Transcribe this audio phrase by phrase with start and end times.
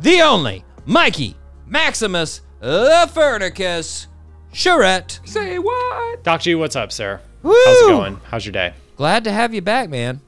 [0.00, 4.06] the only, Mikey Maximus Lefernicus
[4.52, 5.20] Charette.
[5.24, 6.24] Say what?
[6.24, 7.20] Doc G, what's up, sir?
[7.42, 7.54] Woo!
[7.66, 8.20] How's it going?
[8.24, 8.74] How's your day?
[8.96, 10.20] Glad to have you back, man.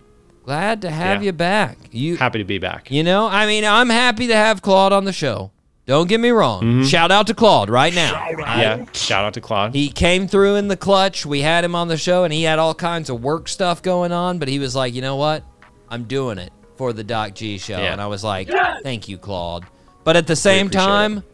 [0.44, 1.26] Glad to have Yeah.
[1.26, 1.78] you back.
[1.90, 2.90] You, Happy to be back.
[2.90, 5.50] you know, I mean, I'm happy to have Claude on the show.
[5.86, 6.62] Don't get me wrong.
[6.62, 6.82] Mm-hmm.
[6.84, 8.28] Shout out to Claude right now.
[8.38, 8.84] Yeah.
[8.92, 9.74] Shout out to Claude.
[9.74, 11.26] He came through in the clutch.
[11.26, 14.12] We had him on the show, and he had all kinds of work stuff going
[14.12, 14.38] on.
[14.38, 15.42] But he was like, you know what?
[15.88, 17.76] I'm doing it for the Doc G show.
[17.76, 17.92] Yeah.
[17.92, 18.48] And I was like,
[18.82, 19.66] thank you, Claude.
[20.02, 21.24] But at the same appreciate time,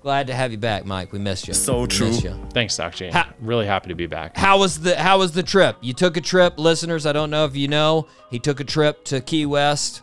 [0.00, 1.12] glad to have you back, Mike.
[1.12, 1.54] We missed you.
[1.54, 2.10] So We true.
[2.10, 2.48] you.
[2.54, 3.08] Thanks, Doc G.
[3.08, 4.36] Ha- really happy to be back.
[4.36, 5.76] How was the How was the trip?
[5.80, 7.04] You took a trip, listeners.
[7.04, 8.06] I don't know if you know.
[8.30, 10.02] He took a trip to Key West.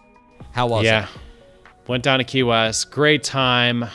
[0.51, 1.03] How was yeah.
[1.03, 1.09] it?
[1.13, 2.91] Yeah, went down to Key West.
[2.91, 3.85] Great time.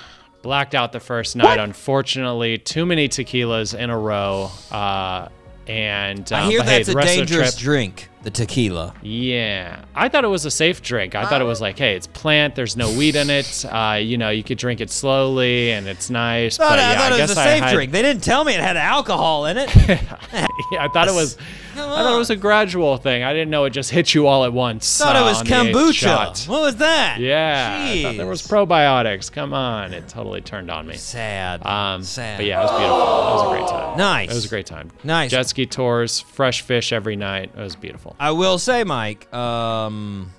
[0.41, 1.59] Blacked out the first night.
[1.59, 4.50] Unfortunately, too many tequilas in a row.
[4.70, 5.28] Uh,
[5.66, 8.30] and uh, I hear but hey, that's a rest of the dangerous trip- drink, the
[8.30, 8.94] tequila.
[9.02, 11.14] Yeah, I thought it was a safe drink.
[11.14, 12.55] I thought it was like, hey, it's plant.
[12.56, 13.64] There's no weed in it.
[13.64, 16.58] Uh, you know, you could drink it slowly, and it's nice.
[16.58, 17.92] But I yeah, thought I it was a safe had- drink.
[17.92, 19.75] They didn't tell me it had alcohol in it.
[19.77, 20.06] yeah,
[20.80, 21.36] I thought it was.
[21.79, 23.23] Come I thought it was a gradual thing.
[23.23, 24.98] I didn't know it just hit you all at once.
[24.98, 26.48] thought it uh, was on kombucha.
[26.48, 27.19] What was that?
[27.21, 29.31] Yeah, I thought there was probiotics.
[29.31, 30.97] Come on, it totally turned on me.
[30.97, 31.65] Sad.
[31.65, 32.39] Um, Sad.
[32.39, 32.99] but yeah, it was beautiful.
[32.99, 33.99] It was a great time.
[33.99, 34.31] Nice.
[34.31, 34.91] It was a great time.
[35.05, 35.31] Nice.
[35.31, 37.53] Jet ski tours, fresh fish every night.
[37.56, 38.17] It was beautiful.
[38.19, 39.33] I will say, Mike.
[39.33, 40.33] Um,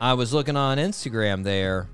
[0.00, 1.88] I was looking on Instagram there.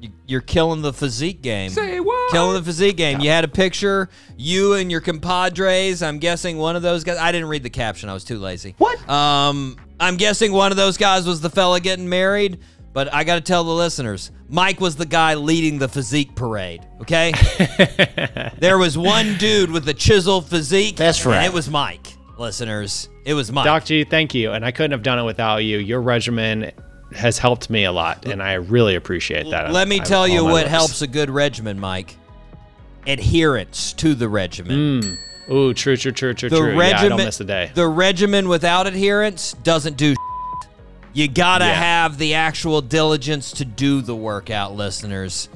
[0.00, 1.70] You, you're killing the physique game.
[1.70, 2.30] Say what?
[2.30, 3.20] Killing the physique game.
[3.20, 6.02] You had a picture, you and your compadres.
[6.02, 7.18] I'm guessing one of those guys.
[7.18, 8.08] I didn't read the caption.
[8.08, 8.74] I was too lazy.
[8.78, 9.08] What?
[9.08, 12.60] Um, I'm guessing one of those guys was the fella getting married.
[12.92, 16.80] But I got to tell the listeners, Mike was the guy leading the physique parade.
[17.02, 17.34] Okay.
[18.58, 20.96] there was one dude with a chiseled physique.
[20.96, 21.36] That's right.
[21.36, 22.16] And it was Mike.
[22.38, 23.66] Listeners, it was Mike.
[23.66, 24.52] Doc G, thank you.
[24.52, 25.76] And I couldn't have done it without you.
[25.76, 26.72] Your regimen
[27.14, 29.72] has helped me a lot, and I really appreciate that.
[29.72, 30.68] Let me tell all you what lips.
[30.70, 32.16] helps a good regimen, Mike.
[33.06, 35.00] Adherence to the regimen.
[35.02, 35.18] Mm.
[35.52, 36.76] Ooh, true, true, true, true, the true.
[36.76, 37.70] regimen, yeah, I don't miss a day.
[37.74, 40.10] The regimen without adherence doesn't do.
[40.10, 40.18] shit.
[41.12, 41.74] You gotta Yeah.
[41.74, 45.48] have the actual diligence to do the workout, listeners.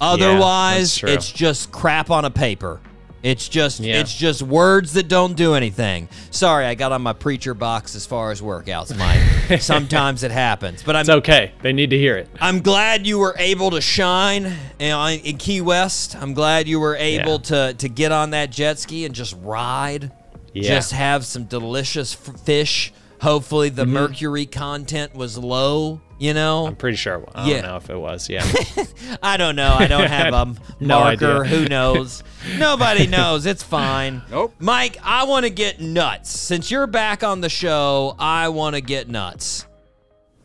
[0.00, 1.10] Otherwise, true.
[1.10, 2.80] it's just crap on a paper.
[3.22, 4.00] It's just Yeah.
[4.00, 6.08] it's just words that don't do anything.
[6.30, 9.60] Sorry, I got on my preacher box as far as workouts, Mike.
[9.60, 11.52] Sometimes it happens, but I'm It's okay.
[11.62, 12.28] They need to hear it.
[12.40, 16.16] I'm glad you were able to shine in, in Key West.
[16.16, 17.72] I'm glad you were able Yeah.
[17.72, 20.12] to to get on that jet ski and just ride.
[20.52, 20.62] Yeah.
[20.68, 22.92] Just have some delicious f- fish.
[23.20, 23.94] Hopefully the mm-hmm.
[23.94, 26.66] mercury content was low, you know?
[26.66, 27.24] I'm pretty sure.
[27.34, 27.60] I don't Yeah.
[27.62, 28.28] know if it was.
[28.28, 28.44] Yeah.
[29.22, 29.74] I don't know.
[29.78, 31.44] I don't have a No marker.
[31.44, 31.56] idea.
[31.58, 32.22] Who knows?
[32.58, 33.46] Nobody knows.
[33.46, 34.22] It's fine.
[34.30, 34.54] Nope.
[34.58, 36.30] Mike, I want to get nuts.
[36.30, 39.66] Since you're back on the show, I want to get nuts.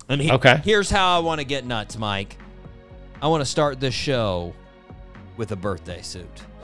[0.10, 0.62] And he- Okay.
[0.64, 2.38] here's how I want to get nuts, Mike.
[3.22, 4.54] I want to start this show
[5.38, 6.40] with a birthday suit.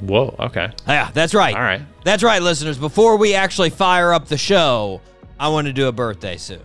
[0.00, 0.34] Whoa.
[0.38, 0.70] Okay.
[0.86, 1.54] Yeah, that's right.
[1.56, 1.80] All right.
[2.04, 2.76] That's right, listeners.
[2.78, 5.00] Before we actually fire up the show,
[5.40, 6.60] I want to do a birthday suit.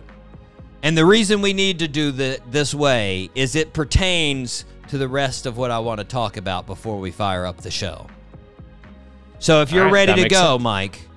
[0.82, 5.06] And the reason we need to do the, this way is it pertains to the
[5.08, 8.08] rest of what I want to talk about before we fire up the show.
[9.38, 10.62] So if you're All right, ready to go, sense.
[10.62, 11.08] Mike,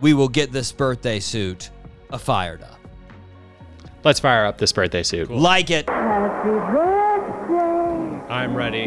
[0.00, 1.70] we will get this birthday suit
[2.10, 2.78] uh, fired up.
[4.04, 5.30] Let's fire up this birthday suit.
[5.30, 5.88] Like it.
[8.30, 8.86] I'm ready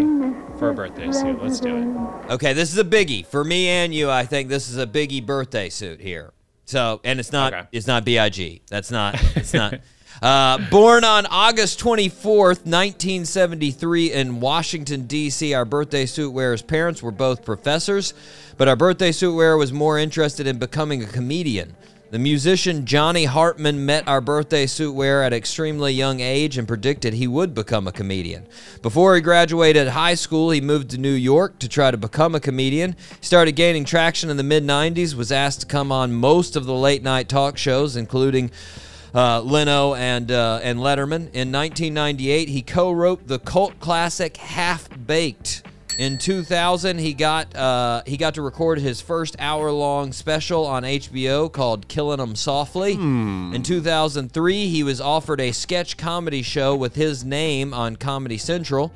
[0.57, 1.41] for a birthday suit.
[1.41, 2.31] Let's do it.
[2.31, 4.09] Okay, this is a biggie for me and you.
[4.09, 6.31] I think this is a biggie birthday suit here.
[6.65, 7.67] So, and it's not Okay.
[7.71, 8.61] it's not Big.
[8.69, 9.79] That's not it's not.
[10.21, 17.11] Uh, born on August 24th, 1973, in Washington, D.C., our birthday suit wearer's parents were
[17.11, 18.13] both professors,
[18.55, 21.75] but our birthday suit wearer was more interested in becoming a comedian.
[22.11, 26.67] The musician Johnny Hartman met our birthday suit wearer at an extremely young age and
[26.67, 28.45] predicted he would become a comedian.
[28.83, 32.39] Before he graduated high school, he moved to New York to try to become a
[32.39, 32.95] comedian.
[33.19, 36.65] He started gaining traction in the mid 90s, was asked to come on most of
[36.65, 38.51] the late night talk shows, including
[39.13, 41.29] uh, Leno and uh, and Letterman.
[41.33, 45.63] In 1998, he co-wrote the cult classic Half Baked
[45.97, 51.51] In 2000, he got uh, he got to record his first hour-long special on HBO
[51.51, 52.93] called "Killing 'Em Softly."
[53.53, 58.91] In 2003, he was offered a sketch comedy show with his name on Comedy Central.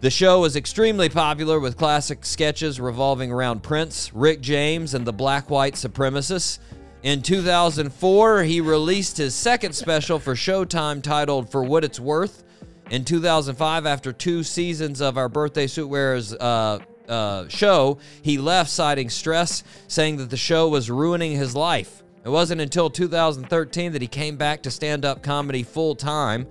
[0.00, 5.12] The show was extremely popular with classic sketches revolving around Prince, Rick James, and the
[5.12, 6.58] black white supremacists.
[7.02, 12.44] In 2004, he released his second special for Showtime titled For What It's Worth.
[12.92, 16.78] In 2005, after two seasons of our Birthday Suit Wearers uh,
[17.08, 22.04] uh, show, he left citing stress, saying that the show was ruining his life.
[22.24, 26.46] It wasn't until 2013 that he came back to stand up comedy full time.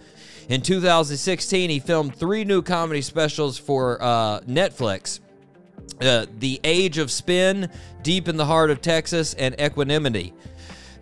[0.50, 5.21] In 2016, he filmed three new comedy specials for uh, Netflix
[6.02, 7.70] uh, The Age of Spin,
[8.02, 10.34] Deep in the Heart of Texas, and Equanimity.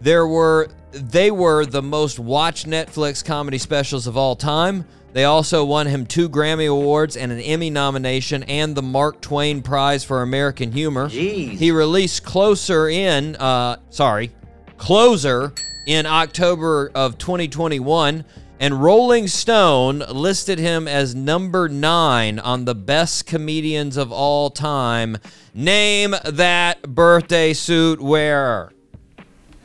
[0.01, 4.86] There were they were the most watched Netflix comedy specials of all time.
[5.12, 9.62] They also won him two Grammy Awards and an Emmy nomination and the Mark Twain
[9.62, 11.10] Prize for American Humor.
[11.57, 14.31] He released Closer in uh sorry,
[14.78, 15.54] Closer
[15.86, 18.24] in October of 2021
[18.60, 25.18] and Rolling Stone listed him as number 9 on the best comedians of all time.
[25.54, 28.74] Name that birthday suit wearer.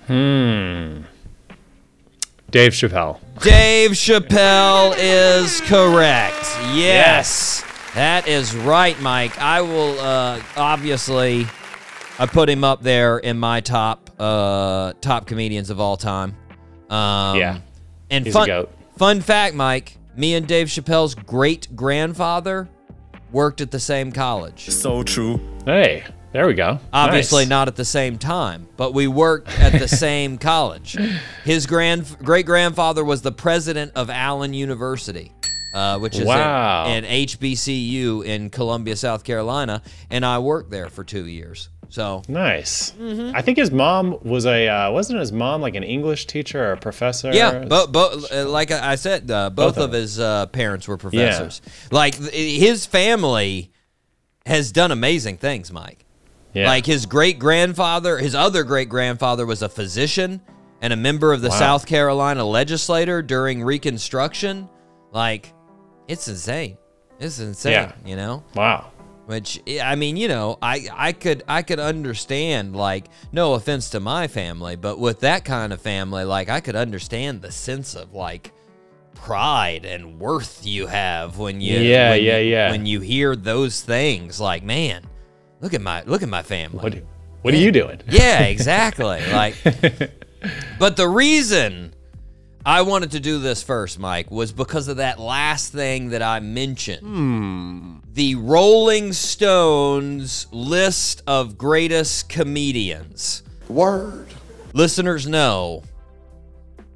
[0.07, 1.03] Hmm.
[2.51, 3.19] Dave Chappelle.
[3.41, 6.47] Dave Chappelle is correct.
[6.73, 7.65] Yes.
[7.95, 9.37] That is right, Mike.
[9.41, 11.47] I will uh, obviously
[12.19, 16.37] I put him up there in my top uh, top comedians of all time.
[16.91, 17.59] Um, Yeah.
[18.11, 18.73] And He's a fun, goat.
[18.97, 22.69] Fun fact, Mike, me and Dave Chappelle's great grandfather
[23.33, 24.71] worked at the same college.
[24.71, 25.41] So true.
[25.65, 26.79] Hey, there we go.
[26.93, 27.49] Obviously Nice.
[27.51, 30.97] not at the same time, but we worked at the same college.
[31.45, 35.33] His grand great grandfather was the president of Allen University,
[35.75, 36.87] uh, which is Wow.
[36.87, 41.69] an HBCU in Columbia, South Carolina, and I worked there for two years.
[41.95, 42.91] So Nice.
[43.01, 43.37] Mm-hmm.
[43.37, 46.73] I think his mom was a uh, wasn't his mom like an English teacher or
[46.73, 47.31] a professor?
[47.33, 47.95] yeah, but
[48.33, 51.63] uh, like I said, uh, both, Both of of his uh, parents were professors.
[51.65, 51.73] Yeah.
[51.93, 53.71] Like his family
[54.45, 56.05] has done amazing things, Mike.
[56.53, 56.67] yeah.
[56.67, 60.41] Like his great grandfather, his other great grandfather was a physician
[60.83, 61.59] and a member of the Wow.
[61.59, 64.69] South Carolina legislature during Reconstruction.
[65.13, 65.53] Like,
[66.09, 66.77] it's insane.
[67.21, 67.93] It's insane, Yeah.
[68.05, 68.43] you know?
[68.57, 68.91] wow.
[69.27, 74.01] Which I mean, you know, I I could I could understand like no offense to
[74.01, 78.13] my family, but with that kind of family, like I could understand the sense of
[78.13, 78.53] like
[79.15, 82.71] pride and worth you have when you Yeah, when you- yeah, yeah.
[82.71, 85.05] when you hear those things like man
[85.61, 86.95] look at my look at my family What
[87.43, 88.03] what are you doing?
[88.09, 89.55] yeah exactly like
[90.79, 91.94] but the reason
[92.65, 96.41] i wanted to do this first mike was because of that last thing that i
[96.41, 97.97] mentioned hmm.
[98.13, 104.29] the rolling stones list of greatest comedians Word.
[104.73, 105.83] listeners know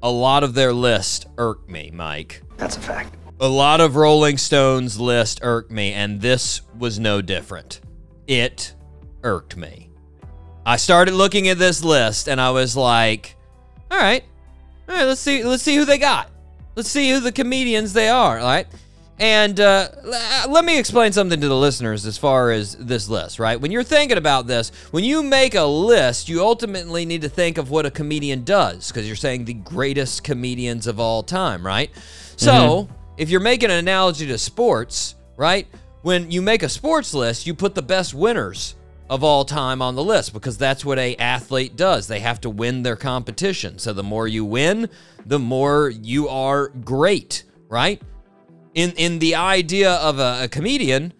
[0.01, 3.15] a lot of their list irk me mike That's a fact.
[3.39, 7.79] a lot of Rolling Stones list irked me, and this was no different.
[8.27, 8.73] It
[9.23, 9.89] irked me.
[10.65, 13.37] I started looking at this list, and I was like,
[13.89, 14.23] "All right,
[14.89, 16.31] all right, let's see, let's see who they got.
[16.75, 18.67] Let's see who the comedians they are." All right,
[19.19, 19.89] and uh,
[20.49, 23.37] let me explain something to the listeners as far as this list.
[23.37, 27.29] Right, when you're thinking about this, when you make a list, you ultimately need to
[27.29, 31.65] think of what a comedian does, because you're saying the greatest comedians of all time,
[31.65, 31.91] right?
[32.35, 35.67] So, if you're making an analogy to sports, right?
[36.01, 38.75] When you make a sports list, you put the best winners
[39.09, 42.07] of all time on the list because that's what a athlete does.
[42.07, 43.79] They have to win their competition.
[43.79, 44.89] So the more you win,
[45.25, 48.01] the more you are great, right?
[48.75, 51.13] In in the idea of a, a comedian,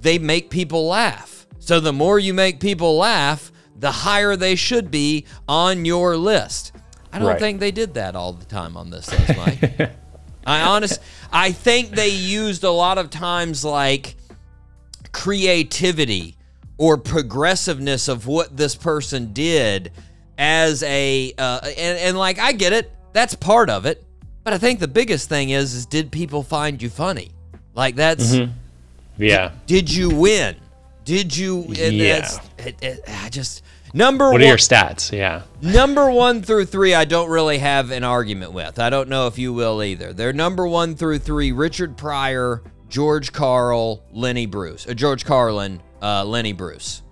[0.00, 1.46] they make people laugh.
[1.58, 6.72] So the more you make people laugh, the higher they should be on your list.
[7.12, 7.38] I don't Right.
[7.40, 9.90] think they did that all the time on this list, Mike.
[10.46, 11.00] I honest
[11.32, 14.16] I think they used a lot of times like
[15.12, 16.36] creativity
[16.78, 19.92] or progressiveness of what this person did
[20.38, 24.04] as a uh, and, and like I get it that's part of it
[24.44, 27.30] but I think the biggest thing is is did people find you funny
[27.74, 28.36] like that's
[29.18, 29.52] Yeah.
[29.66, 30.56] did you win
[31.04, 32.14] did you and Yeah.
[32.20, 33.62] that's- it, it, I just
[33.92, 35.12] number What one are your stats?
[35.12, 35.42] Yeah.
[35.60, 38.78] Number one through three, I don't really have an argument with.
[38.78, 40.12] I don't know if you will either.
[40.12, 46.24] They're number one through three: Richard Pryor, George Carl, Lenny Bruce, uh, George Carlin, uh,
[46.24, 47.02] Lenny Bruce.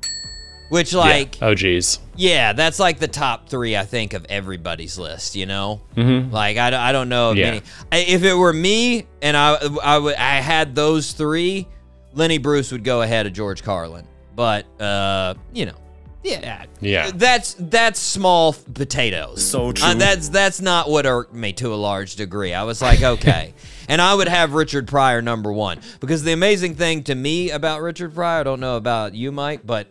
[0.69, 1.99] Which, like, oh geez.
[2.15, 5.35] yeah, that's like the top three, I think, of everybody's list.
[5.35, 6.33] You know, mm-hmm.
[6.33, 7.45] like I, I don't know if Yeah.
[7.51, 7.63] many.
[7.91, 11.67] I- If it were me and I, I, would- I had those three,
[12.13, 14.07] Lenny Bruce would go ahead of George Carlin.
[14.37, 15.75] But uh, you know,
[16.23, 17.11] yeah, Yeah.
[17.15, 19.43] That's that's small potatoes.
[19.45, 19.95] So Uh, true.
[19.95, 22.53] that's that's not what irked me to a large degree.
[22.55, 23.55] I was like, okay,
[23.89, 27.81] and I would have Richard Pryor number one because the amazing thing to me about
[27.83, 29.87] Richard Pryor, I don't know about you, Mike, but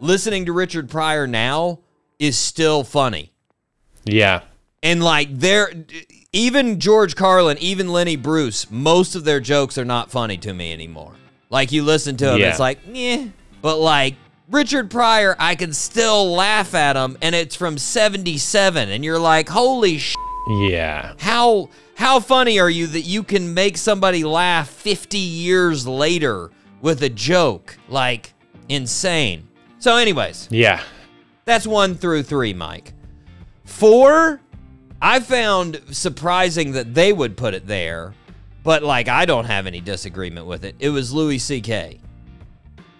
[0.00, 1.78] listening to Richard Pryor now
[2.18, 3.32] is still funny.
[4.04, 4.42] Yeah.
[4.82, 5.72] And like they're
[6.32, 10.72] even George Carlin, even Lenny Bruce, most of their jokes are not funny to me
[10.72, 11.12] anymore.
[11.50, 12.50] Like you listen to them, Yeah.
[12.50, 13.26] it's like, yeah.
[13.60, 14.14] But like
[14.52, 19.48] Richard Pryor, I can still laugh at him, and it's from '77, and you're like,
[19.48, 20.14] holy sh!
[20.60, 21.14] Yeah.
[21.18, 26.50] How how funny are you that you can make somebody laugh 50 years later
[26.82, 27.76] with a joke?
[27.88, 28.34] Like
[28.68, 29.48] insane.
[29.78, 30.80] So, anyways, Yeah.
[31.46, 32.92] that's one through three, Mike.
[33.64, 34.40] Four,
[35.00, 38.14] I found surprising that they would put it there,
[38.64, 40.74] but like I don't have any disagreement with it.
[40.78, 42.00] It was Louis C.K.,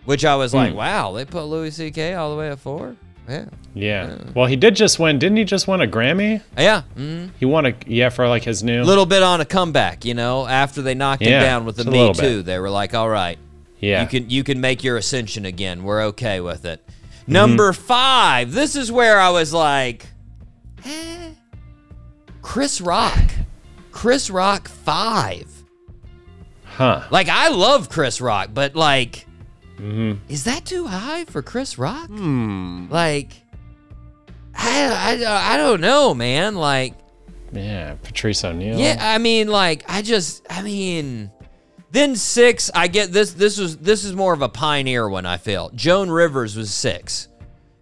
[0.04, 2.14] which I was like, wow, they put Louis C.K.
[2.14, 2.97] all the way at four?
[3.28, 3.44] Yeah.
[3.75, 4.18] Yeah.
[4.35, 5.18] Well, he did just win.
[5.18, 6.42] Didn't he just win a Grammy?
[6.59, 6.82] Yeah.
[6.97, 7.30] mhm.
[7.38, 8.82] He won a yeah for like his new.
[8.82, 12.12] Little bit on a comeback, you know, after they knocked him down with the Me
[12.12, 12.38] Too.
[12.38, 12.47] bit.
[12.47, 13.38] They were like, all right,
[13.78, 14.02] yeah.
[14.02, 15.85] you can you can make your ascension again.
[15.85, 16.85] We're okay with it.
[16.87, 17.32] Mm-hmm.
[17.32, 18.52] Number five.
[18.52, 20.06] This is where I was like,
[20.85, 21.30] eh.
[22.42, 23.30] Chris Rock.
[23.92, 25.49] Chris Rock five.
[26.64, 27.02] huh.
[27.11, 29.26] Like I love Chris Rock, but like,
[29.82, 30.32] Mm-hmm.
[30.32, 32.06] is that too high for Chris Rock?
[32.06, 32.86] Hmm.
[32.88, 33.32] Like,
[34.54, 36.54] I, I I don't know, man.
[36.54, 36.94] Like.
[37.52, 37.96] Yeah.
[38.02, 38.78] Patrice O'Neal.
[38.78, 41.30] Yeah, I mean, like, I just, I mean,
[41.90, 42.70] then six.
[42.74, 43.32] I get this.
[43.32, 45.26] This was this is more of a pioneer one.
[45.26, 47.28] I feel Joan Rivers was six,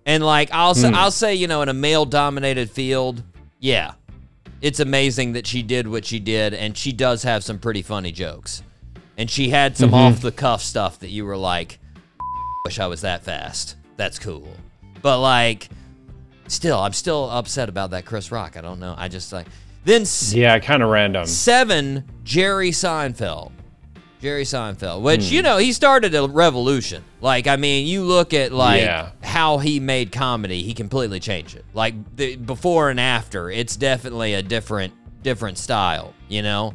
[0.04, 0.94] and like I'll say, hmm.
[0.96, 3.22] I'll say, you know, in a male-dominated field,
[3.60, 3.92] yeah,
[4.60, 8.10] it's amazing that she did what she did, and she does have some pretty funny
[8.10, 8.64] jokes,
[9.16, 10.14] and she had some mm-hmm.
[10.14, 11.78] off-the-cuff stuff that you were like,
[12.64, 13.76] wish I was that fast.
[13.96, 14.48] That's cool,
[15.02, 15.68] but like.
[16.48, 18.56] Still, I'm still upset about that Chris Rock.
[18.56, 18.96] I don't know.
[18.98, 19.46] I just like
[19.84, 20.58] then Yeah.
[20.58, 21.24] Kind of random.
[21.24, 23.52] Seven, Jerry Seinfeld.
[24.20, 25.34] Jerry Seinfeld, which, Hmm.
[25.34, 27.04] you know, he started a revolution.
[27.20, 29.10] Like, I mean, you look at, like, Yeah.
[29.22, 31.64] how he made comedy, he completely changed it.
[31.72, 36.74] Like, the, before and after, it's definitely a different, different style, you know?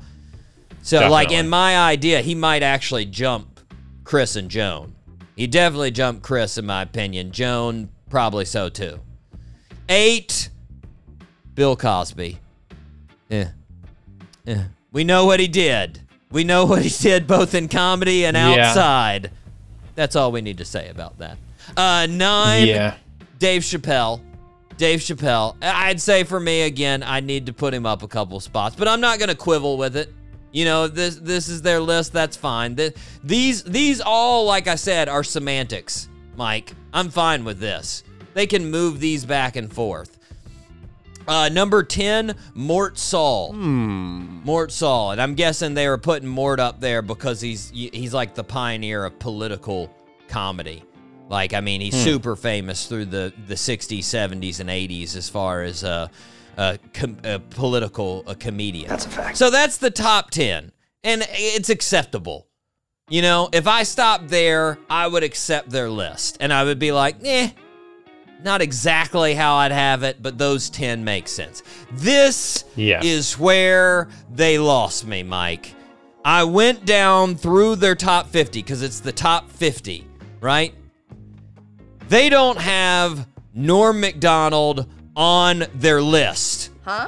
[0.84, 3.60] So, like, in my idea, he might actually jump
[4.06, 4.96] Chris and Joan.
[5.36, 7.32] He definitely jumped Chris, in my opinion.
[7.32, 9.00] Joan, probably so, too.
[9.89, 10.50] Eight,
[11.54, 12.39] Bill Cosby.
[13.30, 13.50] Yeah.
[14.46, 14.65] Yeah.
[14.92, 16.00] We know what he did.
[16.32, 18.70] We know what he did both in comedy and Yeah.
[18.70, 19.32] outside.
[19.96, 21.38] That's all we need to say about that.
[21.75, 22.96] Uh, nine, Yeah.
[23.39, 24.22] Dave Chappelle.
[24.77, 25.56] Dave Chappelle.
[25.62, 28.88] I'd say for me again, I need to put him up a couple spots, but
[28.88, 30.13] I'm not gonna quibble with it.
[30.56, 32.14] You know, this this is their list.
[32.14, 32.78] That's fine.
[32.78, 32.96] Th-
[33.26, 36.08] these these all, like I said, are semantics.
[36.38, 38.06] Mike, I'm fine with this.
[38.34, 40.18] They can move these back and forth.
[41.28, 43.52] Uh, number 10, Mort Sahl.
[44.46, 45.12] Mort Sahl.
[45.12, 49.04] And I'm guessing they were putting Mort up there because he's he's like the pioneer
[49.04, 49.94] of political
[50.30, 50.86] comedy.
[51.28, 55.64] Like, I mean, he's super famous through the, the 60s, 70s, and 80s as far
[55.64, 56.08] as uh,
[56.58, 58.90] a, com- a political a comedian.
[58.90, 59.38] That's a fact.
[59.38, 60.72] So that's the top 10.
[61.04, 62.48] And it's acceptable.
[63.10, 66.38] You know, if I stopped there, I would accept their list.
[66.40, 67.50] And I would be like, eh,
[68.44, 71.62] not exactly how I'd have it, but those 10 make sense.
[71.92, 73.02] This Yeah.
[73.04, 75.74] is where they lost me, Mike.
[76.24, 80.08] I went down through their top 50 because it's the top 50,
[80.42, 80.74] right?
[82.08, 86.72] They don't have Norm Macdonald on their list.
[86.84, 87.08] Huh?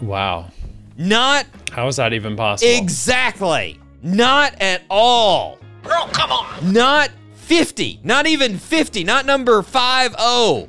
[0.00, 0.50] Wow.
[0.96, 2.72] Not How is that even possible?
[2.82, 3.78] Exactly.
[4.02, 5.58] Not at all.
[5.82, 6.72] Bro, come on.
[6.72, 8.00] Not 50.
[8.02, 9.04] Not even 50.
[9.04, 10.68] Not number 50.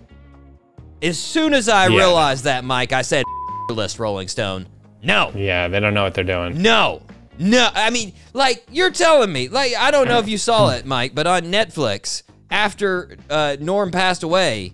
[1.01, 1.97] As soon as I Yeah.
[1.97, 3.23] realized that, Mike, I said
[3.69, 4.67] list Rolling Stone.
[5.03, 5.31] No.
[5.35, 5.67] yeah.
[5.67, 6.61] They don't know what they're doing.
[6.61, 7.01] No.
[7.37, 7.69] No.
[7.73, 9.47] I mean, like, you're telling me.
[9.47, 13.91] Like, I don't know if you saw it, Mike, but on Netflix, after uh, Norm
[13.91, 14.73] passed away,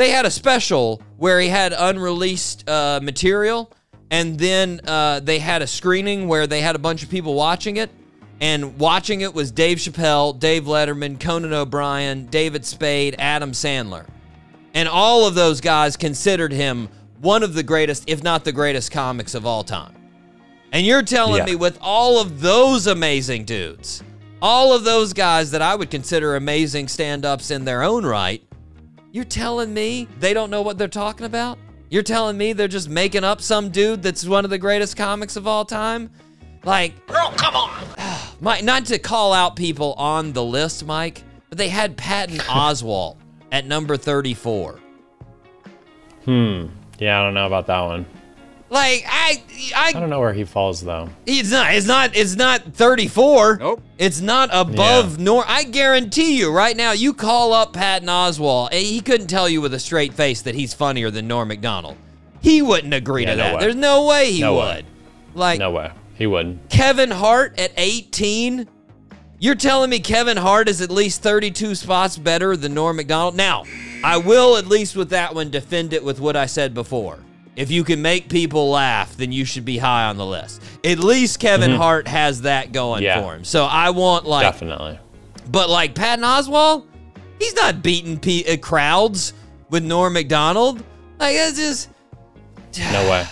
[0.00, 3.70] they had a special where he had unreleased uh, material,
[4.10, 7.76] and then uh, they had a screening where they had a bunch of people watching
[7.76, 7.90] it.
[8.42, 14.06] And watching it was Dave Chappelle, Dave Letterman, Conan O'Brien, David Spade, Adam Sandler.
[14.72, 16.88] And all of those guys considered him
[17.20, 19.94] one of the greatest, if not the greatest, comics of all time.
[20.72, 21.44] And you're telling Yeah.
[21.44, 24.02] me with all of those amazing dudes,
[24.40, 28.42] all of those guys that I would consider amazing stand ups in their own right,
[29.12, 31.58] you're telling me they don't know what they're talking about?
[31.88, 35.36] You're telling me they're just making up some dude that's one of the greatest comics
[35.36, 36.10] of all time?
[36.62, 37.84] Like, bro, come on.
[38.40, 43.16] Mike, not to call out people on the list, Mike, but they had Patton Oswalt
[43.50, 44.78] at number 34.
[46.24, 46.66] Hmm.
[46.98, 48.06] Yeah, I don't know about that one.
[48.70, 49.42] Like I,
[49.74, 51.08] I, I don't know where he falls though.
[51.26, 51.74] It's not.
[51.74, 52.16] It's not.
[52.16, 53.56] It's not 34.
[53.56, 53.82] Nope.
[53.98, 55.24] It's not above Yeah.
[55.24, 55.44] nor.
[55.46, 59.60] I guarantee you, right now, you call up Patton Oswalt, and he couldn't tell you
[59.60, 61.96] with a straight face that he's funnier than Norm Macdonald.
[62.40, 63.54] He wouldn't agree Yeah, to no that.
[63.56, 63.60] way.
[63.60, 64.62] There's no way he No would.
[64.64, 64.84] way.
[65.34, 65.90] Like No way.
[66.14, 66.70] He wouldn't.
[66.70, 68.68] Kevin Hart at 18.
[69.40, 73.34] You're telling me Kevin Hart is at least 32 spots better than Norm Macdonald?
[73.36, 73.64] Now,
[74.04, 77.18] I will at least with that one defend it with what I said before.
[77.60, 80.62] If you can make people laugh, then you should be high on the list.
[80.82, 83.20] At least Kevin Hart has that going Yeah.
[83.22, 83.44] for him.
[83.44, 84.98] So I want like, Definitely.
[85.50, 86.86] but like Patton Oswalt,
[87.38, 89.34] he's not beating pe- uh, crowds
[89.68, 90.82] with Norm Macdonald.
[91.18, 91.90] Like it's just.
[92.78, 93.26] No way.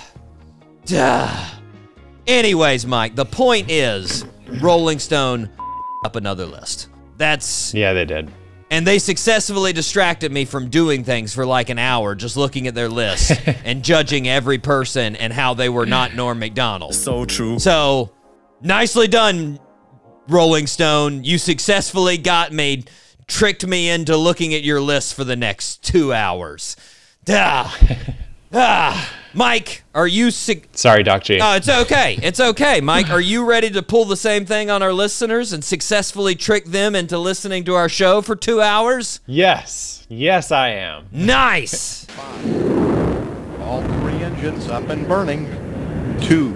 [0.84, 1.44] Duh.
[2.26, 4.26] Anyways, Mike, the point is
[4.60, 5.48] Rolling Stone
[6.04, 6.88] up another list.
[7.16, 8.30] That's Yeah, they did.
[8.70, 12.74] And they successfully distracted me from doing things for like an hour just looking at
[12.74, 13.32] their list
[13.64, 16.94] and judging every person and how they were not Norm Macdonald.
[16.94, 17.58] So true.
[17.58, 18.12] So,
[18.60, 19.58] nicely done,
[20.28, 21.24] Rolling Stone.
[21.24, 22.84] You successfully got me,
[23.26, 26.76] tricked me into looking at your list for the next two hours.
[27.30, 27.78] Ah,
[28.54, 29.17] ah.
[29.34, 31.38] Mike, are you su- Sorry, Doc G.
[31.40, 32.18] Oh, it's okay.
[32.22, 32.80] It's okay.
[32.80, 36.64] Mike, are you ready to pull the same thing on our listeners and successfully trick
[36.66, 39.20] them into listening to our show for two hours?
[39.26, 39.94] yes.
[40.10, 41.06] Yes, I am.
[41.12, 42.06] Nice.
[43.60, 45.44] All three engines up and burning.
[46.22, 46.52] Two,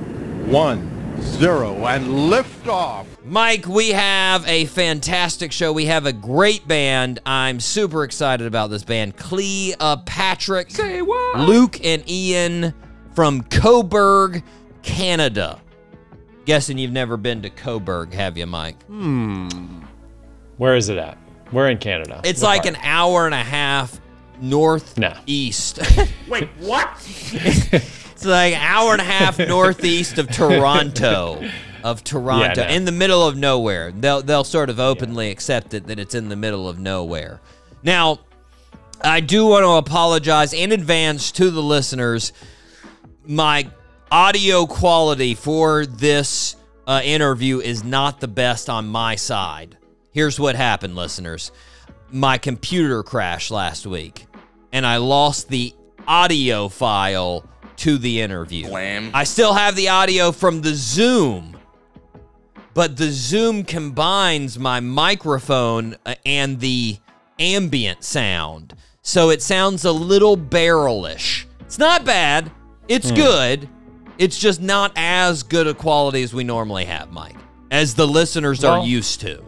[0.46, 3.06] one, zero, and lift off.
[3.32, 5.72] Mike, we have a fantastic show.
[5.72, 7.18] We have a great band.
[7.24, 9.16] I'm super excited about this band.
[9.16, 10.66] Cleopatra.
[11.38, 12.74] Luke and Ian
[13.14, 14.42] from Cobourg,
[14.82, 15.58] Canada.
[16.44, 18.82] Guessing you've never been to Cobourg, have you, Mike?
[18.82, 19.80] Hmm.
[20.58, 21.16] Where is it at?
[21.52, 22.20] We're in Canada.
[22.24, 23.98] It's like an hour and a half
[24.42, 25.78] northeast.
[26.28, 26.86] Wait, what?
[27.32, 31.42] it's like an hour and a half northeast of Toronto.
[31.84, 32.74] Of Toronto, Yeah, no.
[32.74, 33.92] in the middle of nowhere.
[33.92, 37.40] They'll they'll sort of openly accept it that it's in the middle of nowhere.
[37.82, 38.20] Now,
[39.02, 42.32] I do want to apologize in advance to the listeners.
[43.26, 43.68] My
[44.10, 49.76] audio quality for this uh, interview is not the best on my side.
[50.12, 51.50] Here's what happened, listeners.
[52.10, 54.26] My computer crashed last week,
[54.72, 55.74] and I lost the
[56.06, 58.66] audio file to the interview.
[58.68, 59.10] Blam.
[59.14, 61.56] I still have the audio from the Zoom,
[62.74, 66.98] but the Zoom combines my microphone uh, and the
[67.38, 68.74] ambient sound.
[69.02, 71.44] So it sounds a little barrelish.
[71.60, 72.50] It's not bad.
[72.88, 73.68] It's good.
[74.18, 77.36] It's just not as good a quality as we normally have, Mike,
[77.70, 79.42] as the listeners are used to.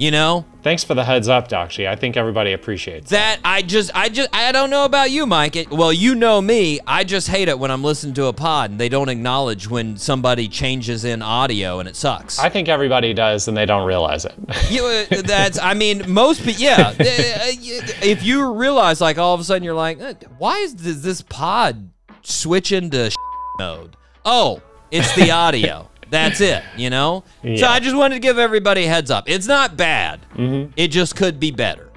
[0.00, 0.46] You know?
[0.62, 3.42] Thanks for the heads up, Doc i think everybody appreciates that.
[3.42, 5.56] That I just I just I don't know about you, Mike.
[5.56, 6.80] It, well, you know me.
[6.86, 9.98] I just hate it when I'm listening to a pod and they don't acknowledge when
[9.98, 12.38] somebody changes in audio and it sucks.
[12.38, 14.34] I think everybody does, and they don't realize it.
[14.70, 16.88] You, uh, that's I mean most people yeah.
[16.90, 21.02] Uh, if you realize like all of a sudden you're like, "Uh, why is this,
[21.02, 21.90] this pod
[22.22, 23.10] switch into
[23.58, 23.96] mode?
[24.24, 25.89] Oh, it's the audio.
[26.10, 27.24] That's it, you know?
[27.42, 29.28] So I just wanted to give everybody a heads up.
[29.28, 30.20] It's not bad.
[30.76, 31.88] It just could be better.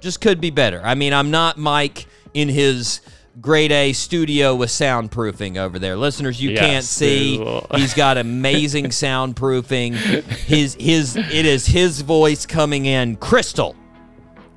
[0.00, 0.80] Just could be better.
[0.84, 3.00] I mean, I'm not Mike in his
[3.40, 5.96] grade A studio with soundproofing over there.
[5.96, 7.62] Listeners, you Yes, can't see.
[7.74, 9.94] He's got amazing soundproofing.
[9.94, 13.74] His his it is his voice coming in crystal.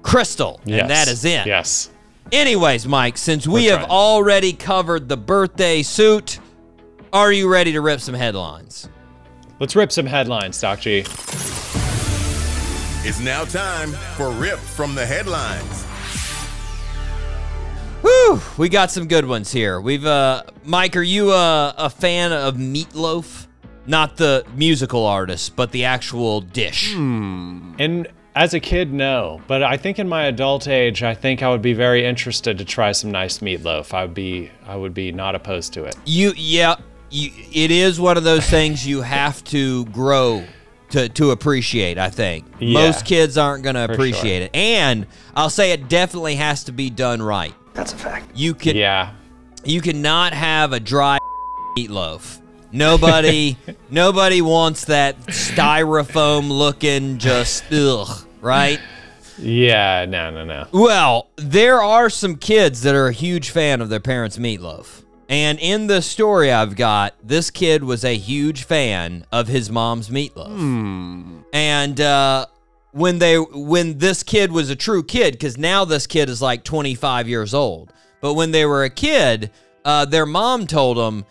[0.01, 0.60] Crystal.
[0.65, 0.82] yes.
[0.82, 1.45] And that is it.
[1.47, 1.89] Yes.
[2.32, 6.39] Anyways, Mike, since we have already covered the birthday suit,
[7.13, 8.89] are you ready to rip some headlines?
[9.57, 10.99] Let's rip some headlines, Doc G.
[13.07, 15.83] It's now time for Rip from the Headlines.
[18.01, 19.79] Whew, we got some good ones here.
[19.79, 23.47] We've uh Mike, are you a, a fan of meatloaf?
[23.87, 26.93] Not the musical artist, but the actual dish.
[26.93, 29.41] And as a kid, no.
[29.47, 32.65] But I think in my adult age, I think I would be very interested to
[32.65, 33.93] try some nice meatloaf.
[33.93, 35.95] I would be, I would be not opposed to it.
[36.05, 36.75] You yeah,
[37.15, 40.43] you, it is one of those things you have to grow
[40.89, 42.45] to to appreciate, I think.
[42.60, 44.45] Yeah, Most kids aren't going to appreciate sure.
[44.45, 44.56] it.
[44.56, 47.54] And I'll say it definitely has to be done right.
[47.73, 48.30] That's a fact.
[48.36, 49.12] You can Yeah.
[49.63, 51.17] you cannot have a dry
[51.78, 52.39] meatloaf.
[52.71, 53.58] Nobody
[53.89, 58.80] nobody wants that styrofoam looking just ugh, right?
[59.38, 60.06] Yeah.
[60.08, 60.32] No.
[60.32, 60.45] No.
[60.45, 60.67] No.
[60.71, 65.01] Well, there are some kids that are a huge fan of their parents' meatloaf.
[65.27, 70.09] And in the story I've got, this kid was a huge fan of his mom's
[70.09, 71.43] meatloaf.
[71.51, 72.45] And uh,
[72.91, 76.63] when they when this kid was a true kid, because now this kid is like
[76.63, 77.91] 25 years old.
[78.21, 79.51] But when they were a kid,
[79.83, 81.25] uh, their mom told them,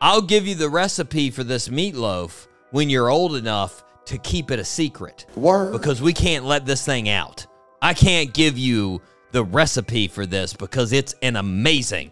[0.00, 4.58] "I'll give you the recipe for this meatloaf when you're old enough to keep it
[4.58, 5.72] a secret, Word.
[5.72, 7.46] because we can't let this thing out.
[7.82, 9.00] I can't give you
[9.32, 12.10] the recipe for this because it's an amazing,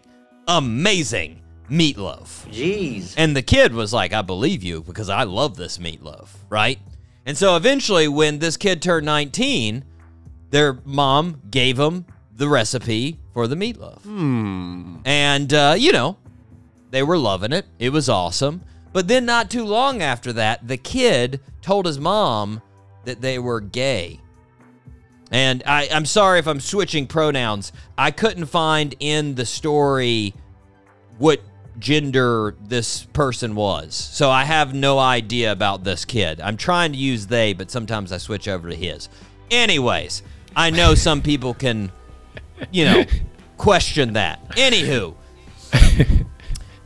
[0.49, 3.13] amazing meatloaf." Jeez.
[3.15, 6.79] And the kid was like, I believe you because I love this meatloaf, right?
[7.25, 9.85] And so eventually, when this kid turned 19,
[10.49, 14.01] their mom gave him the recipe for the meatloaf.
[14.01, 14.97] Hmm.
[15.05, 16.17] And, uh, you know,
[16.91, 17.65] they were loving it.
[17.77, 18.61] It was awesome.
[18.91, 22.61] But then, not too long after that, the kid told his mom
[23.05, 24.19] that they were gay.
[25.31, 27.71] And I, I'm sorry if I'm switching pronouns.
[27.97, 30.33] I couldn't find in the story
[31.17, 31.41] what
[31.77, 33.95] gender this person was.
[33.95, 36.41] So I have no idea about this kid.
[36.41, 39.07] I'm trying to use they, but sometimes I switch over to his.
[39.51, 40.23] Anyways,
[40.55, 41.91] I know some people can,
[42.71, 43.05] you know,
[43.57, 44.47] question that.
[44.51, 45.15] Anywho,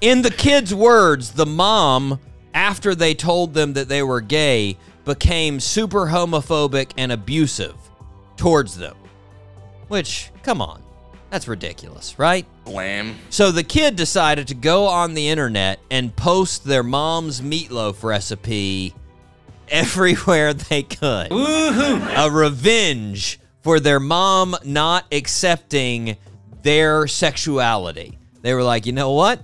[0.01, 2.19] in the kid's words, the mom,
[2.53, 7.83] after they told them that they were gay, became super homophobic and abusive
[8.38, 8.96] towards them.
[9.88, 10.82] Which, come on,
[11.30, 12.46] that's ridiculous, right?
[12.65, 13.15] Blam.
[13.30, 18.93] So the kid decided to go on the internet and post their mom's meatloaf recipe
[19.67, 21.32] everywhere they could.
[21.32, 22.28] Woohoo!
[22.28, 26.17] A revenge for their mom not accepting
[26.62, 28.19] their sexuality.
[28.41, 29.41] They were like, you know what?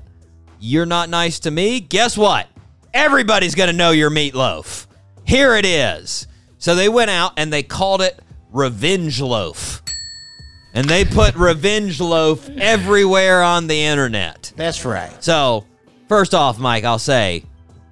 [0.60, 1.80] You're not nice to me.
[1.80, 2.48] Guess what?
[2.94, 4.88] Everybody's going to know your meatloaf.
[5.26, 6.28] Here it is.
[6.58, 8.20] So they went out and they called it
[8.52, 9.82] Revenge Loaf.
[10.74, 14.54] And they put Revenge Loaf everywhere on the internet.
[14.56, 15.12] That's right.
[15.24, 15.66] So,
[16.08, 17.44] first off, Mike, I'll say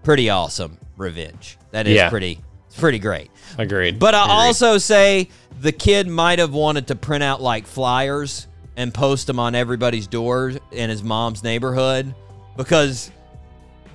[0.04, 1.58] pretty awesome revenge.
[1.72, 2.10] That is Yeah.
[2.10, 3.32] pretty it's pretty great.
[3.58, 3.98] Agreed.
[4.00, 4.36] But I'll Agreed.
[4.36, 5.30] also say
[5.62, 10.06] the kid might have wanted to print out like flyers and post them on everybody's
[10.06, 12.14] doors in his mom's neighborhood
[12.56, 13.10] because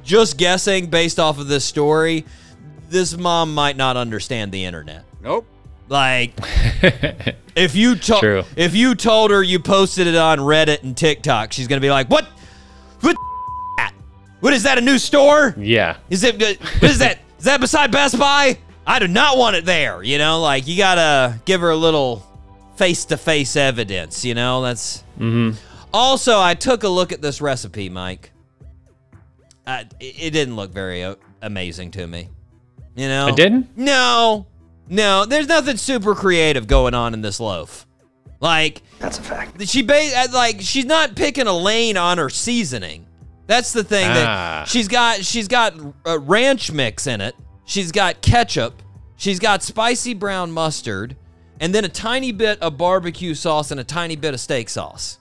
[0.02, 2.24] just guessing based off of this story,
[2.90, 5.04] this mom might not understand the internet.
[5.22, 5.46] Nope.
[5.88, 6.32] Like
[7.54, 8.44] if you told True.
[8.56, 12.08] if you told her you posted it on Reddit and TikTok, she's gonna be like,
[12.08, 12.26] "What?
[13.00, 13.16] What?
[13.76, 13.92] that?
[14.40, 14.78] What is that?
[14.78, 15.54] A new store?
[15.58, 15.96] yeah.
[16.08, 16.40] Is it?
[16.80, 17.18] What is that?
[17.38, 18.58] Is that beside Best Buy?
[18.86, 20.02] I do not want it there.
[20.02, 22.26] You know, like you gotta give her a little
[22.76, 24.24] face to face evidence.
[24.24, 25.04] You know, that's.
[25.18, 25.58] Mm-hmm.
[25.94, 28.30] Also, I took a look at this recipe, Mike.
[29.66, 32.30] Uh, it, it didn't look very uh, amazing to me.
[32.96, 33.76] You know, It didn't?
[33.76, 34.46] No,
[34.88, 35.24] no.
[35.24, 37.86] There's nothing super creative going on in this loaf.
[38.40, 39.66] Like That's a fact.
[39.68, 43.06] she ba- uh, like she's not picking a lane on her seasoning.
[43.46, 44.14] That's the thing Ah.
[44.14, 45.24] that she's got.
[45.24, 47.34] She's got a ranch mix in it.
[47.64, 48.82] She's got ketchup.
[49.16, 51.16] She's got spicy brown mustard,
[51.60, 55.18] and then a tiny bit of barbecue sauce and a tiny bit of steak sauce.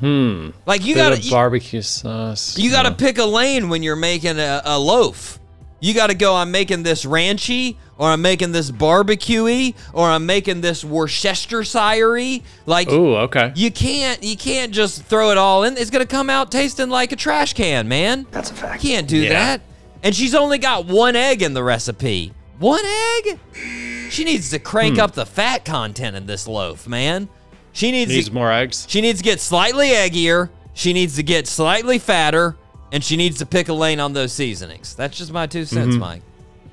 [0.00, 0.50] Hmm.
[0.66, 2.56] Like you gotta barbecue sauce.
[2.58, 5.38] you gotta Uh, pick a lane when you're making a, a loaf.
[5.80, 6.34] You gotta go.
[6.34, 12.40] I'm making this ranchy, or I'm making this barbecuey, or I'm making this Worcestershire.
[12.66, 13.52] Like Ooh, okay.
[13.54, 15.76] you can't you can't just throw it all in.
[15.76, 18.26] It's gonna come out tasting like a trash can, man.
[18.30, 18.82] That's a fact.
[18.84, 19.32] You can't do Yeah.
[19.32, 19.60] that.
[20.02, 22.32] And she's only got one egg in the recipe.
[22.58, 23.38] One egg?
[24.10, 25.00] She needs to crank hmm.
[25.00, 27.28] up the fat content in this loaf, man.
[27.72, 28.86] She needs Needs to, more eggs.
[28.88, 30.48] she needs to get slightly eggier.
[30.72, 32.56] She needs to get slightly fatter,
[32.96, 34.94] and she needs to pick a lane on those seasonings.
[34.94, 36.22] That's just my two cents, Mike.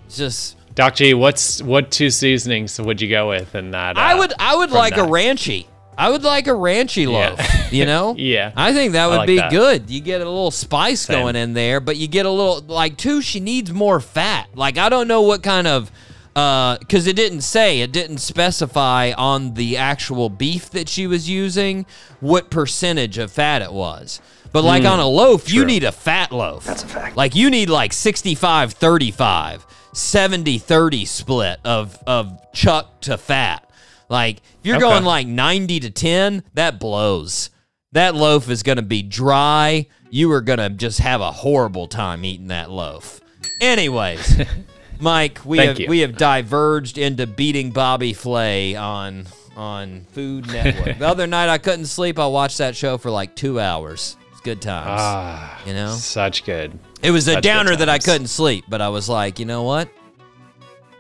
[0.06, 3.98] It's just Doc G, what's what two seasonings would you go with in that?
[3.98, 5.66] I uh, would I would like a ranchy.
[5.98, 7.30] I would like a ranchy Yeah.
[7.32, 7.40] loaf.
[7.74, 8.16] You know?
[8.18, 8.54] Yeah.
[8.56, 9.52] I think that would like be that.
[9.52, 9.90] good.
[9.90, 11.20] You get a little spice Same.
[11.20, 13.22] going in there, but you get a little like too.
[13.22, 14.48] She needs more fat.
[14.56, 15.92] Like I don't know what kind of.
[16.36, 21.30] Uh, because it didn't say, it didn't specify on the actual beef that she was
[21.30, 21.86] using
[22.22, 24.20] what percentage of fat it was.
[24.52, 25.16] But like on a hmm.
[25.16, 26.66] loaf, you need a fat loaf.
[26.66, 27.18] That's a fact.
[27.18, 33.68] Like you need like 65 35, 70 30 split of of chuck to fat.
[34.10, 34.86] Like if you're Okay.
[34.86, 37.50] going like 90 to 10, that blows.
[37.94, 39.88] That loaf is going to be dry.
[40.10, 43.22] You are going to just have a horrible time eating that loaf.
[43.60, 44.42] Anyways,
[45.04, 45.88] Mike, we Thank have you.
[45.90, 50.98] we have diverged into beating Bobby Flay on on Food Network.
[51.00, 52.18] the other night I couldn't sleep.
[52.18, 54.18] I watched that show for like 2 hours.
[54.32, 54.88] It's good times.
[55.00, 55.90] Ah, you know?
[55.92, 56.80] such good.
[57.04, 59.90] It was a downer that I couldn't sleep, but I was like, you know what?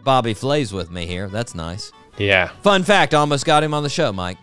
[0.04, 1.30] Bobby Flay's with me here.
[1.30, 1.92] That's nice.
[2.18, 2.50] Yeah.
[2.62, 4.38] Fun fact: almost got him on the show, Mike.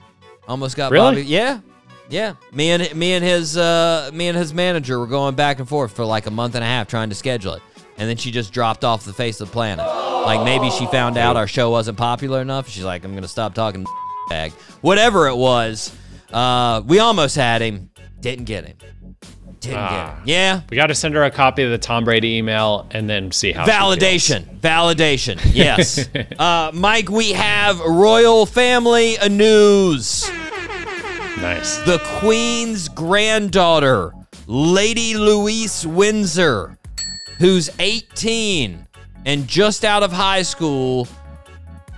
[0.48, 1.22] Almost got Really?
[1.22, 1.26] Bobby.
[1.26, 1.60] Yeah,
[2.08, 5.68] Yeah, me and me and his uh, me and his manager were going back and
[5.68, 7.62] forth for like a month and a half trying to schedule it,
[8.00, 9.86] and then she just dropped off the face of the planet.
[9.86, 12.68] Like maybe she found out our show wasn't popular enough.
[12.68, 13.86] She's like, I'm gonna stop talking
[14.28, 14.52] bag.
[14.80, 15.94] Whatever it was,
[16.32, 18.76] uh, we almost had him, didn't get him,
[19.60, 20.14] didn't get Ah.
[20.16, 20.22] him.
[20.24, 23.30] Yeah, We got to send her a copy of the Tom Brady email and then
[23.32, 23.66] see how.
[23.66, 24.58] Validation.
[24.60, 25.38] Validation.
[25.52, 26.08] Yes.
[26.38, 30.28] uh, Mike, we have royal family news.
[31.40, 31.78] Nice.
[31.78, 34.12] The Queen's granddaughter,
[34.46, 36.76] Lady Louise Windsor,
[37.40, 38.86] who's 18
[39.24, 41.08] and just out of high school.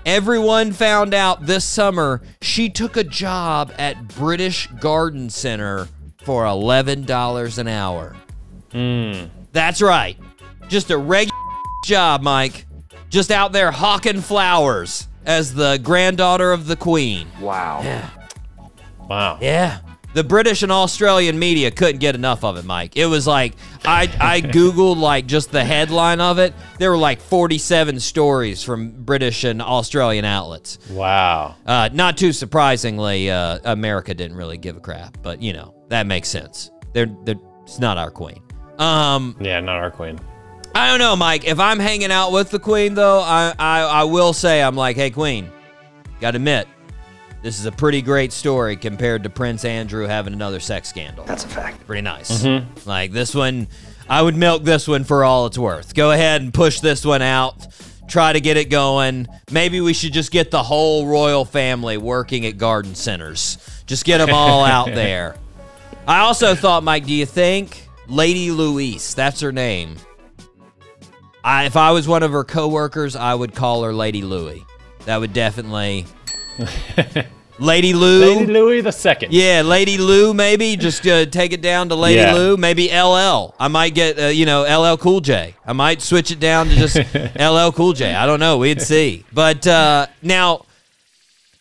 [0.06, 5.88] Everyone found out this summer she took a job at British Garden Center
[6.22, 8.16] for $11 an hour.
[8.72, 9.26] Hmm.
[9.52, 10.16] That's right.
[10.68, 11.36] Just a regular
[11.84, 12.64] job, Mike.
[13.10, 17.28] Just out there hawking flowers as the granddaughter of the Queen.
[17.40, 17.80] Wow.
[17.82, 18.08] Yeah.
[19.08, 19.38] Wow.
[19.40, 19.78] Yeah.
[20.14, 22.96] The British and Australian media couldn't get enough of it, Mike.
[22.96, 26.52] It was like I I googled like just the headline of it.
[26.78, 30.78] There were like 47 stories from British and Australian outlets.
[30.90, 31.56] Wow.
[31.64, 36.06] Uh, not too surprisingly, uh, America didn't really give a crap, but you know that
[36.06, 36.70] makes sense.
[36.92, 38.42] They're, they're it's not our queen.
[38.78, 40.18] Um, Yeah, not our queen.
[40.74, 41.44] I don't know, Mike.
[41.44, 44.96] If I'm hanging out with the queen, though, I I, I will say I'm like,
[44.96, 45.50] hey, queen,
[46.20, 46.66] gotta admit,
[47.42, 51.24] this is a pretty great story compared to Prince Andrew having another sex scandal.
[51.24, 51.86] That's a fact.
[51.86, 52.42] Pretty nice.
[52.42, 52.88] Mm-hmm.
[52.88, 53.68] Like this one,
[54.08, 55.94] I would milk this one for all it's worth.
[55.94, 57.66] Go ahead and push this one out.
[58.08, 59.26] Try to get it going.
[59.50, 63.58] Maybe we should just get the whole royal family working at garden centers.
[63.86, 65.36] Just get them all out there.
[66.06, 69.96] I also thought, Mike, do you think Lady Louise, that's her name,
[71.44, 74.64] I, if I was one of her coworkers, I would call her Lady Louie.
[75.06, 76.06] That would definitely.
[77.58, 78.20] Lady Lou.
[78.38, 79.32] Lady Louis the Second.
[79.32, 80.76] yeah, Lady Lou, maybe.
[80.76, 82.34] Just uh, take it down to Lady Yeah.
[82.34, 82.56] Lou.
[82.56, 83.54] Maybe LL.
[83.60, 85.54] I might get, uh, you know, LL Cool J.
[85.64, 86.96] I might switch it down to just
[87.38, 88.14] LL Cool J.
[88.14, 88.58] I don't know.
[88.58, 89.24] We'd see.
[89.32, 90.64] But uh, now,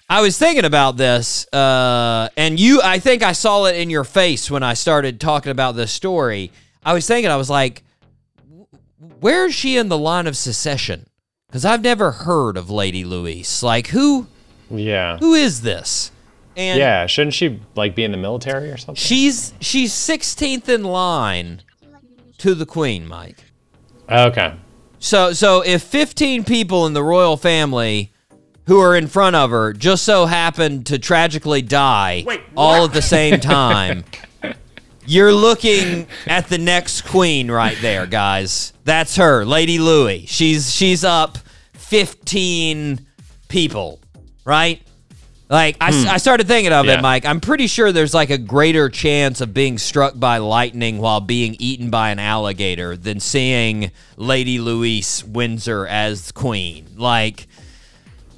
[0.09, 4.03] I was thinking about this, uh, and you, I think I saw it in your
[4.03, 6.51] face when I started talking about this story.
[6.83, 7.83] I was thinking, I was like,
[9.19, 11.05] where is she in the line of secession?
[11.47, 13.61] Because I've never heard of Lady Louise.
[13.61, 14.27] Like, who
[14.71, 15.17] Yeah.
[15.17, 16.11] who is this?
[16.55, 17.05] And Yeah.
[17.05, 18.95] Shouldn't she like be in the military or something?
[18.95, 21.61] she's she's 16th in line
[22.39, 23.43] to the queen, Mike.
[24.09, 24.53] Okay.
[24.99, 28.11] So so if 15 people in the royal family
[28.67, 32.23] who are in front of her just so happen to tragically die
[32.55, 34.03] all at the same time,
[35.05, 38.73] you're looking at the next queen right there, guys.
[38.83, 40.25] That's her, Lady Louis.
[40.27, 41.37] She's she's up
[41.73, 43.05] 15
[43.49, 43.99] people,
[44.51, 44.81] right?
[45.49, 46.99] Like I, I started thinking of Yeah.
[46.99, 47.25] it, Mike.
[47.25, 51.55] I'm pretty sure there's like a greater chance of being struck by lightning while being
[51.59, 56.85] eaten by an alligator than seeing Lady Louise Windsor as queen.
[56.95, 57.47] Like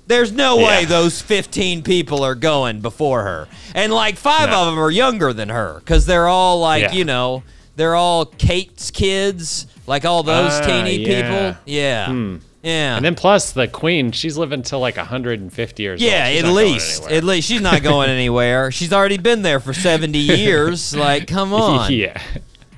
[0.07, 3.47] there's no way those 15 people are going before her.
[3.75, 4.61] And like 5 No.
[4.61, 6.91] of them are younger than her cuz they're all like, Yeah.
[6.93, 7.43] you know,
[7.75, 11.07] they're all Kate's kids, like all those Ah, teeny yeah.
[11.21, 11.61] people.
[11.65, 12.05] Yeah.
[12.07, 12.35] Hmm.
[12.63, 12.95] Yeah.
[12.95, 16.33] And then plus the queen, she's living till like 150 years Yeah, old.
[16.33, 17.11] She's at least.
[17.11, 18.71] At least she's not going anywhere.
[18.71, 20.95] She's already been there for 70 years.
[21.03, 21.91] Like, come on.
[21.91, 22.21] yeah.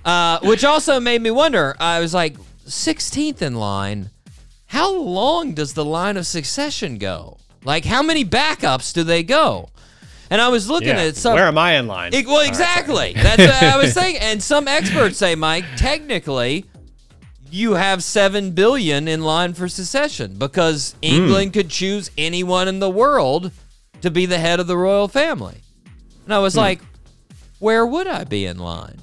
[0.04, 1.76] Uh, which also made me wonder.
[1.80, 4.12] I was like, 16th in line.
[4.68, 7.38] How long does the line of succession go?
[7.64, 9.70] Like, how many backups do they go?
[10.30, 11.06] And I was looking yeah.
[11.06, 11.34] at some.
[11.34, 12.14] Where am I in line?
[12.14, 13.14] It- well, exactly.
[13.16, 14.18] That's what I was saying.
[14.18, 16.66] And some experts say, Mike, technically,
[17.56, 21.06] you have seven billion in line for secession because hmm.
[21.06, 23.52] England could choose anyone in the world
[24.02, 25.62] to be the head of the royal family.
[26.26, 26.60] And I was hmm.
[26.60, 26.82] like,
[27.60, 29.00] where would I be in line?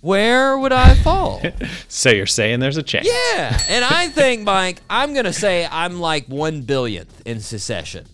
[0.00, 1.42] Where would I fall?
[1.88, 3.08] So you're saying there's a chance?
[3.08, 3.58] yeah.
[3.68, 8.06] And I think, Mike, I'm going to say I'm like one billionth in secession.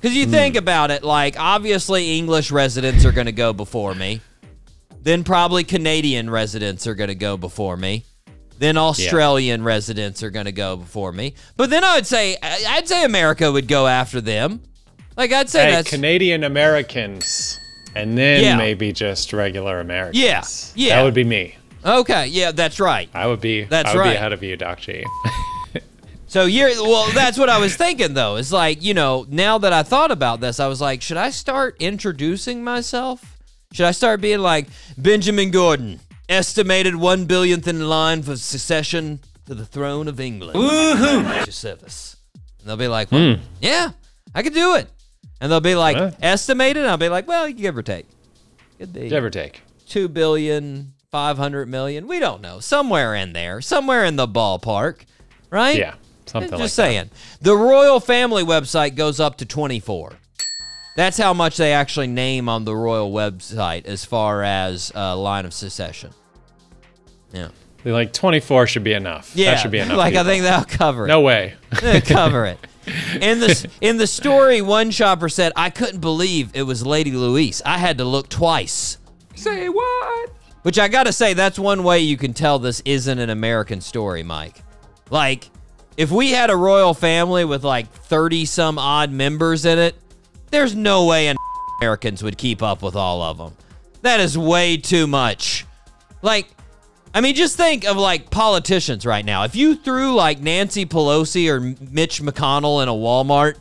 [0.00, 0.32] Because you hmm.
[0.32, 4.20] think about it, like, obviously, English residents are going to go before me.
[5.00, 8.04] Then probably Canadian residents are going to go before me.
[8.64, 11.34] Then Australian residents are going to go before me.
[11.56, 14.60] But then I would say, I- I'd say America would go after them.
[15.16, 15.90] Like, I'd say Hey, that's.
[15.90, 17.60] Canadian Americans,
[17.94, 18.56] and then Yeah.
[18.56, 20.22] maybe just regular Americans.
[20.22, 20.42] Yeah,
[20.74, 20.96] yeah.
[20.96, 21.56] That would be me.
[21.84, 23.08] okay, yeah, that's right.
[23.14, 23.64] I would be.
[23.64, 24.10] That's I would right.
[24.12, 25.04] be ahead of you, Doc G.
[26.26, 27.08] So you're well.
[27.12, 28.34] That's what I was thinking though.
[28.36, 31.30] It's like you know, now that I thought about this, I was like, should I
[31.30, 33.36] start introducing myself?
[33.72, 34.66] Should I start being like
[34.98, 40.58] Benjamin Gordon, estimated one billionth in line for succession to the throne of England?
[40.58, 41.34] Woohoo!
[41.46, 42.16] Your service.
[42.60, 43.42] And they'll be like, well, hmm.
[43.60, 43.90] yeah,
[44.34, 44.88] I could do it.
[45.40, 46.12] And they'll be like, Huh?
[46.22, 46.82] estimated.
[46.82, 48.06] And I'll be like, well, give or take.
[48.78, 49.62] Could be Give or take.
[49.86, 52.06] two billion, five hundred million.
[52.06, 52.60] We don't know.
[52.60, 55.04] Somewhere in there, somewhere in the ballpark,
[55.50, 55.76] right?
[55.76, 55.94] Yeah,
[56.26, 57.10] something Just like saying.
[57.40, 60.14] The royal family website goes up to 24.
[60.96, 65.44] That's how much they actually name on the royal website as far as uh, line
[65.44, 66.10] of secession.
[67.32, 67.48] Yeah.
[67.82, 67.90] that.
[67.90, 69.32] Like 24 should be enough.
[69.34, 69.52] Yeah.
[69.52, 69.96] That should be enough.
[69.96, 71.08] Like I think that'll cover it.
[71.08, 71.54] No way.
[72.06, 72.58] cover it.
[73.20, 77.62] In the in the story, one shopper said, "I couldn't believe it was Lady Louise.
[77.64, 78.98] I had to look twice."
[79.34, 80.30] Say what?
[80.64, 84.22] Which I gotta say, that's one way you can tell this isn't an American story,
[84.22, 84.62] Mike.
[85.08, 85.48] Like,
[85.96, 89.94] if we had a royal family with like 30 some odd members in it,
[90.54, 91.36] there's no way an
[91.80, 93.52] Americans would keep up with all of them.
[94.02, 95.66] That is way too much.
[96.22, 96.48] Like,
[97.12, 99.44] I mean, just think of like politicians right now.
[99.44, 103.56] If you threw like Nancy Pelosi or Mitch McConnell in a Walmart,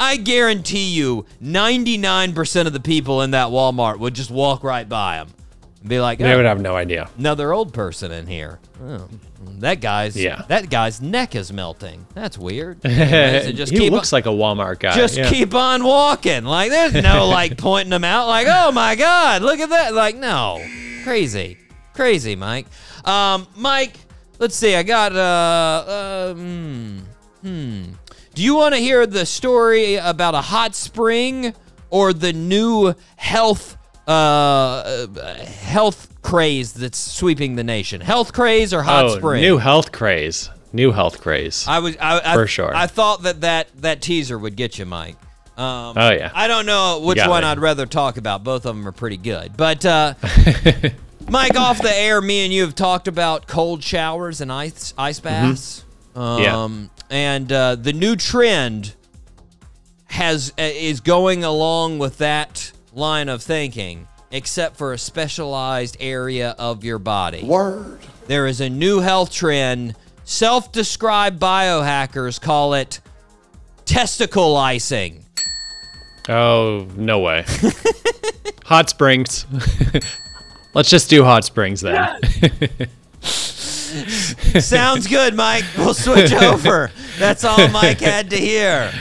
[0.00, 5.16] I guarantee you 99% of the people in that Walmart would just walk right by
[5.16, 5.28] them
[5.80, 7.08] and be like, They "Oh, would have no idea.
[7.18, 8.60] another old person in here.
[8.82, 9.08] Oh,
[9.40, 10.42] that guy's Yeah.
[10.48, 12.06] that guy's neck is melting.
[12.14, 12.78] That's weird.
[12.86, 14.94] Anyways, just he looks like a Walmart guy.
[14.94, 15.28] just yeah.
[15.30, 16.44] keep on walking.
[16.44, 18.26] Like there's no like pointing them out.
[18.26, 19.94] Like oh my god, look at that.
[19.94, 20.64] Like no,
[21.04, 21.58] crazy,
[21.94, 22.66] crazy, Mike.
[23.04, 23.96] Um, Mike,
[24.38, 24.74] let's see.
[24.74, 26.98] I got uh, uh hmm,
[27.42, 27.82] hmm.
[28.34, 31.54] Do you want to hear the story about a hot spring
[31.90, 38.00] or the new health uh, uh health craze that's sweeping the nation?
[38.00, 39.42] Health craze or hot oh, spring?
[39.42, 40.50] new health craze.
[40.72, 41.66] New health craze.
[41.66, 42.74] I was I, I, For sure.
[42.74, 45.16] I thought that, that that teaser would get you, Mike.
[45.56, 46.30] Um, Oh, yeah.
[46.34, 47.48] I don't know which one me.
[47.48, 48.44] I'd rather talk about.
[48.44, 49.56] Both of them are pretty good.
[49.56, 50.14] But uh,
[51.28, 55.20] Mike, off the air, me and you have talked about cold showers and ice ice
[55.20, 55.84] baths.
[56.14, 56.42] Mm-hmm.
[56.42, 56.62] Yeah.
[56.62, 58.94] Um, and uh, the new trend
[60.06, 66.54] has uh, is going along with that line of thinking, except for a specialized area
[66.58, 67.42] of your body.
[67.44, 68.00] Word.
[68.26, 69.94] There is a new health trend.
[70.24, 73.00] Self described biohackers call it
[73.86, 75.24] testicle icing.
[76.28, 77.44] oh, no way.
[78.64, 79.46] hot springs.
[80.74, 82.20] Let's just do hot springs then.
[84.60, 85.64] Sounds good, Mike.
[85.76, 86.90] We'll switch over.
[87.18, 88.92] That's all Mike had to hear.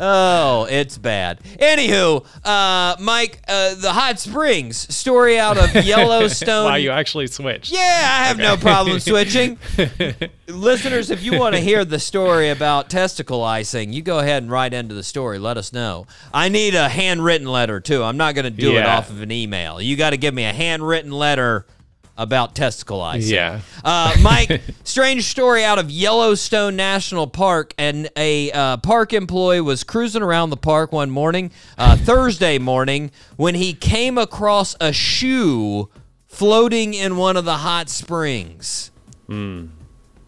[0.00, 1.40] Oh, it's bad.
[1.58, 6.64] Anywho, uh, Mike, uh, the hot springs story out of Yellowstone.
[6.64, 7.72] wow, you actually switched.
[7.72, 9.58] Yeah, I have no problem switching.
[10.48, 14.50] Listeners, if you want to hear the story about testicle icing, you go ahead and
[14.50, 15.38] write into the story.
[15.38, 16.06] Let us know.
[16.32, 18.02] I need a handwritten letter too.
[18.02, 19.80] I'm not going to do it off of an email.
[19.80, 21.66] You got to give me a handwritten letter
[22.16, 23.34] about testicle icing.
[23.34, 23.60] Yeah.
[23.84, 27.74] Uh, Mike, strange story out of Yellowstone National Park.
[27.78, 33.10] And a uh, park employee was cruising around the park one morning, uh, Thursday morning,
[33.36, 35.90] when he came across a shoe
[36.26, 38.90] floating in one of the hot springs.
[39.28, 39.68] Not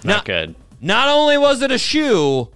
[0.05, 0.55] Now- good.
[0.81, 2.51] Not only was it a shoe,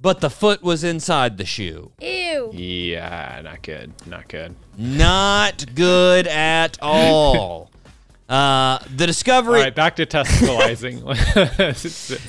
[0.00, 1.92] but the foot was inside the shoe.
[2.00, 2.50] Ew.
[2.54, 3.92] Yeah, not good.
[4.06, 4.56] Not good.
[4.78, 7.70] Not good at all.
[8.32, 9.60] Uh, the discovery.
[9.60, 11.02] right, back to testicleizing.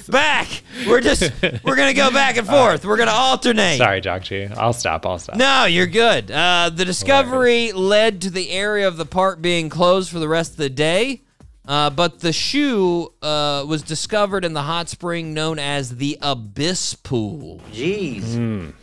[0.11, 0.49] Back.
[0.85, 1.31] We're just
[1.63, 2.83] we're gonna go back and forth.
[2.83, 3.77] We're gonna alternate.
[3.77, 4.47] Sorry, Doc G.
[4.47, 5.05] I'll stop.
[5.05, 5.37] I'll stop.
[5.37, 6.29] No, you're good.
[6.29, 10.51] Uh, the discovery led to the area of the park being closed for the rest
[10.51, 11.21] of the day.
[11.65, 16.95] Uh, but the shoe uh, was discovered in the hot spring known as the Abyss
[16.95, 17.61] Pool.
[17.71, 18.73] Jeez.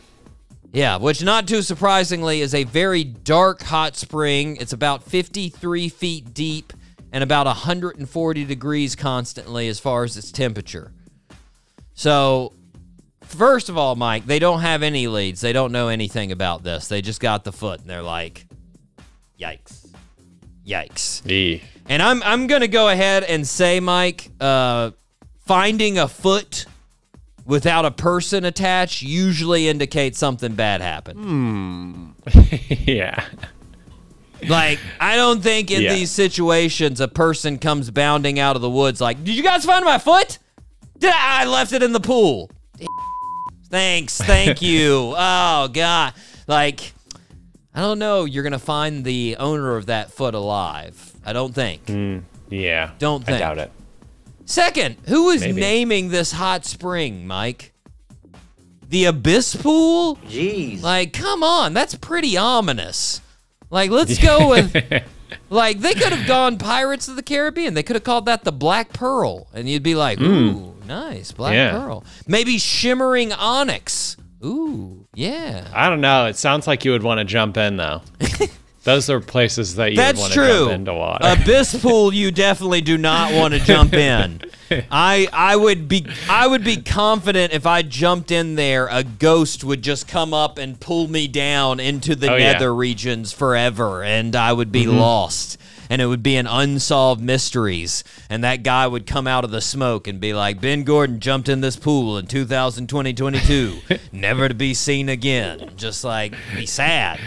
[0.73, 4.55] Yeah, which not too surprisingly is a very dark hot spring.
[4.55, 6.73] It's about 53 feet deep
[7.11, 10.91] and about 140 degrees constantly as far as its temperature.
[11.93, 12.53] So,
[13.21, 15.41] first of all, Mike, they don't have any leads.
[15.41, 16.87] They don't know anything about this.
[16.87, 18.45] They just got the foot and they're like,
[19.39, 19.87] yikes.
[20.65, 21.29] Yikes.
[21.29, 21.61] E.
[21.87, 24.91] And I'm I'm gonna go ahead and say, Mike, uh,
[25.39, 26.65] finding a foot
[27.45, 32.13] without a person attached usually indicates something bad happened.
[32.69, 33.25] yeah.
[34.47, 35.93] Like, I don't think in Yeah.
[35.93, 39.85] these situations a person comes bounding out of the woods like, "Did you guys find
[39.85, 40.39] my foot?
[40.97, 42.49] Did I, I left it in the pool?"
[43.69, 45.13] Thanks, thank you.
[45.17, 46.13] Oh God,
[46.47, 46.93] like,
[47.73, 48.25] I don't know.
[48.25, 51.13] You're gonna find the owner of that foot alive.
[51.25, 51.87] I don't think.
[51.87, 52.19] Hmm,
[52.49, 52.91] yeah.
[52.99, 53.37] Don't think.
[53.37, 53.71] I doubt it.
[54.45, 55.61] Second, who is Maybe.
[55.61, 57.71] naming this hot spring, Mike?
[58.89, 60.17] The Abyss Pool?
[60.27, 60.81] Jeez.
[60.81, 63.21] Like, come on, that's pretty ominous.
[63.71, 64.75] Like, let's go with.
[65.49, 67.73] Like, they could have gone Pirates of the Caribbean.
[67.73, 70.27] They could have called that the Black Pearl, and you'd be like, mm.
[70.27, 71.53] ooh, nice, Black.
[71.53, 71.71] Yeah.
[71.71, 72.03] Pearl.
[72.27, 74.17] Maybe Shimmering Onyx.
[74.43, 75.67] Ooh, yeah.
[75.73, 76.25] I don't know.
[76.25, 78.01] It sounds like you would want to jump in though.
[78.83, 80.43] Those are places that you That's want true.
[80.45, 81.19] to jump into water.
[81.41, 84.41] Abyss pool, you definitely do not want to jump in.
[84.89, 89.63] I I would be I would be confident if I jumped in there, a ghost
[89.63, 92.53] would just come up and pull me down into the Oh, yeah.
[92.53, 94.97] nether regions forever, and I would be mm-hmm.
[94.97, 95.57] lost.
[95.89, 98.05] And it would be an unsolved mysteries.
[98.29, 101.49] And that guy would come out of the smoke and be like, Ben Gordon jumped
[101.49, 103.79] in this pool in 2020 22,
[104.13, 105.71] never to be seen again.
[105.75, 107.19] Just like, be sad.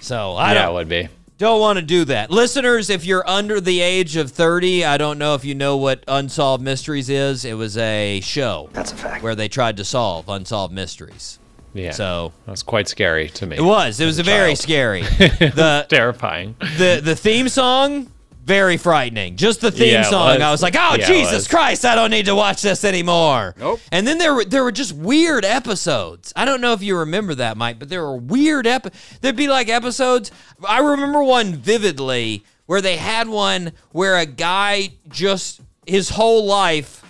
[0.00, 1.08] So I yeah, don't it would be.
[1.38, 2.30] don't want to do that.
[2.30, 6.04] Listeners, if you're under the age of 30, I don't know if you know what
[6.08, 7.44] Unsolved Mysteries is.
[7.44, 8.68] It was a show.
[8.72, 9.22] That's a fact.
[9.22, 11.38] Where they tried to solve unsolved mysteries.
[11.72, 11.92] Yeah.
[11.92, 13.56] So that was quite scary to me.
[13.56, 14.00] it was.
[14.00, 14.58] It was a very child.
[14.58, 15.02] scary.
[15.18, 16.56] the terrifying.
[16.78, 18.10] the the theme song
[18.50, 19.36] very frightening.
[19.36, 20.26] Just the theme Yeah, song.
[20.34, 20.42] was.
[20.42, 21.48] I was like, "Oh Yeah, Jesus was.
[21.48, 23.78] Christ, I don't need to watch this anymore." Nope.
[23.92, 26.32] And then there were there were just weird episodes.
[26.34, 28.92] I don't know if you remember that, Mike, but there were weird ep.
[29.20, 30.32] There'd be like episodes.
[30.68, 37.04] I remember one vividly where they had one where a guy just his whole life,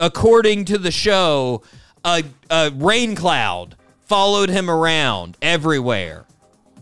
[0.00, 1.60] according to the show,
[2.06, 3.76] a, a rain cloud
[4.06, 6.24] followed him around everywhere,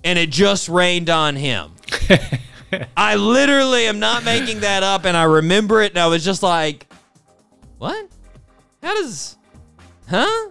[0.05, 1.73] and it just rained on him.
[2.97, 6.43] I literally am not making that up, and I remember it, and I was just
[6.43, 6.87] like,
[7.79, 8.09] "What?
[8.83, 9.37] How does?
[10.09, 10.51] Huh?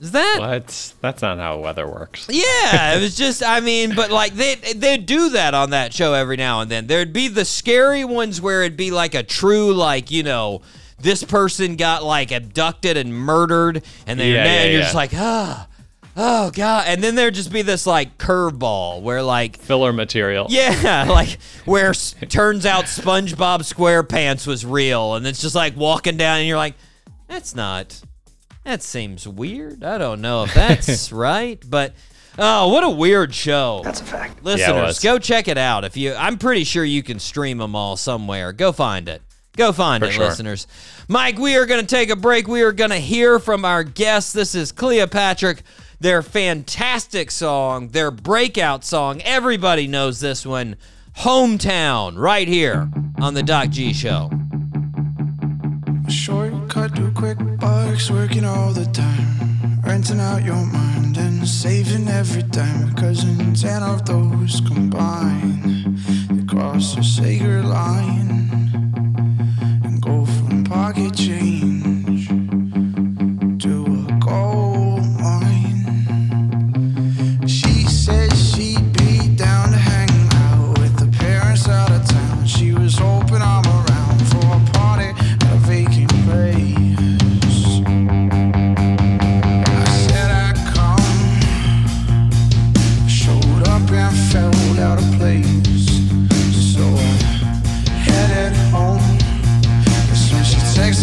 [0.00, 0.36] Is that?
[0.40, 0.94] What?
[1.00, 2.26] That's not how weather works.
[2.28, 3.42] Yeah, it was just.
[3.42, 6.86] I mean, but like they they'd do that on that show every now and then.
[6.86, 10.62] There'd be the scary ones where it'd be like a true, like you know,
[10.98, 14.84] this person got like abducted and murdered, and then Yeah, and you're yeah.
[14.84, 15.68] just like, ah.
[16.16, 16.84] Oh god!
[16.86, 20.46] And then there'd just be this like curveball where like Filler material.
[20.48, 26.16] yeah, like where s- turns out SpongeBob SquarePants was real, and it's just like walking
[26.16, 26.74] down, and you're like,
[27.26, 28.00] that's not.
[28.64, 29.82] That seems weird.
[29.82, 31.92] I don't know if that's right, but
[32.38, 33.80] oh, what a weird show.
[33.82, 34.44] That's a fact.
[34.44, 34.98] Listeners, was.
[35.00, 35.84] go check it out.
[35.84, 38.52] If you, I'm pretty sure you can stream them all somewhere.
[38.52, 39.20] Go find it.
[39.56, 40.26] Go find For it, sure.
[40.26, 40.66] listeners.
[41.08, 42.48] Mike, we are going to take a break.
[42.48, 44.32] We are going to hear from our guests.
[44.32, 45.56] This is Cleopatra.
[46.04, 49.22] Their fantastic song, their breakout song.
[49.22, 50.76] Everybody knows this one.
[51.20, 52.90] Hometown, right here
[53.22, 54.30] on the Doc G Show.
[56.10, 59.80] Shortcut to quick bucks, working all the time.
[59.82, 62.94] Renting out your mind and saving every dime.
[62.98, 65.96] In ten of those combine,
[66.28, 68.28] they cross a sacred line
[69.82, 71.63] and go from pocket change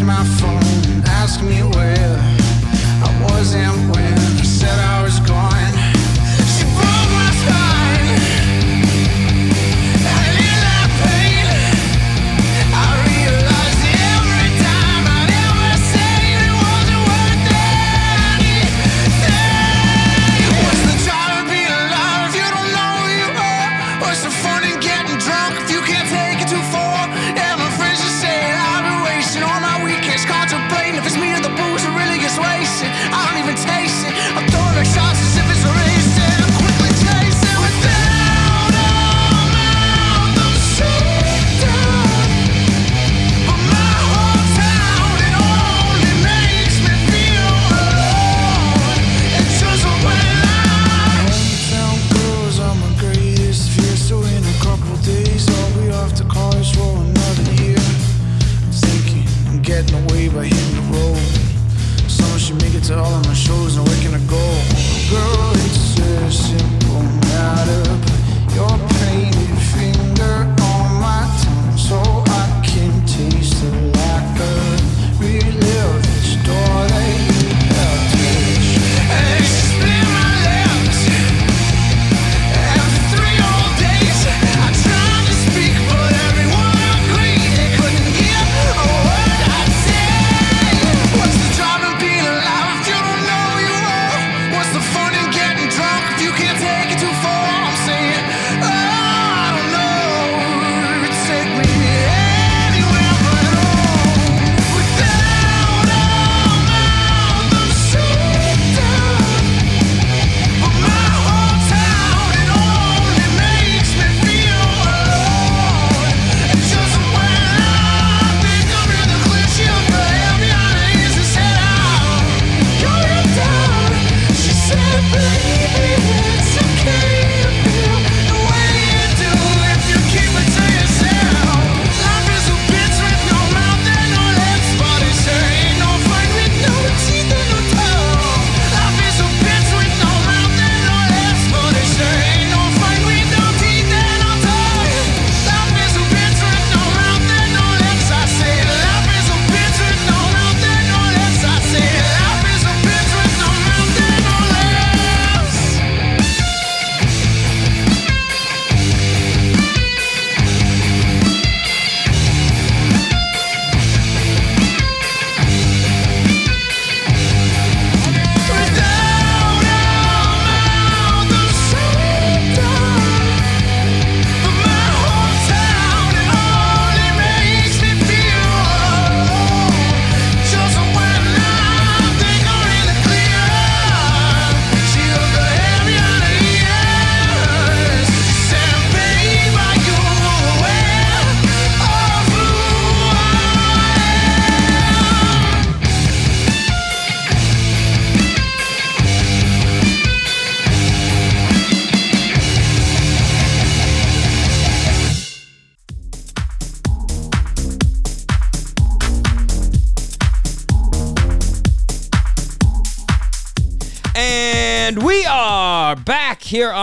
[0.03, 2.17] my phone asked me where
[3.07, 4.17] I was and when.
[4.39, 5.19] I said I was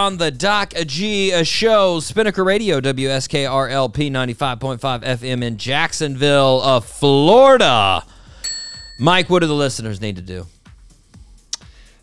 [0.09, 8.03] on the Doc G show, Spinnaker Radio, WSKRLP 95.5 FM in Jacksonville, uh, Florida.
[8.99, 10.47] Mike, what do the listeners need to do?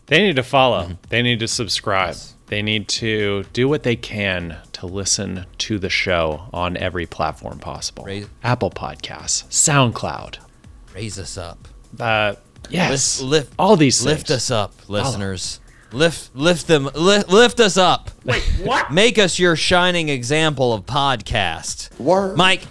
[0.06, 0.84] They need to follow.
[0.84, 0.92] Mm-hmm.
[1.08, 2.14] They need to subscribe.
[2.46, 7.58] They need to do what they can to listen to the show on every platform
[7.58, 8.04] possible.
[8.04, 10.38] Raise- Apple Podcasts, SoundCloud.
[10.94, 11.66] Raise us up.
[11.98, 12.36] Uh,
[12.70, 14.36] yes, Lift, lift all these Lift things.
[14.36, 15.58] us up, listeners.
[15.92, 18.10] Lift, lift them, lift, lift us up.
[18.24, 18.90] Wait, what?
[18.92, 21.96] Make us your shining example of podcast.
[22.00, 22.36] Word.
[22.36, 22.66] Mike,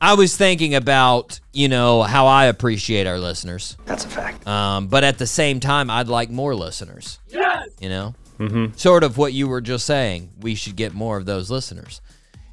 [0.00, 3.76] I was thinking about you know how I appreciate our listeners.
[3.86, 4.46] That's a fact.
[4.46, 7.18] Um, but at the same time, I'd like more listeners.
[7.28, 7.68] Yes.
[7.80, 8.76] You know, mm-hmm.
[8.76, 10.30] sort of what you were just saying.
[10.40, 12.02] We should get more of those listeners,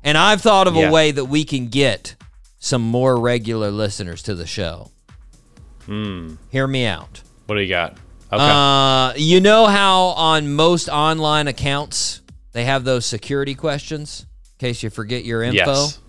[0.04, 0.88] and I've thought of Yeah.
[0.88, 2.16] a way that we can get
[2.60, 4.90] some more regular listeners to the show.
[5.86, 6.36] Hmm.
[6.50, 7.22] Hear me out.
[7.46, 7.98] What do you got?
[8.32, 8.44] Okay.
[8.44, 12.22] Uh, you know how on most online accounts
[12.52, 14.26] they have those security questions
[14.60, 15.56] in case you forget your info.
[15.58, 16.00] yes.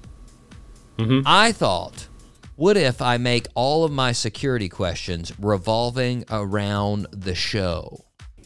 [1.26, 2.08] I thought,
[2.56, 8.04] what if I make all of my security questions revolving around the show?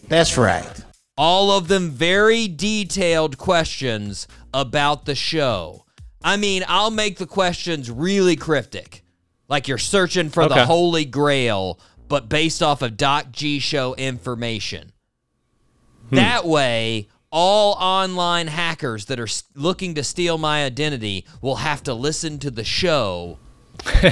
[0.08, 0.84] That's right.
[1.16, 5.86] All of them very detailed questions about the show.
[6.22, 9.02] I mean, I'll make the questions really cryptic,
[9.48, 11.80] like you're searching for the Holy Grail,
[12.12, 14.92] but based off of Doc G show information.
[16.10, 16.16] Hmm.
[16.16, 21.94] That way, all online hackers that are looking to steal my identity will have to
[21.94, 23.38] listen to the show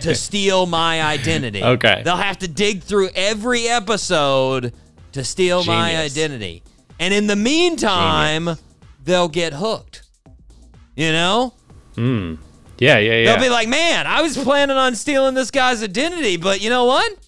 [0.00, 1.62] to steal my identity.
[1.62, 2.00] Okay.
[2.02, 4.72] They'll have to dig through every episode
[5.12, 6.62] to steal my identity.
[6.98, 8.56] And in the meantime,
[9.04, 10.04] they'll get hooked.
[10.96, 11.52] You know?
[11.94, 12.36] Hmm.
[12.78, 13.24] Yeah, yeah, yeah.
[13.26, 16.86] They'll be like, man, I was planning on stealing this guy's identity, but you know
[16.86, 17.18] what?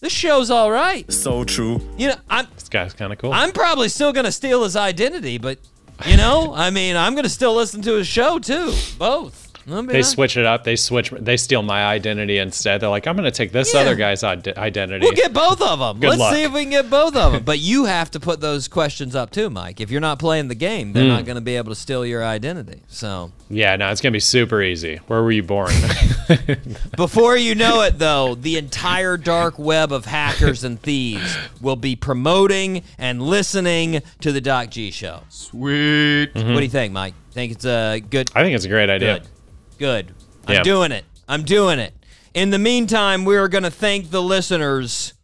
[0.00, 1.10] This show's all right.
[1.12, 1.80] So true.
[1.96, 3.32] You know, I'm this guy's kind of cool.
[3.32, 5.58] I'm probably still gonna steal his identity, but
[6.06, 8.72] you know, I mean, I'm gonna still listen to his show too.
[8.98, 9.47] Both.
[9.70, 10.64] I they switch it up.
[10.64, 11.10] They switch.
[11.10, 12.80] They steal my identity instead.
[12.80, 13.80] They're like, I'm going to take this Yeah.
[13.80, 15.04] other guy's ide- identity.
[15.04, 15.98] We'll get both of them.
[16.00, 16.34] Good Let's luck.
[16.34, 17.42] see if we can get both of them.
[17.44, 19.80] But you have to put those questions up too, Mike.
[19.80, 21.08] If you're not playing the game, they're Hmm.
[21.10, 22.80] not going to be able to steal your identity.
[22.88, 24.96] So yeah, no, it's going to be super easy.
[25.06, 25.72] Where were you born?
[26.96, 31.96] before you know it, though, the entire dark web of hackers and thieves will be
[31.96, 35.20] promoting and listening to the Doc G Show.
[35.28, 36.30] Sweet.
[36.34, 37.14] What do you think, Mike?
[37.32, 38.30] Think it's a good?
[38.34, 39.20] I think it's a great idea.
[39.20, 39.28] Good.
[39.78, 40.12] Good.
[40.46, 40.62] I'm Yeah.
[40.62, 41.04] doing it.
[41.28, 41.94] I'm doing it.
[42.34, 45.14] In the meantime, we are going to thank the listeners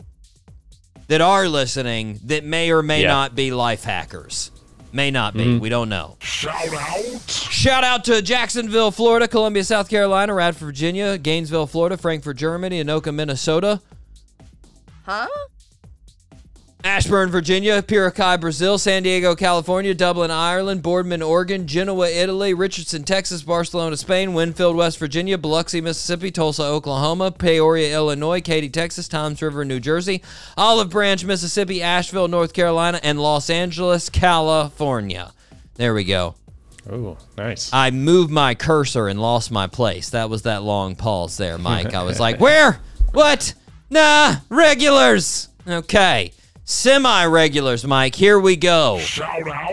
[1.09, 3.09] that are listening that may or may Yeah.
[3.09, 4.51] not be life hackers.
[4.93, 5.45] May not be.
[5.45, 5.59] Mm-hmm.
[5.59, 6.17] We don't know.
[6.21, 7.21] Shout out.
[7.29, 13.13] Shout out to Jacksonville, Florida, Columbia, South Carolina, Radford, Virginia, Gainesville, Florida, Frankfurt, Germany, Anoka,
[13.13, 13.81] Minnesota.
[15.05, 15.27] Huh?
[16.85, 23.43] Ashburn, Virginia, Piracai, Brazil, San Diego, California, Dublin, Ireland, Boardman, Oregon, Genoa, Italy, Richardson, Texas,
[23.43, 29.65] Barcelona, Spain, Winfield, West Virginia, Biloxi, Mississippi, Tulsa, Oklahoma, Peoria, Illinois, Katy, Texas, Toms River,
[29.65, 30.23] New Jersey,
[30.59, 35.33] Olive Branch, Mississippi, Asheville, North Carolina, and Los Angeles, California.
[35.77, 36.35] There we go.
[36.91, 37.71] Oh, nice.
[37.73, 40.11] I moved my cursor and lost my place.
[40.11, 41.95] That was that long pause there, Mike.
[41.95, 42.79] I was like, where?
[43.13, 43.55] What?
[43.89, 45.49] Nah, regulars.
[45.67, 46.33] Okay.
[46.67, 48.15] Semi regulars, Mike.
[48.15, 48.99] Here we go.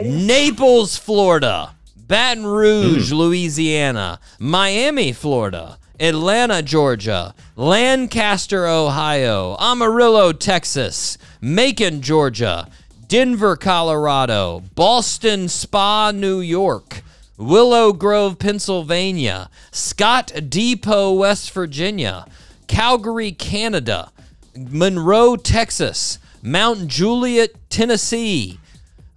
[0.04, 1.74] Naples, Florida.
[1.96, 3.16] Baton Rouge, hmm.
[3.16, 4.20] Louisiana.
[4.40, 5.78] Miami, Florida.
[6.02, 7.34] Atlanta, Georgia.
[7.56, 9.56] Lancaster, Ohio.
[9.58, 11.18] Amarillo, Texas.
[11.40, 12.68] Macon, Georgia.
[13.08, 14.62] Denver, Colorado.
[14.76, 17.04] Boston Spa, New York.
[17.38, 19.50] Willow Grove, Pennsylvania.
[19.72, 22.26] Scott Depot, West Virginia.
[22.68, 24.12] Calgary, Canada.
[24.58, 26.20] Monroe, Texas.
[26.42, 28.60] Mount Juliet, Tennessee.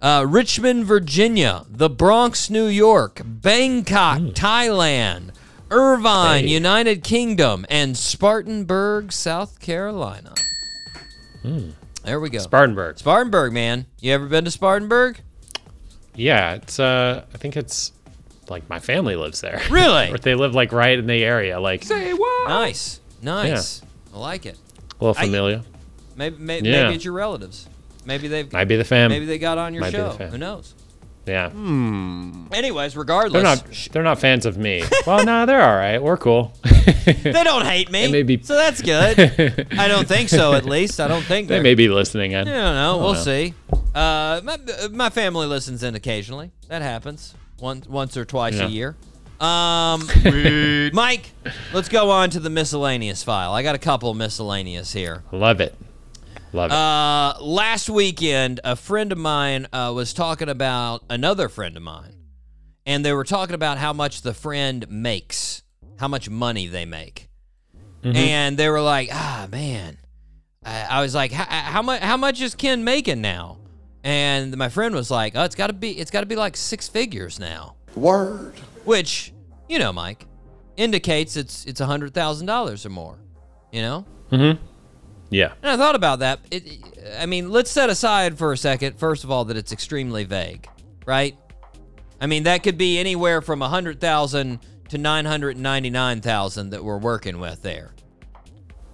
[0.01, 5.31] Uh, Richmond, Virginia, the Bronx, New York, Bangkok, Thailand,
[5.71, 6.49] Irvine, Hey.
[6.53, 10.33] United Kingdom, and Spartanburg, South Carolina.
[12.03, 12.39] There we go.
[12.39, 12.99] Spartanburg.
[12.99, 13.85] Spartanburg, man.
[13.99, 15.19] You ever been to Spartanburg?
[16.15, 16.79] Yeah, it's.
[16.79, 17.91] Uh, I think it's
[18.47, 19.61] like my family lives there.
[19.71, 20.11] Really?
[20.11, 21.59] or they live like right in the area.
[21.59, 22.13] Like a
[22.47, 23.81] Nice, nice.
[24.13, 24.57] I like it.
[24.99, 25.63] A little I- familiar.
[26.15, 26.83] Maybe, maybe, Yeah.
[26.83, 27.67] maybe it's your relatives.
[28.05, 29.09] Maybe they've Might be the fam.
[29.09, 30.09] maybe they got on your Might show.
[30.11, 30.75] Who knows?
[31.25, 31.49] yeah.
[31.49, 32.45] Hmm.
[32.53, 33.89] Anyways, regardless, They're not.
[33.91, 34.83] They're not fans of me.
[35.07, 36.01] well, no, they're all right.
[36.01, 36.53] We're cool.
[37.05, 38.05] they don't hate me.
[38.05, 39.67] They may be- so that's good.
[39.79, 40.53] I don't think so.
[40.53, 42.41] At least I don't think they they're- may be listening in.
[42.41, 42.97] I don't know.
[42.99, 43.19] We'll know.
[43.19, 43.53] see.
[43.95, 44.57] Uh, my,
[44.91, 46.51] my family listens in occasionally.
[46.67, 48.65] That happens once once or twice Yeah.
[48.65, 48.95] a year.
[49.39, 50.07] Um,
[50.93, 51.31] Mike,
[51.73, 53.51] let's go on to the miscellaneous file.
[53.53, 55.23] I got a couple miscellaneous here.
[55.31, 55.75] Love it.
[56.55, 56.73] Love it.
[56.73, 62.15] Uh, last weekend, a friend of mine uh, was talking about another friend of mine,
[62.85, 65.63] and they were talking about how much the friend makes,
[65.99, 67.27] how much money they make,
[68.03, 69.97] and they were like, "Ah, man,"
[70.63, 72.01] I, I was like, "How- "How much?
[72.01, 73.57] How much is Ken making now?"
[74.03, 76.55] And my friend was like, "Oh, it's got to be, it's got to be like
[76.55, 78.53] six figures now." Word.
[78.85, 79.33] which
[79.67, 80.25] you know, Mike,
[80.77, 83.17] indicates it's it's a hundred thousand dollars or more.
[83.73, 84.05] You know,
[85.29, 85.53] yeah.
[85.61, 86.39] and I thought about that.
[86.51, 86.79] It,
[87.19, 90.67] I mean, let's set aside for a second, first of all, that it's extremely vague,
[91.05, 91.37] right?
[92.19, 94.59] I mean, that could be anywhere from a hundred thousand
[94.89, 97.93] to nine hundred ninety nine thousand that we're working with there.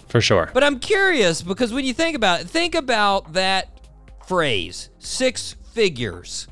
[0.07, 0.49] For sure.
[0.53, 3.87] But I'm curious because when you think about it, think about that
[4.27, 6.47] phrase, six figures.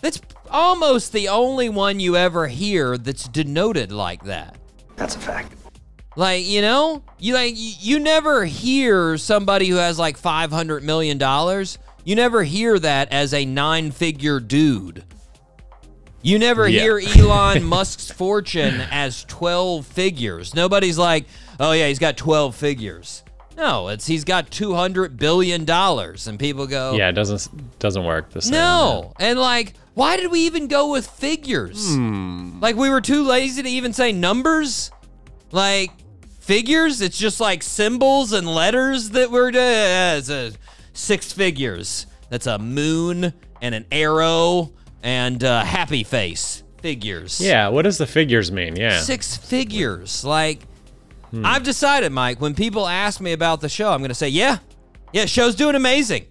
[0.00, 4.56] That's almost the only one you ever hear that's denoted like that.
[4.96, 5.54] That's a fact.
[6.14, 11.78] Like, you know, you like you, never hear somebody who has like 500 million dollars.
[12.04, 15.04] You never hear that as a nine-figure dude.
[16.20, 16.82] You never Yeah.
[16.82, 20.54] hear Elon Musk's fortune as 12 figures.
[20.54, 21.24] Nobody's like,
[21.58, 23.22] "Oh yeah, he's got 12 figures."
[23.56, 28.30] No, it's he's got 200 billion dollars and people go, Yeah, it doesn't doesn't work
[28.30, 28.52] the same.
[28.52, 29.12] no.
[29.20, 31.94] And like, why did we even go with figures?
[31.94, 32.60] Hmm.
[32.60, 34.90] Like, we were too lazy to even say numbers?
[35.50, 35.90] Like,
[36.52, 37.00] figures?
[37.00, 39.48] It's just like symbols and letters that we're.
[39.48, 40.52] Uh, a
[40.92, 42.06] six figures.
[42.28, 43.32] That's a moon
[43.62, 44.72] and an arrow
[45.02, 46.62] and a happy face.
[46.82, 47.40] Figures.
[47.40, 48.76] Yeah, what does the figures mean?
[48.76, 49.00] Yeah.
[49.00, 50.24] Six figures.
[50.24, 50.60] Like,
[51.30, 51.46] hmm.
[51.46, 54.58] I've decided, Mike, when people ask me about the show, I'm going to say, yeah,
[55.12, 56.26] yeah, show's doing amazing.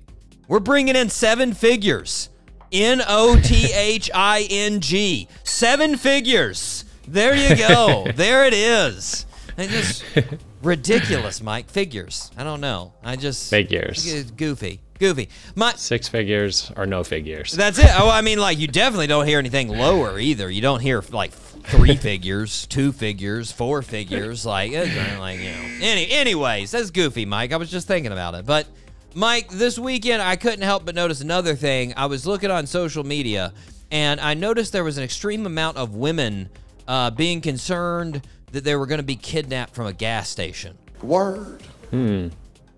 [0.47, 2.29] We're bringing in seven figures.
[2.71, 5.27] N O T H I N G.
[5.43, 6.85] Seven figures.
[7.07, 8.05] There you go.
[8.15, 9.25] there it is.
[9.61, 10.03] And just
[10.63, 11.69] ridiculous, Mike.
[11.69, 12.31] Figures.
[12.37, 12.93] I don't know.
[13.03, 13.49] I just.
[13.49, 14.11] Figures.
[14.11, 14.81] It's goofy.
[14.99, 15.29] Goofy.
[15.55, 17.51] My, Six figures or no figures.
[17.53, 17.89] that's it.
[17.97, 20.49] Oh, I mean, like you definitely don't hear anything lower either.
[20.49, 24.45] You don't hear like three figures, two figures, four figures.
[24.45, 25.77] Like, it's like you know.
[25.81, 27.51] Any, anyways, that's goofy, Mike.
[27.51, 28.67] I was just thinking about it, but
[29.15, 31.93] Mike, this weekend I couldn't help but notice another thing.
[31.97, 33.53] I was looking on social media,
[33.91, 36.49] and I noticed there was an extreme amount of women
[36.87, 38.21] uh, being concerned
[38.51, 40.77] that they were going to be kidnapped from a gas station.
[41.01, 41.63] Word.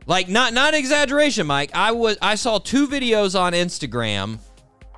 [0.06, 1.72] Like not not exaggeration, Mike.
[1.74, 4.40] I was I saw two videos on Instagram,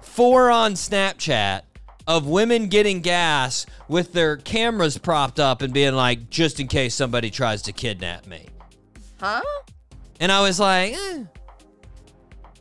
[0.02, 1.62] four on Snapchat
[2.08, 6.94] of women getting gas with their cameras propped up and being like, just in case
[6.96, 8.46] somebody tries to kidnap me.
[9.20, 9.42] Huh?
[10.20, 11.24] And I was like, eh,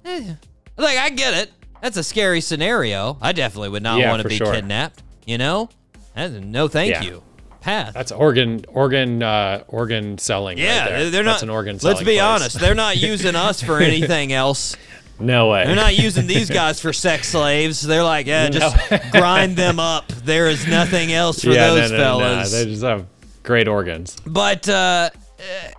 [0.05, 0.35] eh.
[0.77, 1.53] like I get it.
[1.83, 3.19] That's a scary scenario.
[3.21, 4.53] I definitely would not Yeah, want to be sure.
[4.53, 5.03] kidnapped.
[5.27, 5.69] You know,
[6.17, 7.03] no, thank Yeah.
[7.03, 7.23] you.
[7.65, 7.95] Path.
[7.95, 10.59] That's organ organ uh organ selling.
[10.59, 10.99] right yeah, there.
[11.01, 11.31] they're- they're not.
[11.33, 12.21] That's an organ let's be place.
[12.21, 12.61] honest.
[12.61, 14.77] They're not using us for anything else.
[15.19, 15.65] No way.
[15.65, 17.81] They're not using these guys for sex slaves.
[17.81, 18.99] They're like, yeah, just No.
[19.13, 20.09] grind them up.
[20.09, 22.25] There is nothing else for yeah, those no, no, no, no.
[22.35, 22.53] fellas.
[22.53, 23.07] They just have
[23.45, 24.17] great organs.
[24.27, 25.11] But uh,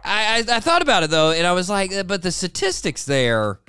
[0.04, 3.06] I, I I thought about it though, and I was like, uh, but the statistics
[3.06, 3.60] there,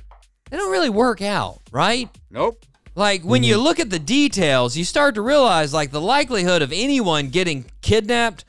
[0.50, 2.08] they don't really work out, right?
[2.30, 2.64] Nope.
[2.96, 6.72] Like when you look at the details, you start to realize like the likelihood of
[6.72, 8.46] anyone getting kidnapped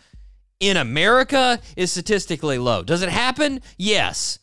[0.62, 2.82] in America is statistically low.
[2.82, 3.62] Does it happen?
[3.78, 4.40] Yes.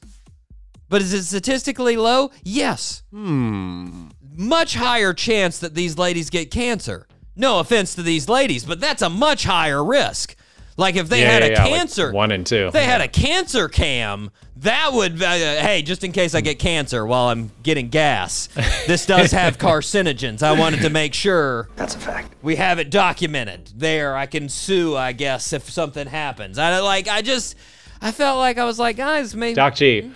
[0.91, 2.31] But is it statistically low?
[2.43, 3.03] Yes.
[3.11, 4.09] Hmm.
[4.37, 7.09] Much higher chance that these ladies get cancer.
[7.35, 10.37] No offense to these ladies, but that's a much higher risk.
[10.77, 12.67] Like if they yeah, had yeah, a yeah, like cancer, one and two.
[12.67, 16.59] if they had a cancer cam, that would, uh, hey, just in case I get
[16.59, 18.49] cancer while I'm getting gas,
[18.87, 20.43] this does have carcinogens.
[20.43, 22.35] I wanted to make sure That's a fact.
[22.43, 23.71] we have it documented.
[23.77, 26.59] There, I can sue, I guess, if something happens.
[26.59, 27.57] I like, I just,
[28.01, 29.55] I felt like I was like, guys, maybe.
[29.55, 30.11] Doc G,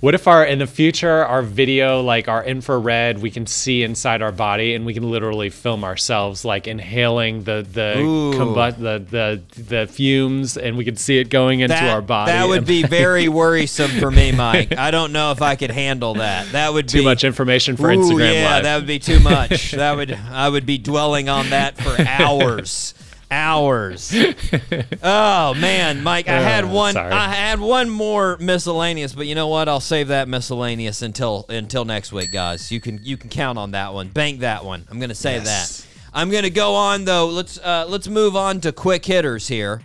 [0.00, 4.20] what if our in the future our video like our infrared we can see inside
[4.20, 9.62] our body and we can literally film ourselves like inhaling the the combu- the, the
[9.62, 12.30] the fumes and we can see it going into that, our body.
[12.32, 14.76] that would be very worrisome for me, Mike.
[14.76, 16.52] I don't know if I could handle that.
[16.52, 18.62] That would too be much information for Ooh, Instagram yeah, Live.
[18.64, 19.72] that would be too much.
[19.72, 22.94] that would I would be dwelling on that for hours.
[23.30, 24.14] Hours.
[25.02, 27.12] Oh man, Mike, I had Uh, one sorry.
[27.12, 29.68] I had one more miscellaneous, but you know what?
[29.68, 32.70] I'll save that miscellaneous until until next week, guys.
[32.70, 34.08] You can you can count on that one.
[34.08, 34.86] Bank that one.
[34.90, 35.80] I'm going to say Yes.
[35.82, 35.86] that.
[36.14, 37.26] I'm going to go on though.
[37.26, 39.82] Let's uh let's move on to quick hitters here.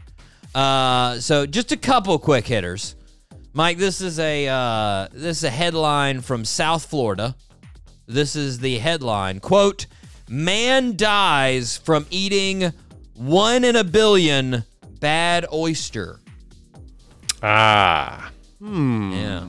[0.53, 2.95] Uh so just a couple quick hitters.
[3.53, 7.35] Mike, this is a uh, this is a headline from South Florida.
[8.07, 9.39] This is the headline.
[9.41, 9.87] Quote,
[10.29, 12.71] man dies from eating
[13.21, 14.63] one in a billion
[14.99, 16.19] bad oyster.
[17.43, 18.31] ah.
[18.59, 19.45] Yeah.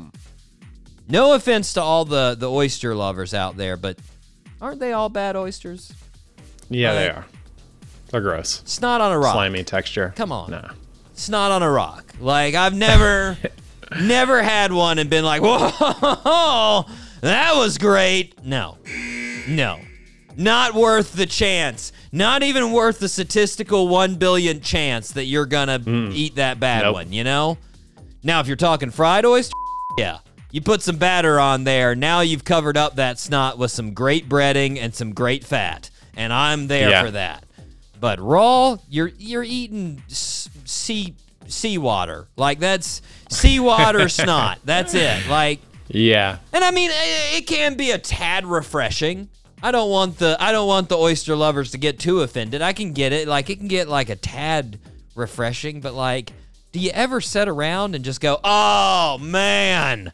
[1.08, 3.98] No offense to all the the oyster lovers out there, but
[4.60, 5.92] aren't they all bad oysters?
[6.70, 7.26] Yeah, they are.
[8.10, 8.62] They're gross.
[8.64, 9.34] Snot on a rock.
[9.34, 10.12] Slimy texture.
[10.16, 10.50] Come on.
[10.50, 10.70] Nah.
[11.28, 12.14] not on a rock.
[12.20, 13.36] Like I've never,
[14.00, 16.84] never had one and been like, whoa,
[17.20, 18.42] that was great.
[18.44, 18.78] No,
[19.48, 19.78] no,
[20.36, 21.92] not worth the chance.
[22.12, 26.12] Not even worth the statistical one billion chance that you're gonna mm.
[26.12, 26.94] eat that bad Nope.
[26.94, 27.12] one.
[27.12, 27.58] You know.
[28.22, 29.54] Now, if you're talking fried oyster,
[29.98, 30.18] yeah.
[30.50, 31.94] You put some batter on there.
[31.94, 36.30] Now you've covered up that snot with some great breading and some great fat, and
[36.30, 37.04] I'm there Yeah.
[37.04, 37.44] for that.
[37.98, 41.14] But raw, you're you're eating sea
[41.46, 42.28] seawater.
[42.36, 43.00] Like that's
[43.30, 44.58] seawater snot.
[44.64, 45.26] That's it.
[45.28, 46.38] Like, Yeah.
[46.52, 49.30] and I mean, it, it can be a tad refreshing.
[49.62, 52.62] I don't want the I don't want the oyster lovers to get too offended.
[52.62, 53.28] I can get it.
[53.28, 54.80] Like it can get like a tad
[55.14, 56.32] refreshing, but like,
[56.72, 60.10] do you ever sit around and just go, "Oh man,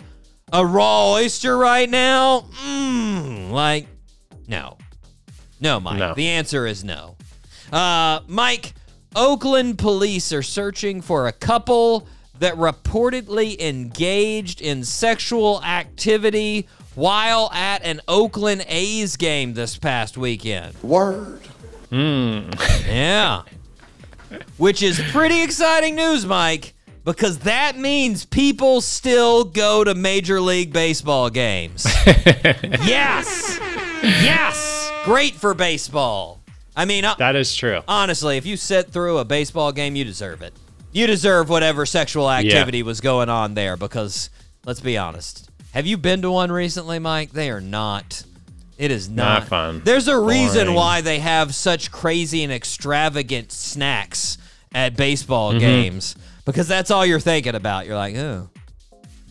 [0.53, 2.40] a raw oyster right now"?
[2.62, 3.51] Mmm.
[3.51, 3.86] Like,
[4.46, 4.76] no,
[5.61, 5.99] no, Mike.
[5.99, 6.14] No.
[6.14, 7.16] The answer is no.
[7.72, 8.74] Uh, Mike,
[9.16, 12.07] Oakland police are searching for a couple
[12.38, 16.68] that reportedly engaged in sexual activity
[16.99, 20.74] while at an Oakland A's game this past weekend.
[20.82, 21.40] Word.
[21.90, 22.51] Hmm.
[22.88, 23.42] Yeah.
[24.57, 26.74] Which is pretty exciting news, Mike,
[27.05, 31.86] because that means people still go to Major League Baseball games.
[32.07, 33.59] yes.
[34.03, 34.92] Yes.
[35.05, 36.40] Great for baseball.
[36.76, 37.80] I mean, uh, That is true.
[37.86, 40.53] honestly, if you sit through a baseball game, you deserve it.
[40.92, 44.30] You deserve whatever sexual activity was going on there because
[44.64, 45.47] let's be honest.
[45.72, 47.30] Have you been to one recently, Mike?
[47.32, 48.22] They are not.
[48.78, 49.82] It is not, Not fun.
[49.84, 54.38] There's a reason why they have such crazy and extravagant snacks
[54.72, 55.58] at baseball Mm-hmm.
[55.60, 57.86] games because that's all you're thinking about.
[57.86, 58.48] You're like, oh,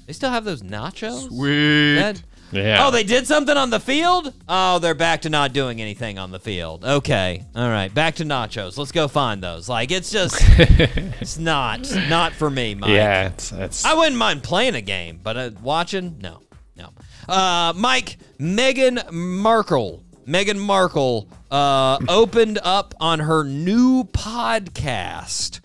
[0.05, 1.27] they still have those nachos?
[1.29, 1.95] Sweet.
[1.95, 2.21] That-
[2.51, 2.85] Yeah.
[2.87, 4.33] Oh, they did something on the field?
[4.47, 6.85] Oh, they're back to not doing anything on the field.
[6.85, 7.45] Okay.
[7.55, 7.93] All right.
[7.93, 8.77] Back to nachos.
[8.77, 9.67] Let's go find those.
[9.67, 12.89] Like, it's just, it's not, not for me, Mike.
[12.91, 13.27] yeah.
[13.27, 16.41] It's, it's I wouldn't mind playing a game, but uh, watching, no,
[16.75, 16.89] no.
[17.27, 25.59] Uh, Mike, Meghan Markle, Meghan Markle uh, opened up on her new podcast,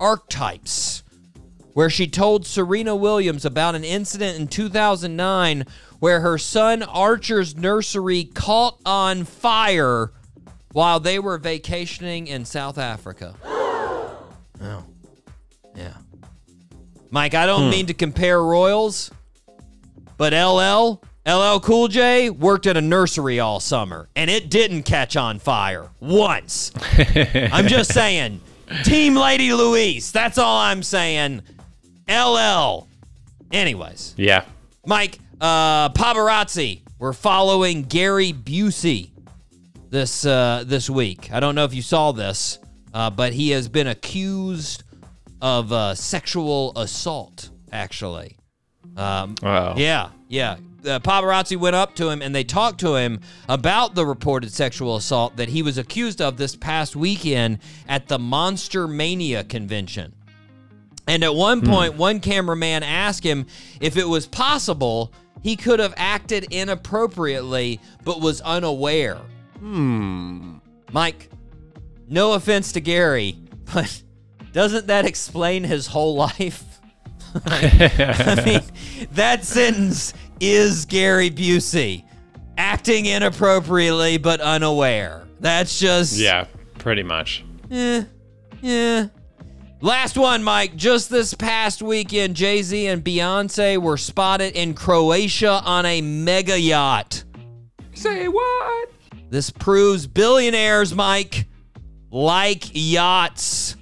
[0.00, 1.02] Archetypes,
[1.74, 5.64] where she told Serena Williams about an incident in 2009
[5.98, 10.12] where her son Archer's nursery caught on fire
[10.72, 13.34] while they were vacationing in South Africa.
[13.44, 14.84] Oh,
[15.74, 15.94] yeah.
[17.10, 17.70] Mike, I don't hmm.
[17.70, 19.10] mean to compare royals,
[20.16, 25.16] but LL, LL Cool J worked at a nursery all summer and it didn't catch
[25.16, 26.72] on fire once.
[27.52, 28.40] I'm just saying,
[28.84, 31.42] Team Lady Louise, that's all I'm saying.
[32.08, 32.86] LL.
[33.52, 34.44] Anyways, yeah.
[34.84, 39.10] Mike, uh, paparazzi, we're following Gary Busey
[39.90, 41.30] this uh, this week.
[41.32, 42.58] I don't know if you saw this,
[42.94, 44.82] uh, but he has been accused
[45.42, 47.50] of uh, sexual assault.
[47.72, 48.36] Actually,
[48.96, 49.74] um, Oh.
[49.76, 50.56] yeah, yeah.
[50.82, 54.94] The paparazzi went up to him and they talked to him about the reported sexual
[54.96, 57.58] assault that he was accused of this past weekend
[57.88, 60.14] at the Monster Mania convention.
[61.08, 63.46] And at one point, one cameraman asked him
[63.80, 65.12] if it was possible
[65.46, 69.20] he could have acted inappropriately but was unaware.
[69.60, 70.56] Hmm.
[70.90, 71.30] Mike,
[72.08, 73.38] no offense to Gary,
[73.72, 74.02] but
[74.50, 76.64] doesn't that explain his whole life?
[77.46, 82.02] I mean, that sentence is Gary Busey
[82.58, 85.28] acting inappropriately but unaware.
[85.38, 86.46] That's just Yeah.
[86.78, 87.44] Pretty much.
[87.70, 88.02] Eh,
[88.62, 89.06] yeah.
[89.80, 90.74] Last one, Mike.
[90.76, 96.58] Just this past weekend, Jay Z and Beyonce were spotted in Croatia on a mega
[96.58, 97.24] yacht.
[97.94, 98.90] Say what?
[99.28, 101.46] This proves billionaires, Mike,
[102.10, 103.76] like yachts.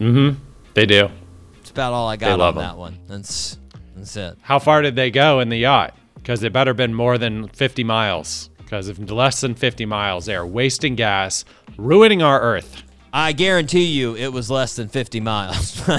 [0.00, 0.42] Mm hmm.
[0.74, 1.08] They do.
[1.56, 2.62] That's about all I got on love 'em.
[2.62, 2.98] that one.
[3.06, 3.58] That's
[3.96, 4.38] that's it.
[4.42, 5.96] How far did they go in the yacht?
[6.14, 8.50] Because it better been more than 50 miles.
[8.58, 11.44] Because if less than 50 miles, they are wasting gas,
[11.78, 12.82] ruining our Earth.
[13.12, 15.82] I guarantee you, it was less than 50 miles.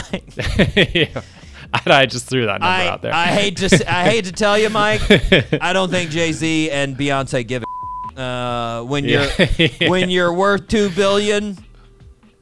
[0.93, 1.21] Yeah.
[1.85, 3.13] I just threw that number I, out there.
[3.13, 5.01] I hate to I hate to tell you, Mike.
[5.61, 7.63] I don't think Jay Z and Beyonce give
[8.17, 9.27] a uh, when you're
[9.59, 9.87] Yeah.
[9.89, 11.57] when you're worth two billion.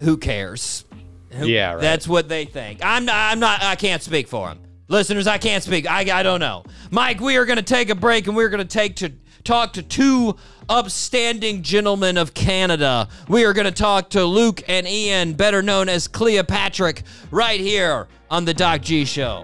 [0.02, 0.86] Who cares?
[1.32, 1.82] Who- Yeah, right.
[1.82, 2.80] That's what they think.
[2.84, 3.16] I'm not.
[3.16, 3.62] I'm not.
[3.62, 5.28] I can't speak for them, listeners.
[5.28, 5.90] I can't speak.
[5.90, 7.20] I I don't know, Mike.
[7.20, 9.12] We are going to take a break, and we're going to take to
[9.48, 10.36] talk to two
[10.68, 13.08] upstanding gentlemen of Canada.
[13.30, 16.96] We are going to talk to Luke and Ian, better known as Cleopatra,
[17.32, 19.44] right here on the Doc G Show.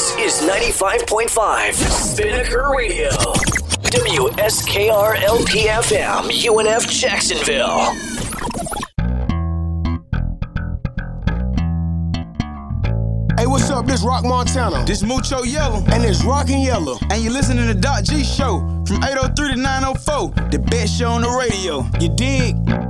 [0.00, 3.10] Is 95.5 Spinnaker Radio.
[3.90, 7.92] WSKR LPFM, UNF Jacksonville.
[13.36, 13.84] Hey, what's up?
[13.84, 14.86] This Rock Montana.
[14.86, 15.84] This Mucho Yellow.
[15.92, 16.96] And this Rockin' Yellow.
[17.10, 20.28] And you're listening to the Doc G Show from 803 to 904.
[20.50, 21.84] The best show on the radio.
[22.00, 22.89] You dig?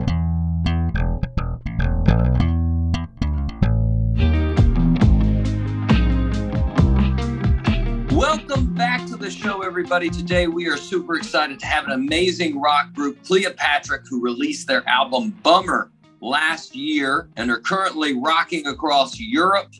[9.30, 10.10] The show, everybody.
[10.10, 14.86] Today we are super excited to have an amazing rock group, Cleopatra, who released their
[14.88, 19.72] album Bummer last year and are currently rocking across Europe.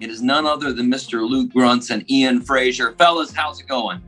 [0.00, 1.28] It is none other than Mr.
[1.28, 2.92] Luke Grunts and Ian Frazier.
[2.92, 4.00] Fellas, how's it going?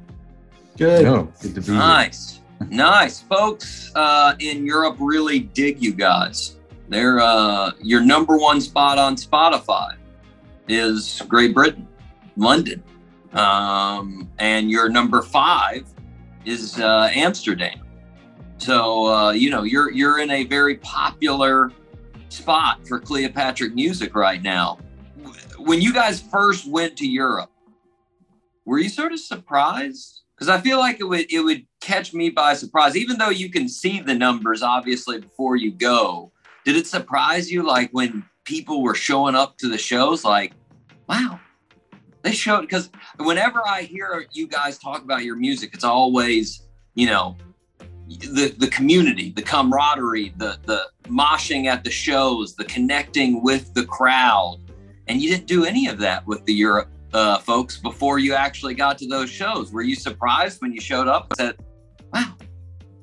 [0.78, 1.04] Good.
[1.04, 1.74] No, good to be here.
[1.74, 2.40] Nice.
[2.70, 3.20] nice.
[3.20, 6.56] Folks uh, in Europe really dig you guys.
[6.88, 9.96] They're uh, your number one spot on Spotify
[10.68, 11.86] is Great Britain,
[12.38, 12.82] London.
[13.36, 15.86] Um, and your number five
[16.44, 17.80] is uh, Amsterdam.
[18.58, 21.70] So uh, you know you're you're in a very popular
[22.30, 24.78] spot for Cleopatra music right now.
[25.58, 27.50] When you guys first went to Europe,
[28.64, 30.22] were you sort of surprised?
[30.34, 33.50] Because I feel like it would it would catch me by surprise, even though you
[33.50, 36.32] can see the numbers obviously before you go.
[36.64, 40.52] Did it surprise you, like when people were showing up to the shows, like,
[41.08, 41.38] wow,
[42.22, 42.62] they showed?
[42.62, 46.62] Because whenever I hear you guys talk about your music, it's always,
[46.94, 47.36] you know,
[48.08, 53.84] the the community, the camaraderie, the the moshing at the shows, the connecting with the
[53.84, 54.58] crowd,
[55.08, 58.74] and you didn't do any of that with the Europe uh, folks before you actually
[58.74, 59.72] got to those shows.
[59.72, 61.56] Were you surprised when you showed up and said,
[62.12, 62.36] "Wow,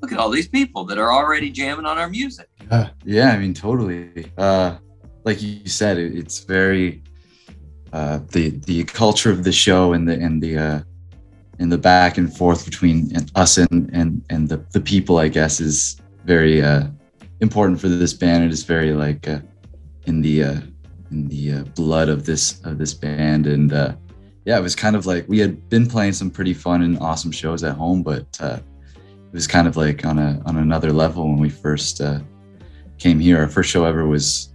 [0.02, 2.48] look at all these people that are already jamming on our music"?
[2.72, 4.32] Uh, yeah, I mean, totally.
[4.38, 4.78] Uh,
[5.26, 7.04] like you said, it, it's very
[7.94, 10.82] uh, the the culture of the show and the and the uh,
[11.60, 15.60] and the back and forth between us and and and the the people, I guess,
[15.60, 16.88] is very uh,
[17.40, 18.46] important for this band.
[18.46, 19.42] It is very like uh,
[20.08, 20.62] in the uh,
[21.12, 23.72] in the uh, blood of this of this band, and
[24.46, 27.32] yeah, it was kind of like we had been playing some pretty fun and awesome
[27.32, 28.64] shows at home, but it
[29.32, 32.02] was kind of like on a on another level when we first
[32.98, 33.38] came here.
[33.38, 34.52] Our first show ever was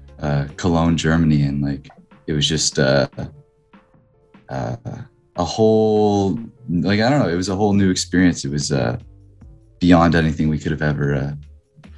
[0.56, 1.88] Cologne, Germany, and like
[2.28, 3.08] it was just uh,
[4.50, 4.76] uh,
[5.36, 7.28] a whole like I don't know.
[7.28, 8.44] It was a whole new experience.
[8.44, 8.98] It was uh,
[9.80, 11.32] beyond anything we could have ever uh,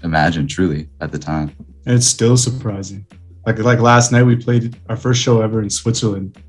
[0.05, 0.49] imagined.
[0.49, 1.55] Truly, at the time.
[1.85, 3.05] And it's still surprising.
[3.45, 6.41] Like like last night we played our first show ever in Switzerland,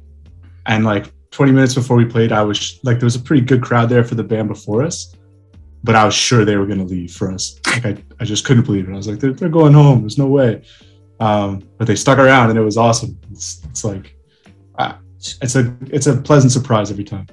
[0.67, 3.63] and like 20 minutes before we played, I was like there was a pretty good
[3.63, 5.15] crowd there for the band before us,
[5.84, 7.59] but I was sure they were gonna leave for us.
[7.65, 8.93] Like I, I just couldn't believe it.
[8.93, 10.01] I was like they're, they're going home.
[10.01, 10.61] There's no way.
[11.22, 13.17] Um, but they stuck around and it was awesome.
[13.32, 14.15] It's, it's like
[14.80, 17.28] uh, it's a it's a pleasant surprise every time.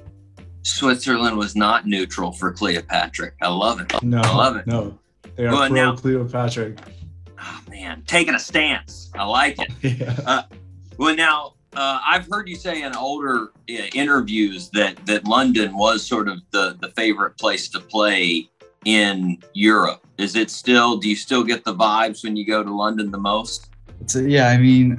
[0.61, 3.31] Switzerland was not neutral for Cleopatra.
[3.41, 3.91] I love it.
[4.03, 4.67] No, I love it.
[4.67, 4.99] No,
[5.35, 6.75] they are Well, pro now- Cleopatra.
[7.41, 9.09] Oh man, taking a stance.
[9.15, 9.71] I like it.
[9.99, 10.43] Yeah.
[10.97, 16.05] Well, now uh, I've heard you say in older uh, interviews that that London was
[16.05, 18.49] sort of the the favorite place to play
[18.85, 20.05] in Europe.
[20.19, 20.97] Is it still?
[20.97, 23.68] Do you still get the vibes when you go to London the most?
[24.15, 24.49] Yeah.
[24.49, 24.97] I mean,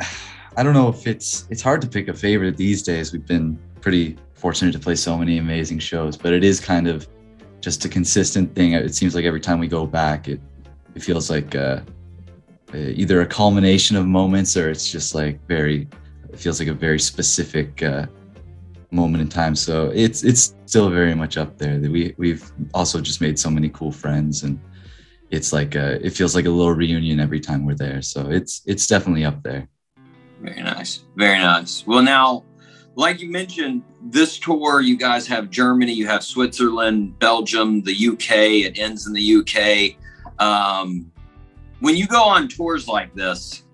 [0.56, 3.12] I don't know if it's it's hard to pick a favorite these days.
[3.12, 7.06] We've been pretty fortunate to play so many amazing shows, but it is kind of
[7.60, 8.72] just a consistent thing.
[8.72, 10.40] It seems like every time we go back, it
[10.94, 11.80] it feels like uh,
[12.74, 15.88] uh, either a culmination of moments or it's just like very.
[16.32, 18.06] It feels like a very specific uh,
[18.90, 19.56] moment in time.
[19.56, 21.78] So it's it's still very much up there.
[21.78, 24.60] That we we've also just made so many cool friends and
[25.30, 28.02] it's like a, it feels like a little reunion every time we're there.
[28.02, 29.68] So it's it's definitely up there.
[30.40, 31.04] Very nice.
[31.16, 31.86] Very nice.
[31.86, 32.44] Well, now,
[32.96, 38.30] like you mentioned, this tour, you guys have Germany, you have Switzerland, Belgium, the UK.
[38.66, 39.96] It ends in the UK.
[40.38, 41.12] Um,
[41.80, 43.64] when you go on tours like this,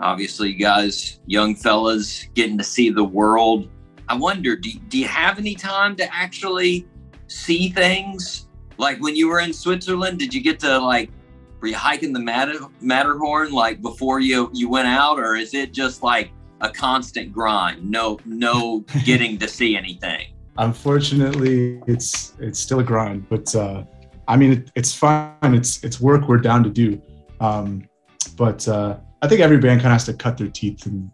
[0.00, 3.68] obviously, you guys, young fellas, getting to see the world.
[4.08, 6.86] I wonder, do, do you have any time to actually
[7.28, 8.46] see things?
[8.78, 11.10] Like when you were in Switzerland, did you get to like
[11.60, 15.72] were you hiking the Matter, Matterhorn like before you you went out, or is it
[15.72, 17.88] just like a constant grind?
[17.88, 20.26] No, no getting to see anything.
[20.58, 23.84] Unfortunately, it's it's still a grind, but uh,
[24.28, 25.36] I mean it, it's fine.
[25.42, 27.00] It's it's work we're down to do.
[27.40, 27.88] Um,
[28.36, 31.10] but uh, I think every band kind of has to cut their teeth, and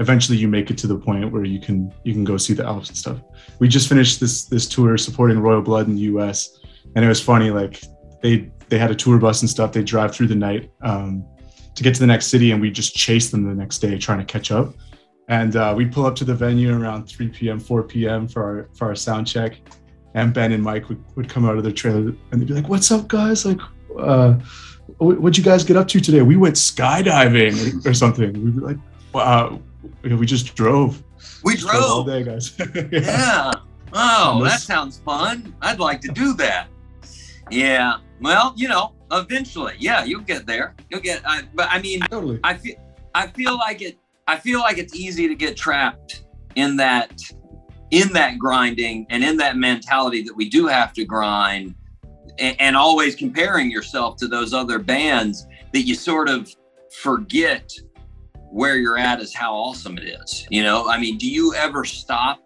[0.00, 2.64] eventually you make it to the point where you can you can go see the
[2.64, 3.20] Alps and stuff.
[3.58, 6.58] We just finished this this tour supporting Royal Blood in the U.S.
[6.94, 7.50] and it was funny.
[7.50, 7.82] Like
[8.22, 9.72] they they had a tour bus and stuff.
[9.72, 11.24] They drive through the night um,
[11.74, 14.18] to get to the next city, and we just chase them the next day trying
[14.18, 14.74] to catch up.
[15.28, 18.28] and uh, we'd pull up to the venue around 3 p.m., 4 p.m.
[18.28, 19.60] for our for our sound check,
[20.14, 22.68] and Ben and Mike would, would come out of their trailer and they'd be like,
[22.68, 23.44] "What's up, guys?
[23.46, 23.60] Like,
[23.98, 24.34] uh,
[24.98, 26.22] what- what'd you guys get up to today?
[26.22, 28.78] We went skydiving or something." We'd be like,
[29.12, 29.60] "Wow,
[30.02, 31.02] we just drove."
[31.42, 32.06] We all drove.
[32.06, 32.56] day, guys.
[32.92, 33.50] Yeah.
[33.96, 35.54] Oh, And that sounds fun.
[35.62, 36.68] I'd like to do that.
[37.50, 37.98] Yeah.
[38.20, 40.74] Well, you know, eventually, yeah, you'll get there.
[40.90, 41.22] You'll get.
[41.26, 42.40] I, but I mean, totally.
[42.44, 42.76] I feel.
[43.14, 43.98] I feel like it.
[44.26, 46.24] I feel like it's easy to get trapped
[46.56, 47.20] in that,
[47.90, 51.74] in that grinding and in that mentality that we do have to grind,
[52.38, 56.50] and, and always comparing yourself to those other bands that you sort of
[57.02, 57.70] forget
[58.50, 60.46] where you're at is how awesome it is.
[60.48, 62.40] You know, I mean, do you ever stop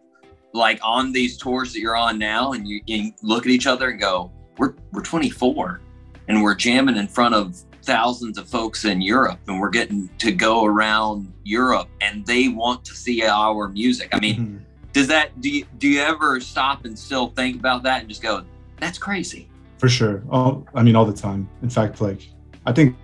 [0.55, 3.91] like on these tours that you're on now and you, you look at each other
[3.91, 5.81] and go, we're, we're 24
[6.29, 10.33] and we're jamming in front of thousands of folks in Europe and we're getting to
[10.33, 14.11] go around Europe and they want to see our music.
[14.13, 14.57] I mean, mm-hmm.
[14.93, 18.23] does that, do you, do you ever stop and still think about that and just
[18.23, 18.45] go,
[18.79, 19.49] that's crazy?
[19.79, 20.23] For sure.
[20.29, 21.49] All, I mean, all the time.
[21.63, 22.29] In fact, like,
[22.67, 22.97] I think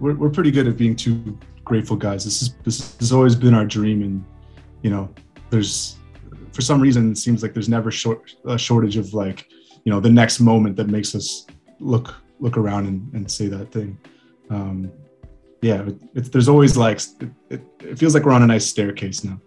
[0.00, 2.24] we're, we're pretty good at being two grateful guys.
[2.24, 4.24] This is this has always been our dream, and
[4.82, 5.08] you know,
[5.50, 5.96] there's
[6.52, 9.46] for some reason it seems like there's never short a shortage of like,
[9.84, 11.46] you know, the next moment that makes us
[11.78, 13.98] look look around and, and say that thing.
[14.48, 14.90] Um,
[15.62, 19.24] yeah, it, there's always like it, it, it feels like we're on a nice staircase
[19.24, 19.40] now,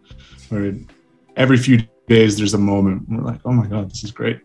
[0.50, 0.74] where
[1.36, 4.40] every few days there's a moment we're like, oh my god, this is great.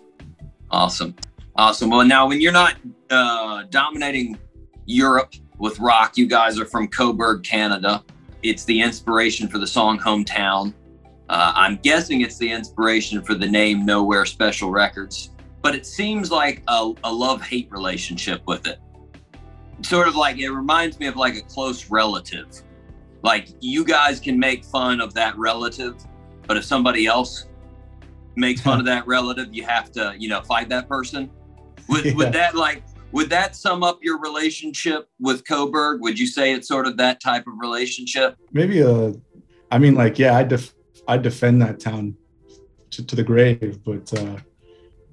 [0.71, 1.15] Awesome.
[1.57, 1.91] Awesome.
[1.91, 2.77] Well, now when you're not
[3.11, 4.39] uh, dominating
[4.87, 8.05] Europe with rock, you guys are from Cobourg, Canada.
[8.43, 10.73] It's the inspiration for the song Hometown.
[11.29, 15.31] Uh, I'm guessing it's the inspiration for the name Nowhere Special Records,
[15.69, 18.79] but it seems like a, a love hate relationship with it.
[19.83, 22.47] Sort of like it reminds me of like a close relative.
[23.23, 25.95] Like you guys can make fun of that relative,
[26.47, 27.49] but if somebody else
[28.35, 31.29] makes fun of that relative, you have to, you know, fight that person.
[31.91, 32.15] Would, Yeah.
[32.15, 36.01] would that like would that sum up your relationship with Cobourg?
[36.01, 38.37] Would you say it's sort of that type of relationship?
[38.55, 39.13] maybe uh
[39.71, 40.73] i mean like yeah i def
[41.07, 42.17] i defend that town
[42.89, 44.39] to, to the grave but uh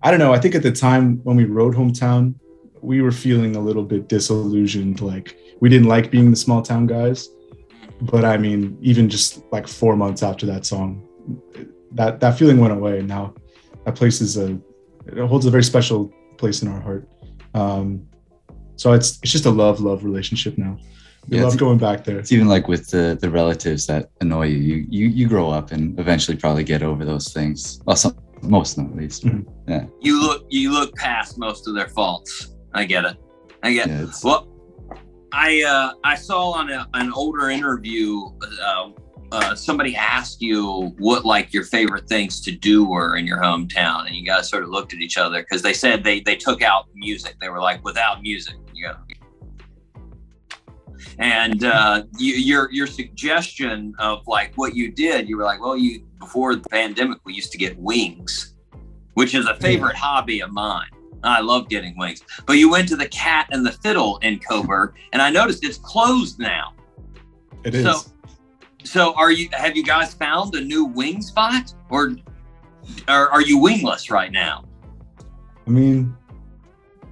[0.06, 2.34] i don't know i think at the time when we wrote hometown
[2.82, 6.86] we were feeling a little bit disillusioned like we didn't like being the small town
[6.86, 7.30] guys.
[8.02, 11.08] But i mean even just like four months after that song
[11.92, 13.02] that that feeling went away.
[13.02, 13.34] Now
[13.86, 14.60] that place is a
[15.08, 17.08] it holds a very special place in our heart.
[17.54, 18.08] Um
[18.76, 20.78] so it's it's just a love love relationship now.
[21.30, 22.20] We Yeah, love going back there.
[22.20, 24.58] It's even like with the the relatives that annoy you.
[24.58, 27.82] You you, you grow up and eventually probably get over those things.
[27.86, 29.26] Well, some, most of them at least.
[29.68, 29.86] Yeah.
[30.02, 32.54] You look you look past most of their faults.
[32.74, 33.18] I get it.
[33.64, 34.10] I get Yeah, it.
[34.24, 34.48] Well,
[35.32, 38.26] I uh, I saw on a, an older interview
[38.62, 38.90] uh,
[39.32, 44.06] uh, somebody asked you what like your favorite things to do were in your hometown,
[44.06, 46.62] and you guys sort of looked at each other because they said they they took
[46.62, 47.36] out music.
[47.42, 48.96] They were like, without music, you go.
[51.18, 55.78] And uh, you, your your suggestion of like what you did, you were like, well,
[55.78, 58.56] you before the pandemic, we used to get wings,
[59.14, 60.90] which is a favorite hobby of mine.
[61.24, 62.22] I love getting wings.
[62.46, 65.78] But you went to the Cat and the Fiddle in Cobourg, and I noticed it's
[65.78, 66.74] closed now.
[67.64, 67.84] It is.
[67.84, 68.12] So,
[68.84, 69.50] so are you?
[69.54, 72.16] Have you guys found a new wing spot, or
[73.08, 74.66] are, are you wingless right now?
[75.68, 76.16] I mean,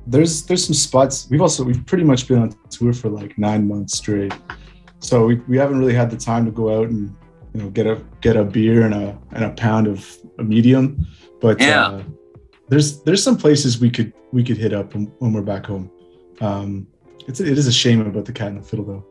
[0.06, 1.28] there's there's some spots.
[1.30, 4.34] We've also we've pretty much been on tour for like nine months straight,
[5.00, 7.16] so we, we haven't really had the time to go out and
[7.54, 10.08] you know get a get a beer and a and a pound of
[10.40, 11.06] a medium.
[11.42, 11.88] But Yeah.
[11.88, 12.04] uh,
[12.70, 15.92] there's there's some places we could we could hit up when, when we're back home.
[16.42, 16.88] Um,
[17.28, 19.06] it's it is a shame about the cat and the fiddle though.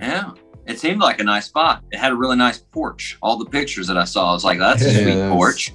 [0.00, 0.30] Yeah,
[0.66, 1.82] it seemed like a nice spot.
[1.90, 3.18] It had a really nice porch.
[3.20, 5.74] All the pictures that I saw, I was like, "That's a Yeah, sweet that's- porch."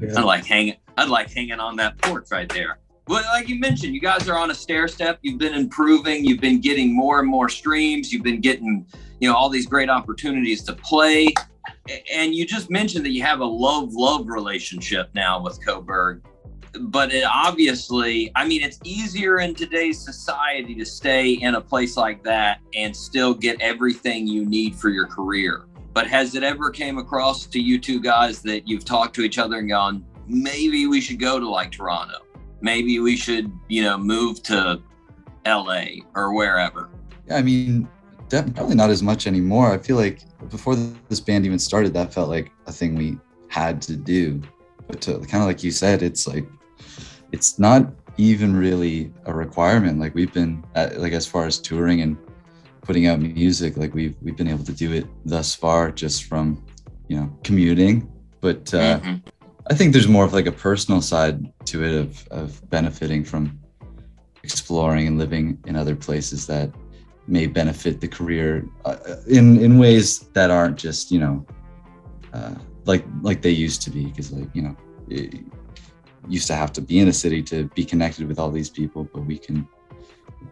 [0.00, 0.18] Yeah.
[0.18, 0.76] I'd like hanging.
[0.96, 2.78] I'd like hanging on that porch right there.
[3.06, 5.18] Well, like you mentioned, you guys are on a stair step.
[5.22, 6.24] You've been improving.
[6.24, 8.12] You've been getting more and more streams.
[8.12, 8.86] You've been getting,
[9.20, 11.28] you know, all these great opportunities to play.
[12.12, 16.22] And you just mentioned that you have a love love relationship now with Cobourg.
[16.80, 21.96] But it obviously, I mean, it's easier in today's society to stay in a place
[21.96, 25.66] like that and still get everything you need for your career.
[25.92, 29.38] But has it ever came across to you two guys that you've talked to each
[29.38, 32.18] other and gone, maybe we should go to like Toronto?
[32.60, 34.82] Maybe we should, you know, move to
[35.46, 35.84] LA
[36.16, 36.90] or wherever.
[37.30, 37.88] I mean,
[38.42, 39.72] probably not as much anymore.
[39.72, 40.20] I feel like
[40.50, 40.76] before
[41.08, 43.18] this band even started, that felt like a thing we
[43.48, 44.42] had to do.
[44.86, 46.46] But to, kind of like you said, it's like
[47.32, 49.98] it's not even really a requirement.
[49.98, 52.16] Like we've been at, like as far as touring and
[52.82, 56.62] putting out music, like we've we've been able to do it thus far just from
[57.08, 58.10] you know commuting,
[58.40, 59.22] but uh, Mhm.
[59.70, 63.58] I think there's more of like a personal side to it of of benefiting from
[64.42, 66.70] exploring and living in other places that
[67.26, 68.96] may benefit the career uh,
[69.28, 71.44] in in ways that aren't just you know
[72.32, 72.54] uh,
[72.84, 74.76] like like they used to be because like you know
[75.08, 75.40] it
[76.28, 79.04] used to have to be in a city to be connected with all these people
[79.12, 79.66] but we can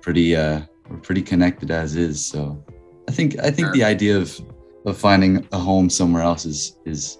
[0.00, 2.62] pretty uh we're pretty connected as is so
[3.08, 3.72] i think i think Sure.
[3.72, 4.38] the idea of
[4.84, 7.18] of finding a home somewhere else is is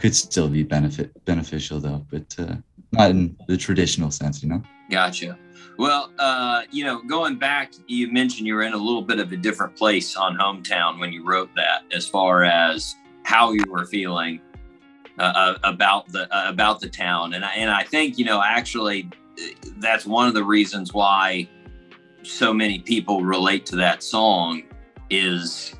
[0.00, 2.56] could still be benefit beneficial though but uh
[2.92, 5.38] not in the traditional sense you know Gotcha.
[5.78, 9.32] Well, uh, you know, going back, you mentioned you were in a little bit of
[9.32, 12.94] a different place on hometown when you wrote that, as far as
[13.24, 14.40] how you were feeling
[15.18, 18.42] uh, uh, about the uh, about the town, and I, and I think you know
[18.42, 19.10] actually
[19.78, 21.48] that's one of the reasons why
[22.22, 24.62] so many people relate to that song
[25.10, 25.74] is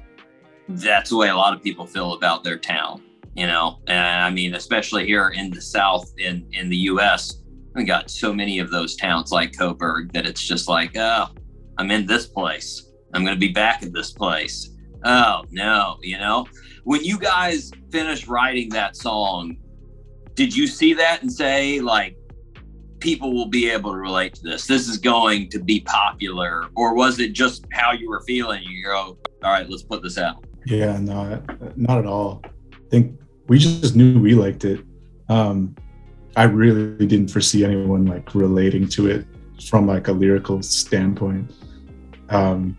[0.68, 3.03] that's the way a lot of people feel about their town,
[3.34, 7.41] you know, and I mean especially here in the South in in the U.S
[7.74, 11.26] we got so many of those towns like Cobourg that it's just like, oh,
[11.78, 12.90] I'm in this place.
[13.14, 14.70] I'm going to be back at this place.
[15.04, 16.46] Oh, no, you know?
[16.84, 19.56] When you guys finished writing that song,
[20.34, 22.16] did you see that and say, like,
[23.00, 24.66] people will be able to relate to this?
[24.66, 26.68] This is going to be popular?
[26.76, 28.62] Or was it just how you were feeling?
[28.62, 30.44] You go, all right, let's put this out.
[30.66, 31.42] Yeah, no,
[31.76, 32.42] not at all.
[32.44, 33.18] I think
[33.48, 34.84] we just knew we liked it.
[35.28, 35.74] Um,
[36.36, 39.26] I really didn't foresee anyone like relating to it
[39.68, 41.52] from like a lyrical standpoint.
[42.30, 42.76] Um,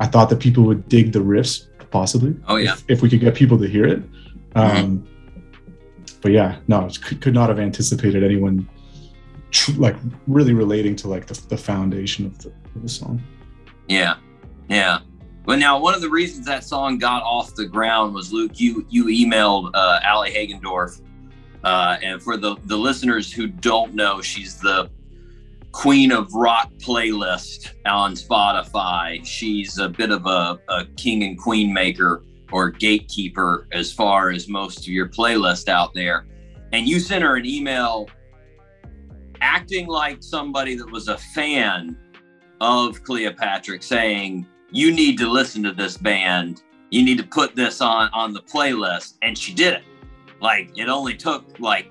[0.00, 2.36] I thought that people would dig the riffs, possibly.
[2.48, 2.74] Oh, yeah.
[2.74, 4.02] If, if we could get people to hear it.
[4.54, 5.06] Um,
[6.22, 8.68] But yeah, no, could, could not have anticipated anyone
[9.50, 9.96] tr- like
[10.26, 13.22] really relating to like the, the foundation of the, of the song.
[13.86, 14.16] Yeah,
[14.68, 15.00] yeah.
[15.44, 18.58] Well, now one of the reasons that song got off the ground was Luke.
[18.58, 21.00] You you emailed uh, Allie Hagendorf,
[21.66, 24.88] uh, and for the the listeners who don't know, she's the
[25.72, 29.22] queen of rock playlist on Spotify.
[29.26, 32.22] She's a bit of a, a king and queen maker
[32.52, 36.28] or gatekeeper as far as most of your playlist out there.
[36.72, 38.08] And you sent her an email
[39.40, 41.98] acting like somebody that was a fan
[42.60, 46.62] of Cleopatrick saying, You need to listen to this band.
[46.90, 49.14] You need to put this on on the playlist.
[49.22, 49.82] And she did it.
[50.46, 51.90] Like it only took like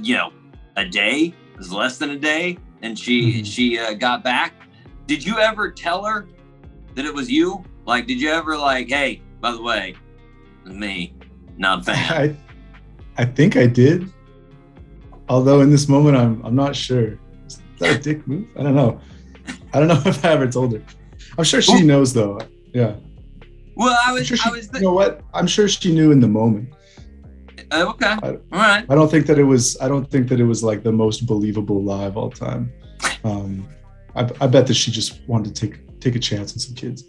[0.00, 0.32] you know
[0.78, 4.54] a day, it was less than a day, and she she uh, got back.
[5.06, 6.26] Did you ever tell her
[6.94, 7.62] that it was you?
[7.84, 9.94] Like, did you ever like, hey, by the way,
[10.64, 11.12] me,
[11.58, 12.36] not fan.
[13.18, 14.10] I, I think I did.
[15.28, 17.18] Although in this moment, I'm I'm not sure.
[17.46, 18.48] Is that a dick move?
[18.58, 19.02] I don't know.
[19.74, 20.82] I don't know if I ever told her.
[21.36, 22.40] I'm sure she knows though.
[22.72, 22.96] Yeah.
[23.76, 25.20] Well, I I'm was, sure she, I was, you know what?
[25.34, 26.72] I'm sure she knew in the moment.
[27.72, 28.84] Uh, okay, all right.
[28.88, 29.76] I don't think that it was.
[29.80, 32.72] I don't think that it was like the most believable lie of all time.
[33.24, 33.68] Um,
[34.14, 37.04] I, I bet that she just wanted to take take a chance on some kids.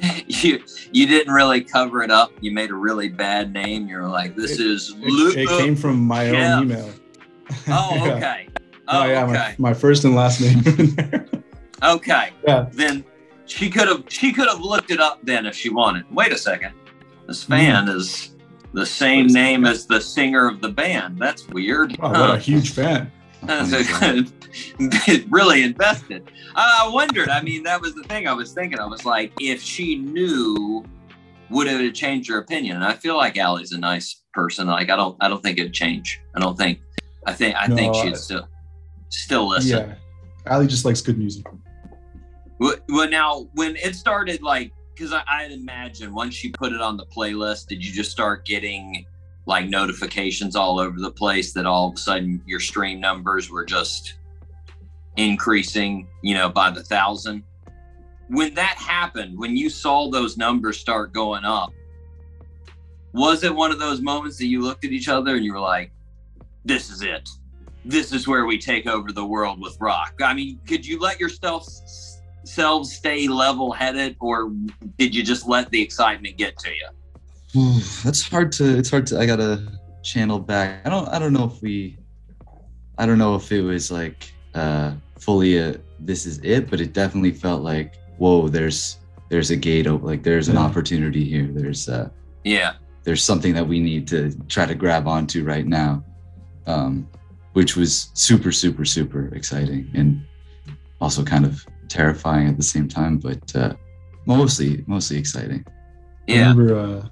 [0.26, 0.62] you
[0.92, 2.32] you didn't really cover it up.
[2.40, 3.86] You made a really bad name.
[3.88, 6.58] You're like, this is It, it came from my Jeff.
[6.58, 6.90] own email.
[7.68, 8.14] Oh, Yeah.
[8.14, 8.48] okay.
[8.88, 9.32] Oh, Oh, yeah, okay.
[9.58, 10.62] my, my first and last name.
[11.82, 12.30] Okay.
[12.46, 12.66] Yeah.
[12.72, 13.04] Then
[13.46, 16.04] she could have she could have looked it up then if she wanted.
[16.12, 16.72] Wait a second.
[17.26, 17.96] This fan Mm.
[17.96, 18.36] is
[18.72, 21.18] the same name as the singer of the band.
[21.18, 21.96] That's weird.
[21.98, 23.10] wow, what a huge fan.
[25.30, 26.30] Really invested.
[26.54, 27.28] I I wondered.
[27.28, 28.78] I mean, that was the thing I was thinking.
[28.80, 30.84] I was like, if she knew,
[31.50, 32.76] would it have changed her opinion?
[32.76, 34.66] And I feel like Allie's a nice person.
[34.66, 36.20] Like I don't, I don't think it'd change.
[36.34, 36.80] I don't think.
[37.26, 38.48] I think, I think No, she'd I- still,
[39.10, 39.78] still listen.
[39.90, 39.94] Yeah,
[40.52, 41.46] Allie just likes good music.
[42.58, 46.80] Well, well, now when it started, like, because I, I'd imagine once you put it
[46.80, 49.06] on the playlist, did you just start getting
[49.46, 53.64] like notifications all over the place that all of a sudden your stream numbers were
[53.64, 54.14] just
[55.16, 57.42] increasing, you know, by the thousand?
[58.28, 61.72] When that happened, when you saw those numbers start going up,
[63.12, 65.60] was it one of those moments that you looked at each other and you were
[65.60, 65.90] like,
[66.64, 67.28] this is it?
[67.84, 70.20] This is where we take over the world with rock.
[70.22, 71.66] I mean, could you let yourself
[72.50, 74.50] selves stay level headed or
[74.98, 76.88] did you just let the excitement get to you?
[77.56, 79.66] Ooh, that's hard to it's hard to i gotta
[80.02, 81.98] channel back i don't i don't know if we
[82.96, 86.92] i don't know if it was like uh fully a this is it but it
[86.92, 88.98] definitely felt like whoa there's
[89.30, 92.08] there's a gate open like there's an opportunity here there's uh
[92.44, 92.74] Yeah.
[93.02, 96.04] there's something that we need to try to grab onto right now
[96.66, 97.08] um
[97.54, 100.24] which was super super super exciting and
[101.00, 103.74] also kind of terrifying at the same time but uh
[104.26, 105.64] mostly mostly exciting
[106.28, 107.08] I remember uh,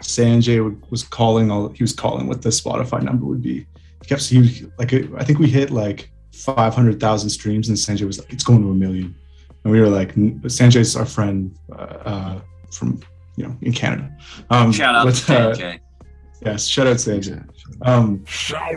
[0.00, 3.66] Sanjay was calling all he was calling what the Spotify number would be.
[4.02, 7.76] He kept he was, like I think we hit like five hundred thousand streams, and
[7.76, 9.14] Sanjay was like, "It's going to a million.
[9.64, 12.40] and we were like, "Sanjay's our friend uh, uh,
[12.70, 13.00] from
[13.36, 14.10] you know in Canada."
[14.50, 15.80] Um, Shout out but, to uh, Sanjay.
[16.44, 17.42] Yes, shout out Sanjay.
[17.82, 18.24] Um,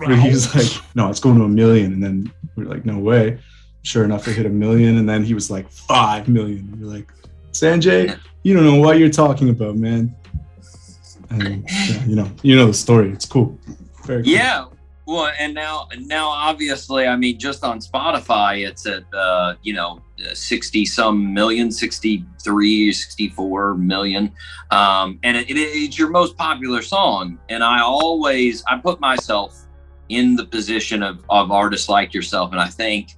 [0.06, 1.94] but he was like, "No, it's going to a million.
[1.94, 3.40] and then we were like, "No way."
[3.88, 6.78] Sure enough, it hit a million, and then he was like, five million.
[6.78, 7.10] We're like,
[7.54, 10.14] Sanjay, you don't know what you're talking about, man.
[11.30, 13.12] And yeah, you know, you know the story.
[13.12, 13.58] It's cool.
[14.04, 14.28] Cool.
[14.28, 14.66] Yeah.
[15.06, 20.02] Well, and now, now, obviously, I mean, just on Spotify, it's at, uh, you know,
[20.34, 24.34] 60 some million, 63, 64 million.
[24.70, 27.40] Um, and it, it, it's your most popular song.
[27.48, 29.58] And I always, I put myself
[30.10, 32.52] in the position of, of artists like yourself.
[32.52, 33.16] And I think,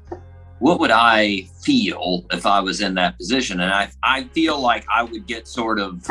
[0.60, 3.62] what would I feel if I was in that position?
[3.62, 6.06] And I, I feel like I would get sort of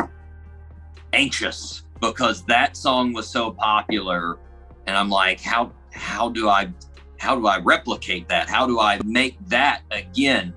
[1.13, 4.37] anxious because that song was so popular.
[4.87, 6.71] And i'm like how how do i
[7.19, 8.49] how do i replicate that?
[8.49, 10.53] How do i make that again?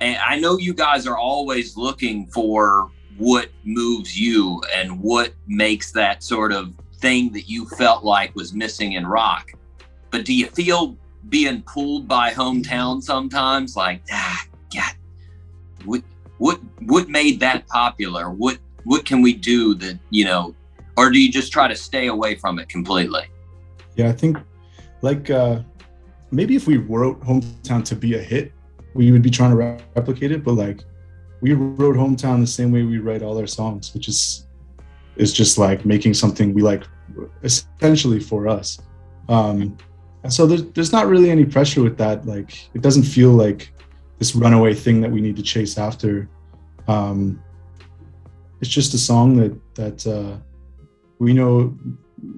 [0.00, 5.92] And i know you guys are always looking for what moves you and what makes
[5.92, 9.52] that sort of thing that you felt like was missing in rock.
[10.10, 10.96] But do you feel
[11.32, 14.40] being pulled by hometown sometimes like ah
[14.72, 14.94] god
[15.84, 16.02] what
[16.38, 16.60] what
[16.92, 20.54] what made that popular what what can we do that you know
[20.96, 23.24] or do you just try to stay away from it completely
[23.96, 24.38] Yeah, I think
[25.00, 25.62] like uh
[26.30, 28.52] maybe if we wrote Hometown to be a hit,
[28.94, 30.42] we would be trying to re- replicate it.
[30.44, 30.84] But like
[31.40, 34.46] we wrote Hometown the same way we write all our songs, which is
[35.16, 36.84] is just like making something we like
[37.42, 38.78] essentially for us.
[39.28, 39.76] Um
[40.22, 42.26] and so there's there's not really any pressure with that.
[42.26, 43.72] Like it doesn't feel like
[44.18, 46.28] this runaway thing that we need to chase after.
[46.88, 47.42] Um
[48.60, 50.38] it's just a song that that uh
[51.18, 51.76] we know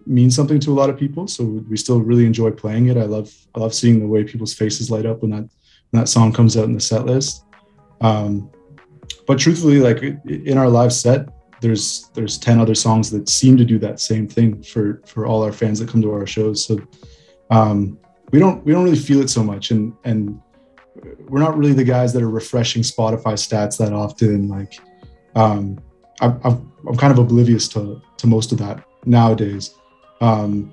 [0.06, 3.02] means something to a lot of people so we still really enjoy playing it i
[3.02, 5.46] love i love seeing the way people's faces light up when that
[5.90, 7.44] when that song comes out in the set list
[8.00, 8.50] um
[9.26, 11.28] but truthfully like in our live set
[11.60, 15.42] there's there's 10 other songs that seem to do that same thing for for all
[15.42, 16.78] our fans that come to our shows so
[17.50, 17.98] um
[18.32, 20.40] we don't we don't really feel it so much and and
[21.28, 24.78] we're not really the guys that are refreshing spotify stats that often like
[25.34, 25.78] um
[26.20, 29.74] i'm i'm, I'm kind of oblivious to to most of that nowadays
[30.20, 30.72] um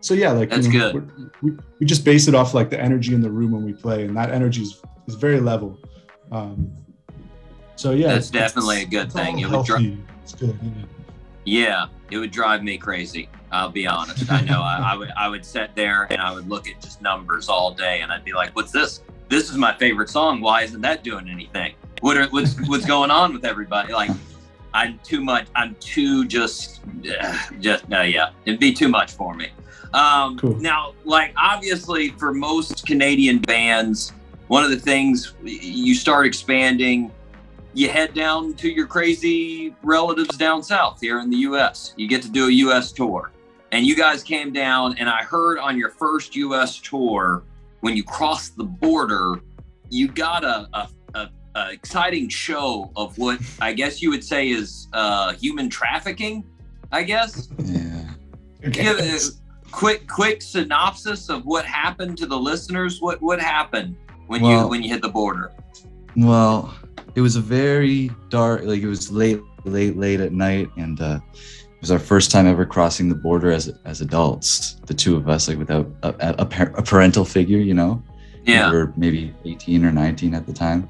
[0.00, 1.32] so yeah like That's you know, good.
[1.42, 1.50] we,
[1.80, 4.16] we just base it off like the energy in the room when we play and
[4.16, 5.78] that energy is, is very level
[6.32, 6.72] um
[7.76, 9.36] so yeah That's it's- definitely a good thing.
[9.64, 10.72] Dri- it's good yeah.
[11.44, 14.30] yeah it would drive me crazy i'll be honest.
[14.30, 17.00] I know I, I would i would sit there and i would look at just
[17.02, 19.02] numbers all day and i'd be like what's this?
[19.28, 20.40] This is my favorite song.
[20.40, 21.74] Why isn't that doing anything?
[22.00, 23.92] What are, what's what's going on with everybody?
[23.92, 24.10] Like
[24.72, 26.80] i'm too much i'm too just
[27.60, 29.48] just no yeah it'd be too much for me.
[29.94, 30.54] Um Cool.
[30.56, 34.12] now like obviously for most canadian bands
[34.48, 37.10] one of the things you start expanding
[37.72, 41.94] you head down to your crazy relatives down south here in the US.
[41.96, 43.30] You get to do a US tour.
[43.72, 47.44] And you guys came down, and I heard on your first US tour,
[47.80, 49.40] when you crossed the border,
[49.88, 54.48] you got a, a, a, a exciting show of what I guess you would say
[54.48, 56.44] is uh, human trafficking,
[56.90, 57.48] I guess.
[57.58, 58.10] Yeah.
[58.70, 59.18] Give a
[59.70, 63.00] quick quick synopsis of what happened to the listeners.
[63.00, 65.52] What what happened when you when you hit the border?
[66.16, 66.74] Well,
[67.14, 71.20] it was a very dark, like it was late, late, late at night, and uh,
[71.32, 74.76] it was our first time ever crossing the border as as adults.
[74.86, 78.02] The two of us, like without a, a, par- a parental figure, you know.
[78.44, 78.70] Yeah.
[78.70, 80.88] We were maybe 18 or 19 at the time,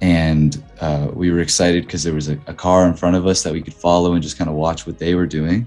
[0.00, 3.42] and uh, we were excited because there was a, a car in front of us
[3.42, 5.66] that we could follow and just kind of watch what they were doing.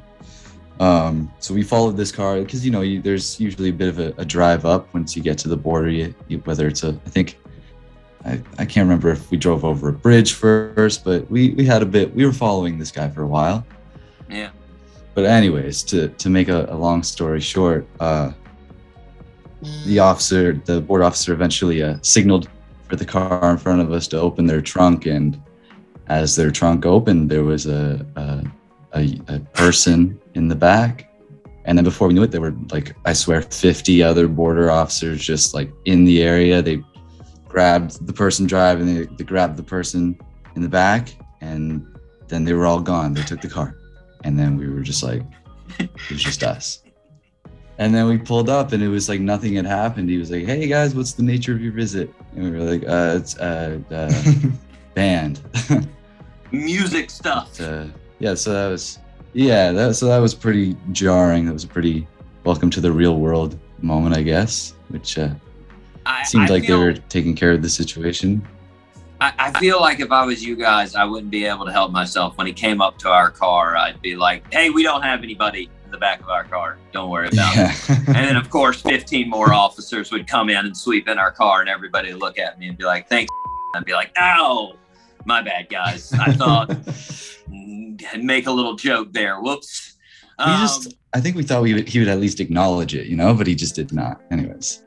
[0.80, 4.00] Um, so we followed this car because you know you, there's usually a bit of
[4.00, 5.90] a, a drive up once you get to the border.
[5.90, 7.40] You, you, whether it's a, I think
[8.28, 11.82] I, I can't remember if we drove over a bridge first, but we, we had
[11.82, 13.66] a bit, we were following this guy for a while.
[14.30, 14.50] Yeah.
[15.14, 18.34] But anyways, to, to make a, a long story short, uh,
[19.86, 22.50] the officer, the board officer eventually uh, signaled
[22.90, 25.06] for the car in front of us to open their trunk.
[25.06, 25.42] And
[26.08, 28.44] as their trunk opened, there was a, a,
[28.94, 31.06] a, a person in the back.
[31.66, 35.22] And then before we knew it, there were like, I swear, 50 other border officers
[35.22, 36.62] just like in the area.
[36.62, 36.84] They
[37.48, 40.20] grabbed the person driving, they, they grabbed the person
[40.56, 41.86] in the back, and
[42.28, 43.14] then they were all gone.
[43.14, 43.76] They took the car.
[44.24, 45.24] And then we were just like,
[45.80, 46.84] it was just us.
[47.80, 50.10] And then we pulled up and it was like nothing had happened.
[50.10, 52.12] He was like, hey guys, what's the nature of your visit?
[52.34, 54.12] And we were like, uh, it's uh, uh
[54.96, 55.42] band.
[56.52, 57.62] Music stuff.
[57.62, 57.86] uh,
[58.20, 58.98] yeah, so that was
[59.34, 61.46] yeah, that, so that was pretty jarring.
[61.46, 62.08] That was a pretty
[62.44, 65.30] welcome to the real world moment, I guess, which uh,
[66.08, 68.46] I, seemed I like feel, they were taking care of the situation.
[69.20, 71.92] I, I feel like if I was you guys, I wouldn't be able to help
[71.92, 72.38] myself.
[72.38, 75.70] When he came up to our car, I'd be like, "Hey, we don't have anybody
[75.86, 76.78] in the back of our car.
[76.94, 80.78] Don't worry about it." And then, of course, 15 more officers would come in and
[80.78, 83.32] sweep in our car, and everybody would look at me and be like, "Thanks."
[83.76, 84.74] I'd be like, "Ow,
[85.26, 86.14] my bad, guys.
[86.14, 86.70] I thought
[87.50, 89.42] mm, make a little joke there.
[89.42, 89.97] Whoops."
[90.40, 93.08] We Um, just, I think we thought we would, he would at least acknowledge it,
[93.08, 94.22] you know, but he just did not.
[94.30, 94.84] Anyways,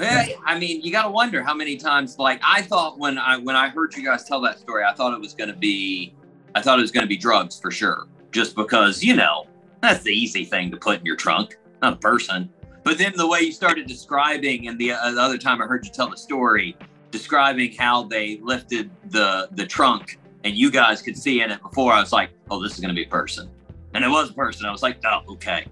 [0.00, 2.18] Yeah, I mean, you got to wonder how many times.
[2.18, 5.12] Like, I thought when I when I heard you guys tell that story, I thought
[5.12, 6.14] it was going to be,
[6.54, 9.46] I thought it was going to be drugs for sure, just because you know
[9.82, 12.48] that's the easy thing to put in your trunk, not a person.
[12.82, 15.86] But then the way you started describing, and the, uh, the other time I heard
[15.86, 16.76] you tell the story,
[17.10, 21.92] describing how they lifted the the trunk, and you guys could see in it before,
[21.92, 23.50] I was like, oh, this is going to be a person,
[23.94, 24.66] and it was a person.
[24.66, 25.66] I was like, oh, okay,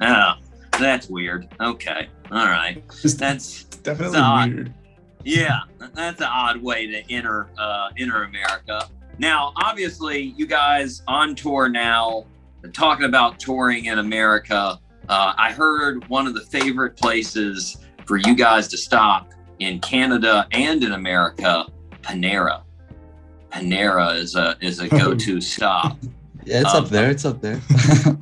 [0.00, 0.32] oh,
[0.78, 1.48] that's weird.
[1.60, 2.82] Okay, all right,
[3.18, 4.54] that's Definitely odd.
[4.54, 4.74] weird.
[5.24, 5.60] yeah,
[5.94, 8.88] that's an odd way to enter uh, enter America.
[9.18, 12.26] Now, obviously, you guys on tour now,
[12.72, 14.78] talking about touring in America.
[15.08, 20.46] Uh, I heard one of the favorite places for you guys to stop in Canada
[20.52, 21.66] and in America,
[22.02, 22.62] Panera.
[23.50, 25.96] Panera is a is a go to stop.
[26.48, 27.10] Yeah, it's Um, up there.
[27.10, 27.60] It's up there.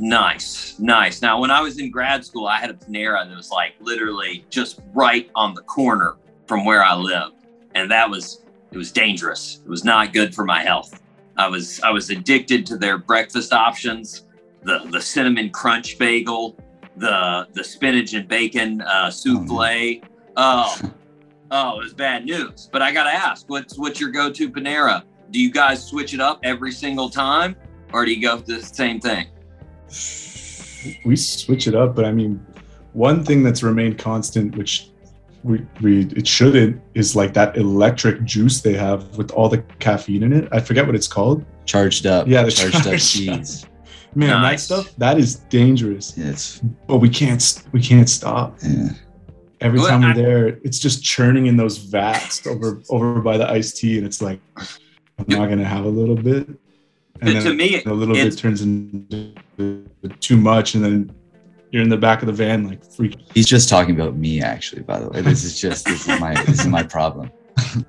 [0.00, 1.20] Nice, nice.
[1.22, 4.44] Now, when I was in grad school, I had a Panera that was like literally
[4.48, 6.14] just right on the corner
[6.46, 7.34] from where I lived,
[7.74, 9.60] and that was it was dangerous.
[9.64, 11.02] It was not good for my health.
[11.36, 14.22] I was I was addicted to their breakfast options,
[14.62, 16.56] the the cinnamon crunch bagel,
[16.96, 20.00] the the spinach and bacon uh, souffle.
[20.36, 20.80] Oh,
[21.50, 22.68] oh, it was bad news.
[22.70, 25.02] But I gotta ask, what's what's your go-to Panera?
[25.32, 27.56] Do you guys switch it up every single time,
[27.92, 29.26] or do you go the same thing?
[31.04, 32.44] we switch it up, but I mean,
[32.92, 34.90] one thing that's remained constant, which
[35.42, 40.22] we, we it shouldn't, is like that electric juice they have with all the caffeine
[40.22, 40.48] in it.
[40.52, 41.44] I forget what it's called.
[41.66, 42.26] charged up.
[42.28, 43.66] Yeah, the charged up charged seeds.
[44.14, 44.66] Man, Nice.
[44.68, 46.16] that stuff that is dangerous.
[46.16, 48.56] Yeah, it's But we can't we can't stop.
[48.62, 48.90] yeah.
[49.60, 53.36] Every Well, time I- we're there, it's just churning in those vats over over by
[53.36, 56.48] the iced tea, and it's like I'm not gonna have a little bit.
[57.20, 59.34] But to me, a little bit turns into
[60.20, 61.14] too much, and then
[61.70, 63.18] you're in the back of the van like freak.
[63.34, 64.82] He's just talking about me, actually.
[64.82, 67.30] By the way, this is just this is my this is my problem.
[67.56, 67.84] this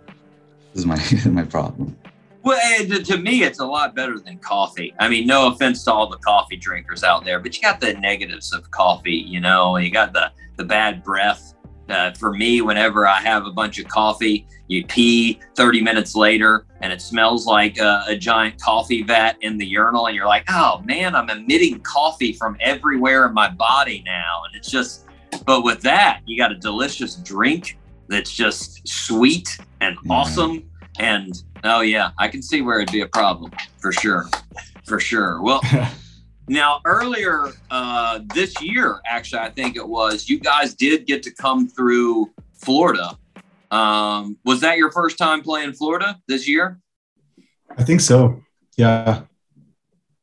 [0.76, 1.96] is my my problem.
[2.42, 4.94] Well, and to- to me, it's a lot better than coffee.
[5.00, 7.94] I mean, no offense to all the coffee drinkers out there, but you got the
[7.96, 9.12] negatives of coffee.
[9.12, 11.54] You know, you got the the bad breath.
[11.90, 16.66] Uh, for me, whenever I have a bunch of coffee, you pee 30 minutes later,
[16.82, 20.44] and it smells like a, a giant coffee vat in the urinal, and you're like,
[20.49, 25.06] "Oh man, I'm emitting coffee from everywhere in my body now," and it's just.
[25.45, 30.14] But with that, you got a delicious drink that's just sweet and Yeah.
[30.14, 30.64] awesome
[30.99, 34.28] and oh yeah, I can see where it'd be a problem for sure,
[34.86, 35.41] for sure.
[35.41, 35.61] Well,
[36.50, 41.32] now earlier uh, this year, actually, I think it was you guys did get to
[41.32, 43.18] come through Florida.
[43.72, 46.80] Um, was that your first time playing Florida this year?
[47.78, 48.42] I think so.
[48.78, 49.22] Yeah.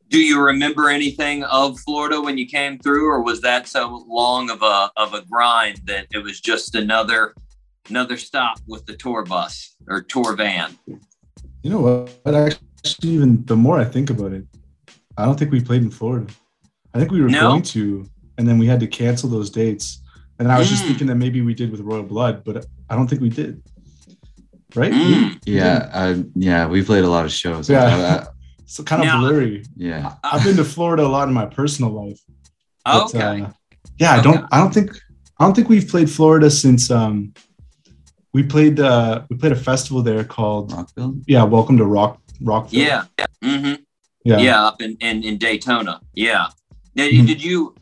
[0.09, 4.51] Do you remember anything of Florida when you came through, or was that so long
[4.51, 7.35] of a of a grind that it was just another
[7.89, 10.77] another stop with the tour bus or tour van?
[11.63, 12.19] You know what?
[12.23, 14.45] But actually, even the more I think about it,
[15.19, 16.27] I don't think we played in Florida.
[16.95, 17.51] I think we were No?
[17.51, 18.07] going to,
[18.39, 20.03] and then we had to cancel those dates.
[20.39, 20.89] And I was just Mm.
[20.89, 23.63] thinking that maybe we did with Royal Blood, but I don't think we did.
[24.75, 24.93] Right?
[24.93, 25.39] Mm.
[25.47, 27.71] Yeah, uh, yeah, we played a lot of shows.
[27.71, 28.25] Yeah.
[28.67, 29.65] So kind of Now- blurry.
[29.77, 30.15] yeah.
[30.23, 32.21] I've been to Florida a lot in my personal life.
[32.85, 33.43] but, Okay.
[33.43, 33.49] uh,
[33.99, 34.45] yeah, I don't.
[34.53, 34.91] I don't think.
[35.39, 37.33] I don't think we've played Florida since um,
[38.35, 38.79] we played.
[38.79, 41.17] Uh, we played a festival there called Rockville.
[41.27, 42.81] yeah, Welcome to Rock Rockville.
[42.81, 43.05] Yeah.
[43.43, 43.75] hmm
[44.27, 44.65] yeah, Yeah.
[44.69, 46.01] up in, in, in Daytona.
[46.15, 46.49] Yeah.
[46.95, 47.27] Now, Mhm.
[47.27, 47.75] did you?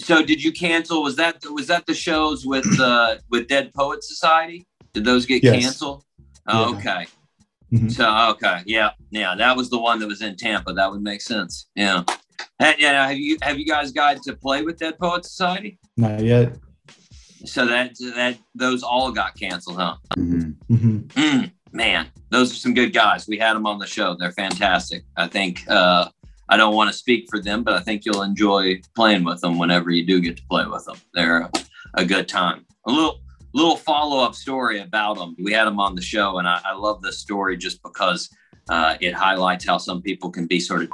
[0.00, 1.02] So did you cancel?
[1.02, 4.66] Was that was that the shows with uh with Dead Poet Society?
[4.94, 5.54] Did those get Yes.
[5.62, 6.04] canceled?
[6.46, 6.76] Oh, Yeah.
[6.78, 7.06] okay.
[7.72, 7.90] Mhm.
[7.92, 10.72] So okay, yeah, yeah, that was the one that was in Tampa.
[10.72, 11.66] That would make sense.
[11.74, 12.04] Yeah.
[12.60, 15.78] And, yeah, have you have you guys got to play with Dead Poet Society?
[15.96, 16.56] Not yet.
[17.44, 19.96] So that that those all got canceled, huh?
[20.16, 20.54] Mhm.
[20.68, 23.28] hmm Mm, man, those are some good guys.
[23.28, 24.16] We had them on the show.
[24.18, 25.04] They're fantastic.
[25.16, 26.08] I think uh,
[26.48, 29.58] I don't want to speak for them, but I think you'll enjoy playing with them
[29.58, 30.96] whenever you do get to play with them.
[31.14, 31.48] They're
[31.94, 32.66] a good time.
[32.86, 33.20] A little
[33.54, 35.36] little follow up story about them.
[35.42, 38.28] We had them on the show, and I, I love this story just because
[38.68, 40.90] uh, it highlights how some people can be sort of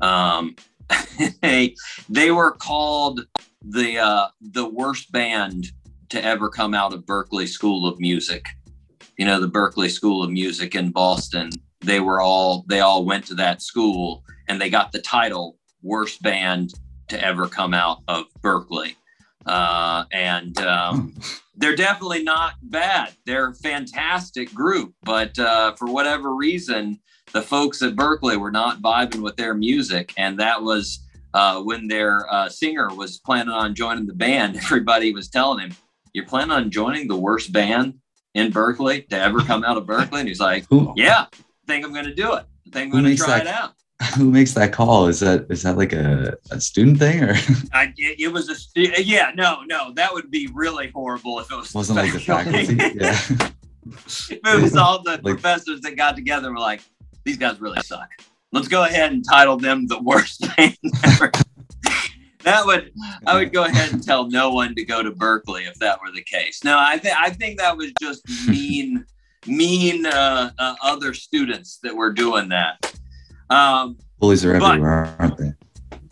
[0.00, 0.56] Um,
[1.42, 1.76] they
[2.08, 3.24] they were called
[3.62, 5.68] the uh, the worst band
[6.08, 8.44] to ever come out of Berklee School of Music.
[9.18, 11.50] You know, the Berklee School of Music in Boston.
[11.80, 16.22] They were all they all went to that school and they got the title worst
[16.22, 16.72] band
[17.08, 18.94] to ever come out of Berklee.
[19.46, 21.14] Uh, and um,
[21.56, 23.12] they're definitely not bad.
[23.26, 27.00] They're a fantastic group, but uh, for whatever reason,
[27.32, 31.00] the folks at Berklee were not vibing with their music, and that was
[31.34, 34.56] uh, when their uh, singer was planning on joining the band.
[34.62, 35.76] Everybody was telling him,
[36.12, 37.94] "You're planning on joining the worst band
[38.38, 40.66] in Berklee to ever come out of Berklee," and he's like,
[40.96, 41.36] "Yeah, I
[41.66, 42.44] think I'm going to do it.
[42.66, 43.72] I think I'm Who going to try that- it out."
[44.16, 45.08] Who makes that call?
[45.08, 47.34] Is that is that like a, a student thing or
[47.72, 51.50] I, it, it was a stu- yeah no no that would be really horrible if
[51.50, 52.76] it was wasn't like the faculty?
[52.94, 53.18] Yeah.
[53.90, 56.80] if it was all the Like- professors that got together were like,
[57.24, 58.08] these guys really suck.
[58.52, 61.32] Let's go ahead and title them the worst band ever.
[62.48, 62.92] That would
[63.26, 66.10] I would go ahead and tell no one to go to Berklee if that were
[66.10, 66.64] the case.
[66.64, 69.04] No, I think I think that was just mean,
[69.46, 72.94] mean uh, uh, other students that were doing that.
[73.50, 75.52] Um, Bullies are everywhere, aren't they?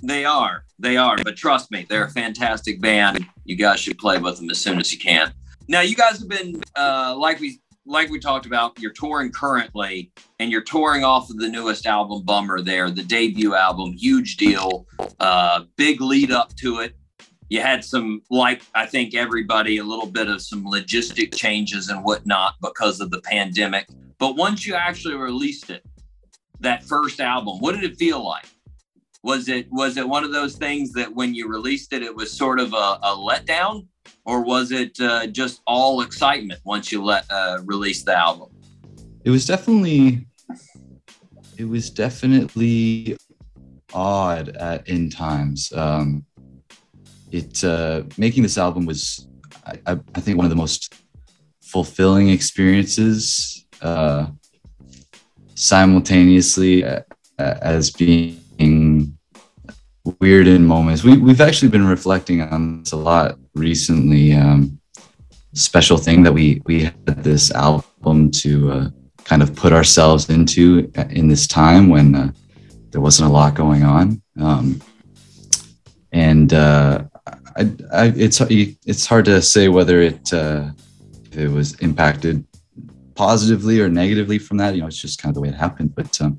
[0.02, 0.64] they are.
[0.78, 1.16] They are.
[1.22, 3.26] But trust me, they're a fantastic band.
[3.44, 5.32] You guys should play with them as soon as you can.
[5.68, 8.78] Now, you guys have been uh, like we like we talked about.
[8.78, 12.60] You're touring currently, and you're touring off of the newest album, Bummer.
[12.60, 14.86] There, the debut album, huge deal,
[15.20, 16.96] uh, big lead up to it.
[17.48, 22.04] You had some, like I think everybody, a little bit of some logistic changes and
[22.04, 23.88] whatnot because of the pandemic.
[24.18, 25.84] But once you actually released it,
[26.60, 28.46] that first album, what did it feel like?
[29.26, 32.32] was it was it one of those things that when you released it it was
[32.32, 33.84] sort of a, a letdown
[34.26, 38.48] or was it uh, just all excitement once you let uh, release the album
[39.24, 40.26] It was definitely
[41.56, 43.16] it was definitely
[43.94, 45.72] odd at in times.
[45.72, 46.24] Um
[47.32, 49.26] it uh making this album was
[49.64, 50.94] I, I think one of the most
[51.60, 54.26] fulfilling experiences uh
[55.54, 57.00] simultaneously uh,
[57.38, 59.16] as being
[60.20, 61.02] weird in moments.
[61.02, 64.34] We, we've actually been reflecting on this a lot recently.
[64.34, 64.78] Um,
[65.54, 68.88] special thing that we we had this album to uh,
[69.24, 72.30] kind of put ourselves into in this time when uh,
[72.90, 74.22] there wasn't a lot going on.
[74.38, 74.80] Um,
[76.12, 77.04] and uh,
[77.56, 80.70] I, I, it's it's hard to say whether it uh,
[81.32, 82.44] it was impacted
[83.14, 84.74] positively or negatively from that.
[84.74, 85.94] You know, it's just kind of the way it happened.
[85.94, 86.38] But um,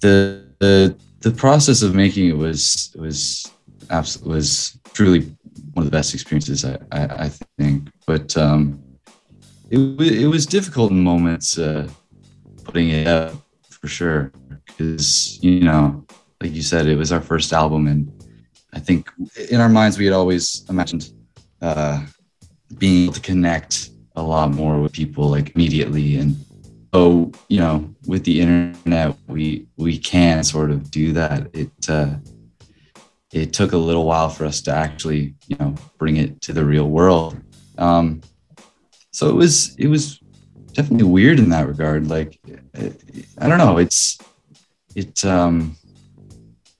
[0.00, 3.50] the the the process of making it was was
[4.24, 5.36] was truly
[5.74, 7.90] one of the best experiences I I, I think.
[8.06, 8.82] But um,
[9.70, 11.88] it it was difficult in moments uh,
[12.64, 13.34] putting it up
[13.68, 14.32] for sure.
[14.66, 16.04] Because you know
[16.40, 18.10] like you said it was our first album and
[18.72, 19.10] I think
[19.50, 21.12] in our minds we had always imagined
[21.62, 22.04] uh,
[22.76, 26.16] being able to connect a lot more with people like immediately.
[26.16, 26.36] And
[26.92, 31.48] so you know with the internet we we can sort of do that.
[31.52, 32.14] It uh
[33.34, 36.64] it took a little while for us to actually you know bring it to the
[36.64, 37.36] real world.
[37.78, 38.20] Um
[39.10, 40.20] so it was it was
[40.72, 42.08] definitely weird in that regard.
[42.08, 42.38] Like
[43.38, 43.78] i, don't know.
[43.78, 44.18] It's
[44.94, 45.76] it um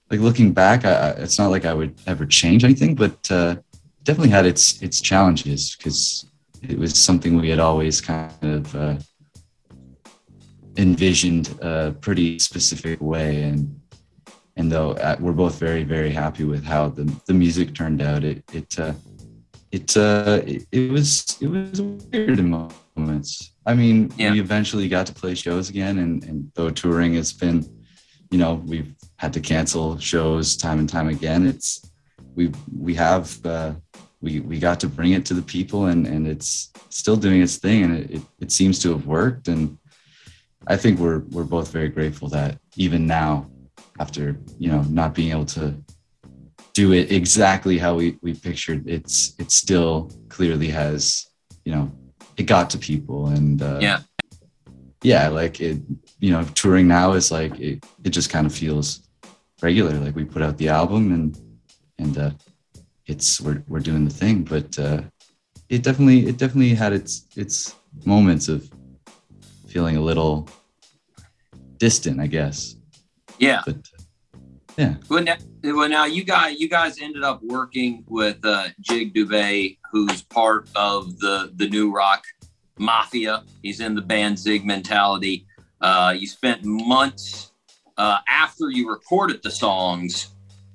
[0.09, 3.55] like looking back I- it's not like i would ever change anything but uh
[4.03, 6.29] definitely had its its challenges because
[6.61, 8.95] it was something we had always kind of uh
[10.77, 13.43] envisioned a pretty specific way.
[13.43, 13.79] And
[14.57, 18.23] and though uh, we're both very very happy with how the, the music turned out.
[18.23, 18.93] It it uh
[19.71, 22.49] it uh it, it was it was weird in
[22.95, 23.51] moments.
[23.65, 24.31] I mean Yeah.
[24.31, 27.65] we eventually got to play shows again and and though touring has been
[28.31, 31.45] you know we've had to cancel shows time and time again.
[31.45, 31.91] It's
[32.35, 33.73] we we have uh
[34.21, 37.57] we we got to bring it to the people and and it's still doing its
[37.57, 39.47] thing and it, it, it seems to have worked.
[39.49, 39.77] And
[40.67, 43.47] I think we're we're both very grateful that even now,
[43.99, 45.75] after you know not being able to
[46.73, 51.27] do it exactly how we we pictured, it's it still clearly has
[51.63, 51.91] you know
[52.37, 53.99] it got to people and uh, Yeah.
[55.03, 55.77] yeah like it
[56.19, 59.07] you know touring now is like it, it just kind of feels
[59.61, 61.37] regular like we put out the album and
[61.97, 62.31] and uh,
[63.05, 65.01] it's we're we're doing the thing but uh,
[65.69, 68.69] it definitely it definitely had its its moments of
[69.67, 70.47] feeling a little
[71.77, 72.74] distant, I guess.
[73.39, 73.61] Yeah.
[73.65, 73.77] But
[74.77, 79.13] yeah, well now, well, now you guys you guys ended up working with uh, jig
[79.13, 82.23] dubay who's part of the the new rock
[82.77, 83.43] mafia.
[83.61, 85.47] He's in the band zig mentality.
[85.81, 87.51] Uh, you spent months
[87.97, 90.29] uh, after you recorded the songs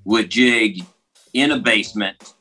[0.04, 0.84] with Jig
[1.32, 2.34] in a basement,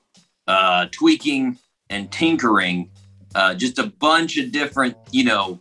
[0.47, 1.57] uh, tweaking
[1.89, 2.89] and tinkering,
[3.35, 5.59] uh, just a bunch of different, you know,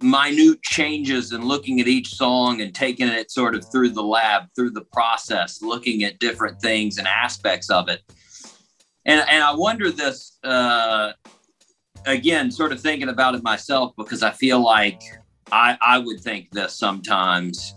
[0.00, 4.44] minute changes and looking at each song and taking it sort of through the lab,
[4.54, 8.00] through the process, looking at different things and aspects of it.
[9.04, 11.12] And, and I wonder this, uh,
[12.06, 15.00] again, sort of thinking about it myself, because I feel like
[15.50, 17.74] I, I would think this sometimes.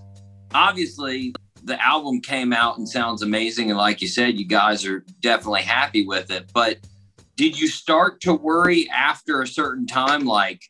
[0.53, 1.33] Obviously,
[1.63, 3.69] the album came out and sounds amazing.
[3.69, 6.51] And like you said, you guys are definitely happy with it.
[6.53, 6.77] But
[7.37, 10.61] did you start to worry after a certain time, like,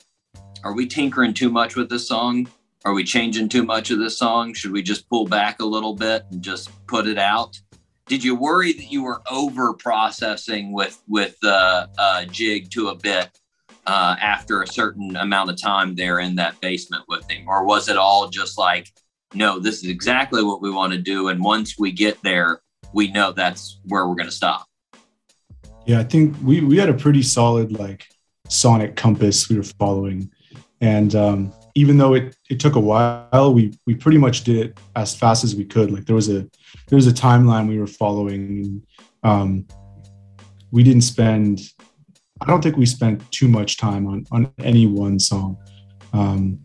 [0.63, 2.47] are we tinkering too much with this song?
[2.85, 4.53] Are we changing too much of this song?
[4.53, 7.59] Should we just pull back a little bit and just put it out?
[8.07, 12.95] Did you worry that you were over processing with with uh, uh, Jig to a
[12.95, 13.29] bit
[13.87, 17.89] uh, after a certain amount of time there in that basement with him, or was
[17.89, 18.91] it all just like,
[19.33, 22.61] no, this is exactly what we want to do, and once we get there,
[22.93, 24.67] we know that's where we're going to stop.
[25.85, 28.07] Yeah, I think we we had a pretty solid like
[28.49, 30.29] sonic compass we were following,
[30.81, 34.79] and um, even though it it took a while, we we pretty much did it
[34.95, 35.91] as fast as we could.
[35.91, 36.41] Like there was a
[36.87, 38.81] there was a timeline we were following.
[39.23, 39.67] Um,
[40.71, 41.61] we didn't spend.
[42.41, 45.57] I don't think we spent too much time on on any one song,
[46.13, 46.59] um,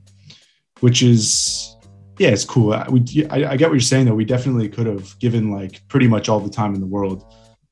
[0.81, 1.77] which is
[2.19, 2.73] yeah, it's cool.
[2.73, 4.15] I, we, I, I get what you're saying though.
[4.15, 7.25] We definitely could have given like pretty much all the time in the world.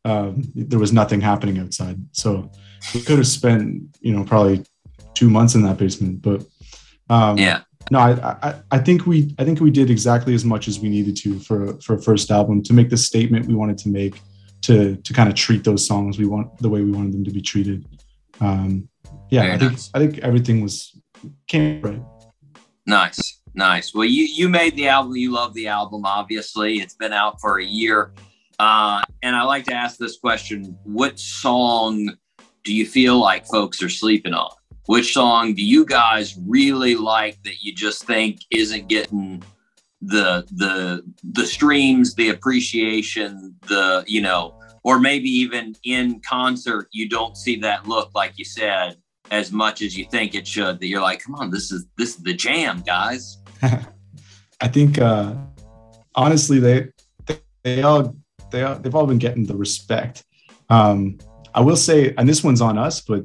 [0.05, 2.51] Um, there was nothing happening outside, so
[2.93, 4.63] we could have spent you know probably
[5.15, 6.23] two months in that basement.
[6.23, 6.45] But
[7.11, 7.61] um, Yeah.
[7.91, 8.13] no, I,
[8.49, 11.39] I I think we I think we did exactly as much as we needed to
[11.41, 14.21] for for a first album to make the statement we wanted to make
[14.63, 17.31] to to kind of treat those songs we want the way we wanted them to
[17.31, 17.85] be treated.
[18.41, 18.89] Um,
[19.31, 19.91] yeah, Very I think nice.
[19.95, 20.99] I think everything was
[21.47, 22.03] came right.
[22.87, 23.95] Nice, nice.
[23.95, 25.17] Well, you you made the album.
[25.17, 26.05] You love the album.
[26.05, 28.13] Obviously, it's been out for a year.
[28.59, 32.15] Uh, and I like to ask this question: What song
[32.65, 34.51] do you feel like folks are sleeping on?
[34.87, 39.43] Which song do you guys really like that you just think isn't getting
[40.03, 41.03] the the
[41.33, 47.57] the streams, the appreciation, the you know, or maybe even in concert you don't see
[47.57, 48.97] that look like you said
[49.31, 50.81] as much as you think it should.
[50.81, 53.39] That you're like, come on, this is this is the jam, guys.
[53.63, 55.35] I think uh,
[56.15, 56.89] honestly they
[57.27, 58.15] they, they all
[58.51, 60.25] they all, they've all been getting the respect.
[60.69, 61.19] Um,
[61.55, 63.25] I will say, and this one's on us, but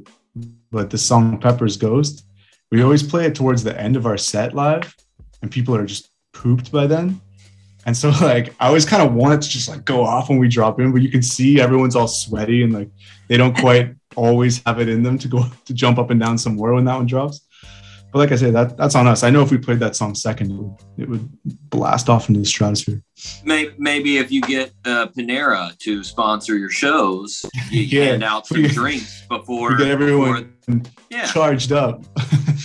[0.70, 2.24] but the song Pepper's Ghost,
[2.70, 4.94] we always play it towards the end of our set live,
[5.42, 7.20] and people are just pooped by then.
[7.86, 10.38] And so like I always kind of want it to just like go off when
[10.38, 12.90] we drop in, but you can see everyone's all sweaty and like
[13.28, 16.38] they don't quite always have it in them to go to jump up and down
[16.38, 17.40] somewhere when that one drops.
[18.12, 19.22] But like I said, that that's on us.
[19.22, 21.28] I know if we played that song second, it would, it would
[21.70, 23.02] blast off into the stratosphere.
[23.44, 28.04] Maybe, maybe if you get uh, Panera to sponsor your shows, you Yeah.
[28.06, 29.76] hand out some drinks before.
[29.76, 30.54] Get everyone
[31.08, 31.26] Yeah.
[31.26, 32.04] charged up.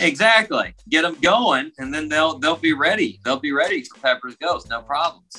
[0.01, 0.75] Exactly.
[0.89, 3.21] Get them going, and then they'll they'll be ready.
[3.23, 4.69] They'll be ready for Pepper's Ghost.
[4.69, 5.31] No problems.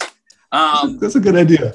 [0.50, 1.74] Um, That's a good idea.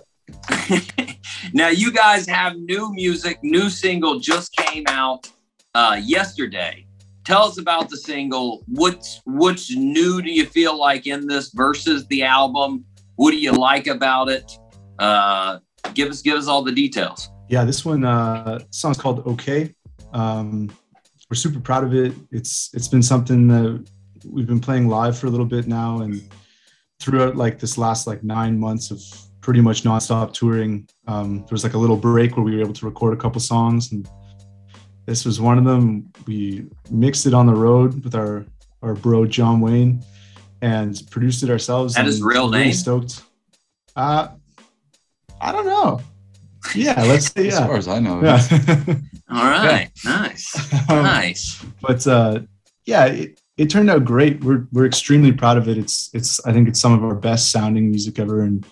[1.53, 3.37] now you guys have new music.
[3.43, 5.29] New single just came out
[5.75, 6.87] uh, yesterday.
[7.31, 8.61] Tell us about the single.
[8.67, 10.21] What's what's new?
[10.21, 12.83] Do you feel like in this versus the album?
[13.15, 14.51] What do you like about it?
[14.99, 15.59] Uh,
[15.93, 17.29] give us give us all the details.
[17.47, 19.73] Yeah, this one uh song's called Okay.
[20.11, 20.75] Um
[21.29, 22.11] we're super proud of it.
[22.31, 23.89] It's it's been something that
[24.25, 26.21] we've been playing live for a little bit now and
[26.99, 28.99] throughout like this last like 9 months of
[29.39, 32.73] pretty much nonstop touring, um there was like a little break where we were able
[32.73, 34.09] to record a couple songs and
[35.11, 36.09] this was one of them.
[36.25, 38.45] We mixed it on the road with our
[38.81, 40.01] our bro John Wayne
[40.61, 41.95] and produced it ourselves.
[41.95, 42.73] That his real we're really name?
[42.73, 43.21] Stoked.
[43.93, 44.29] Uh
[45.41, 45.99] I don't know.
[46.73, 48.23] Yeah, let's say As far as I know.
[48.23, 48.41] Yeah.
[49.29, 50.47] All right, nice,
[50.89, 51.61] Um, nice.
[51.81, 52.39] but uh,
[52.85, 54.41] yeah, it, it turned out great.
[54.43, 55.77] We're we're extremely proud of it.
[55.77, 58.65] It's it's I think it's some of our best sounding music ever, and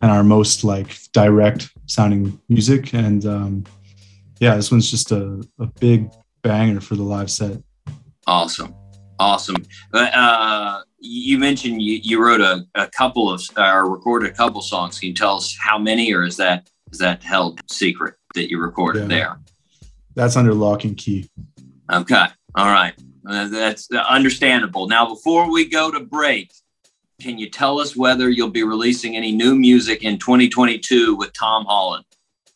[0.00, 2.92] and our most like direct sounding music.
[2.94, 3.64] And um,
[4.42, 6.10] yeah, this one's just a, a big
[6.42, 7.62] banger for the live set.
[8.26, 8.74] Awesome,
[9.20, 9.54] awesome.
[9.92, 14.60] But uh, you mentioned you, you wrote a, a couple of or recorded a couple
[14.60, 14.98] songs.
[14.98, 18.60] Can you tell us how many, or is that is that held secret that you
[18.60, 19.08] recorded Yeah.
[19.08, 19.40] there?
[20.16, 21.30] That's under lock and key.
[21.92, 22.94] Okay, all right,
[23.24, 24.88] Uh, that's understandable.
[24.88, 26.52] Now, before we go to break,
[27.20, 31.64] can you tell us whether you'll be releasing any new music in 2022 with Tom
[31.64, 32.04] Holland?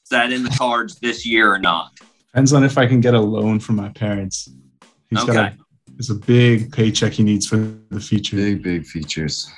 [0.06, 1.90] Is that in the cards this year or not?
[2.28, 4.48] Depends on if I can get a loan from my parents.
[5.10, 5.40] He's got Okay.
[5.40, 5.56] a,
[5.98, 7.56] it's a big paycheck he needs for
[7.90, 8.36] the feature.
[8.36, 9.50] Big, big features.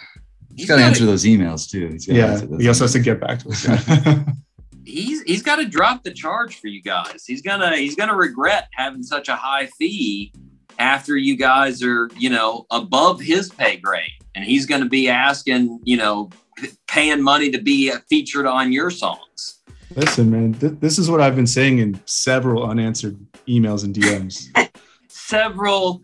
[0.57, 1.89] He's got to answer those emails too.
[1.89, 3.67] He's gotta Yeah, answer those he also has to get back to us.
[4.87, 7.25] he's he's got to drop the charge for you guys.
[7.27, 10.33] He's gonna he's gonna regret having such a high fee
[10.79, 15.11] after you guys are you know above his pay grade, and he's going to be
[15.11, 19.58] asking you know p- paying money to be featured on your songs.
[19.95, 24.49] Listen, man, th- this is what I've been saying in several unanswered emails and DMs.
[25.09, 26.03] Several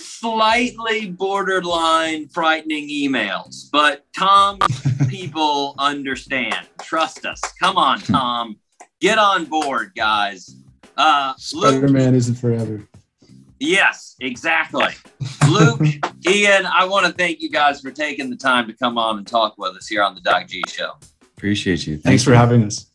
[0.00, 4.58] slightly borderline frightening emails, but Tom
[5.08, 6.68] people understand.
[6.80, 7.40] Trust us.
[7.60, 8.56] Come on, Tom.
[9.00, 10.56] Get on board, guys.
[10.96, 12.86] Uh, Spider Man isn't forever.
[13.58, 14.88] Yes, exactly.
[15.50, 15.80] Luke,
[16.28, 19.26] Ian, I want to thank you guys for taking the time to come on and
[19.26, 20.92] talk with us here on the Doc G Show.
[21.36, 21.98] Appreciate you.
[21.98, 22.91] Thanks for having us.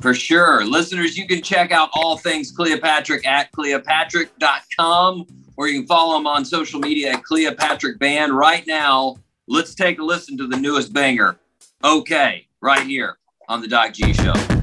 [0.00, 0.64] For sure.
[0.64, 6.26] Listeners, you can check out all things Cleopatrick at cleopatrick.com or you can follow him
[6.26, 8.36] on social media at Cleopatrick Band.
[8.36, 9.16] Right now,
[9.48, 11.38] let's take a listen to the newest banger.
[11.82, 13.16] Okay, right here
[13.48, 14.55] on the Doc G Show.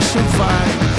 [0.00, 0.89] I should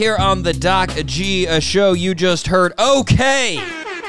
[0.00, 1.92] here on the Doc G uh, show.
[1.92, 3.62] You just heard "Okay"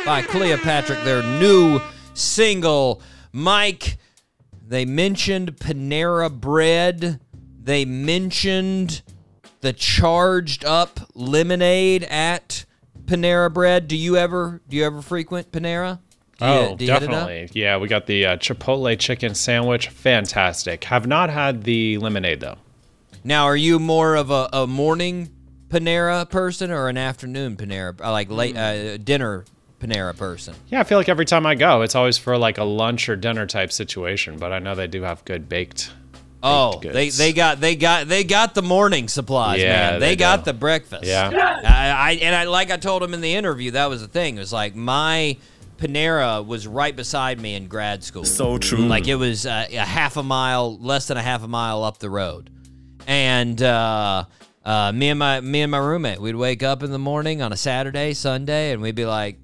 [0.05, 1.81] by Cleopatrick, their new
[2.13, 3.01] single.
[3.33, 3.97] Mike,
[4.65, 7.19] they mentioned Panera Bread.
[7.61, 9.01] They mentioned
[9.59, 12.63] the charged up lemonade at
[13.03, 13.89] Panera Bread.
[13.89, 15.99] Do you ever do you ever frequent Panera?
[16.39, 16.99] Do Oh, you hit it up?
[17.01, 17.49] definitely.
[17.51, 19.89] Yeah, we got the uh, Chipotle chicken sandwich.
[19.89, 20.85] Fantastic.
[20.85, 22.59] Have not had the lemonade though.
[23.25, 25.29] Now, are you more of a, a morning
[25.71, 29.45] Panera person or an afternoon Panera, uh, like late uh, dinner
[29.79, 30.53] Panera person?
[30.67, 33.15] Yeah, I feel like every time I go, it's always for like a lunch or
[33.15, 34.37] dinner type situation.
[34.37, 35.91] But I know they do have good baked.
[36.43, 39.99] Oh, baked they they got they got they got the morning supplies, Yeah, man.
[39.99, 40.51] They, they got do.
[40.51, 41.05] the breakfast.
[41.05, 41.29] Yeah.
[41.63, 44.35] I, I and I like I told him in the interview that was the thing.
[44.37, 45.37] It was like my
[45.77, 48.25] Panera was right beside me in grad school.
[48.25, 48.79] So true.
[48.85, 51.97] Like it was uh, a half a mile, less than a half a mile up
[51.99, 52.49] the road,
[53.07, 54.25] and uh,
[54.65, 57.51] uh, me and my me and my roommate, we'd wake up in the morning on
[57.51, 59.37] a Saturday, Sunday, and we'd be like,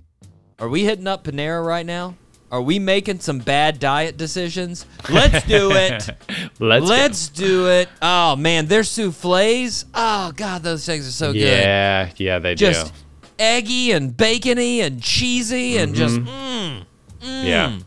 [0.59, 2.15] "Are we hitting up Panera right now?
[2.49, 4.85] Are we making some bad diet decisions?
[5.09, 6.09] Let's do it."
[6.59, 6.85] Let's.
[6.85, 7.89] Let's do it.
[8.01, 9.85] Oh man, their souffles.
[9.93, 11.41] Oh god, those things are so good.
[11.41, 12.99] Yeah, yeah, they Just do.
[13.39, 16.25] eggy and bacony and cheesy and just Mhm.
[16.27, 16.85] mm,
[17.21, 17.43] mm.
[17.45, 17.79] Yeah.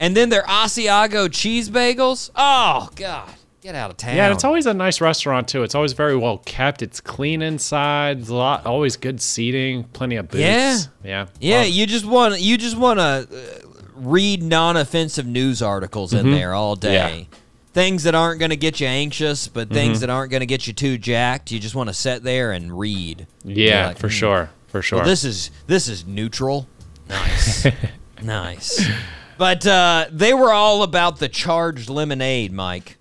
[0.00, 2.30] And then their Asiago cheese bagels.
[2.36, 3.28] Oh god,
[3.68, 4.16] get out of town.
[4.16, 5.62] Yeah, it's always a nice restaurant too.
[5.62, 6.80] It's always very well kept.
[6.80, 8.16] It's clean inside.
[8.20, 10.40] There's a lot, always good seating, plenty of booths.
[10.42, 10.78] Yeah.
[11.04, 16.26] yeah, Yeah, you just want you just want to uh, read non-offensive news articles in
[16.26, 16.32] Mhm.
[16.32, 17.28] there all day.
[17.74, 20.00] Things that aren't going to get you anxious, but things Mhm.
[20.00, 21.52] that aren't going to get you too jacked.
[21.52, 23.26] You just want to sit there and read.
[23.44, 25.00] Yeah, like, for "Hmm, sure, for sure.
[25.00, 26.66] Well, this is this is neutral.
[27.10, 27.66] Nice,
[28.22, 28.88] nice.
[29.36, 32.96] But uh, they were all about the charged lemonade, Mike.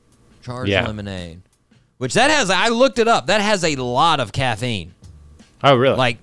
[0.47, 0.85] Charged Yeah.
[0.87, 1.41] lemonade,
[1.97, 2.49] which that has.
[2.49, 3.27] I looked it up.
[3.27, 4.93] That has a lot of caffeine.
[5.63, 5.97] oh, really?
[5.97, 6.17] Like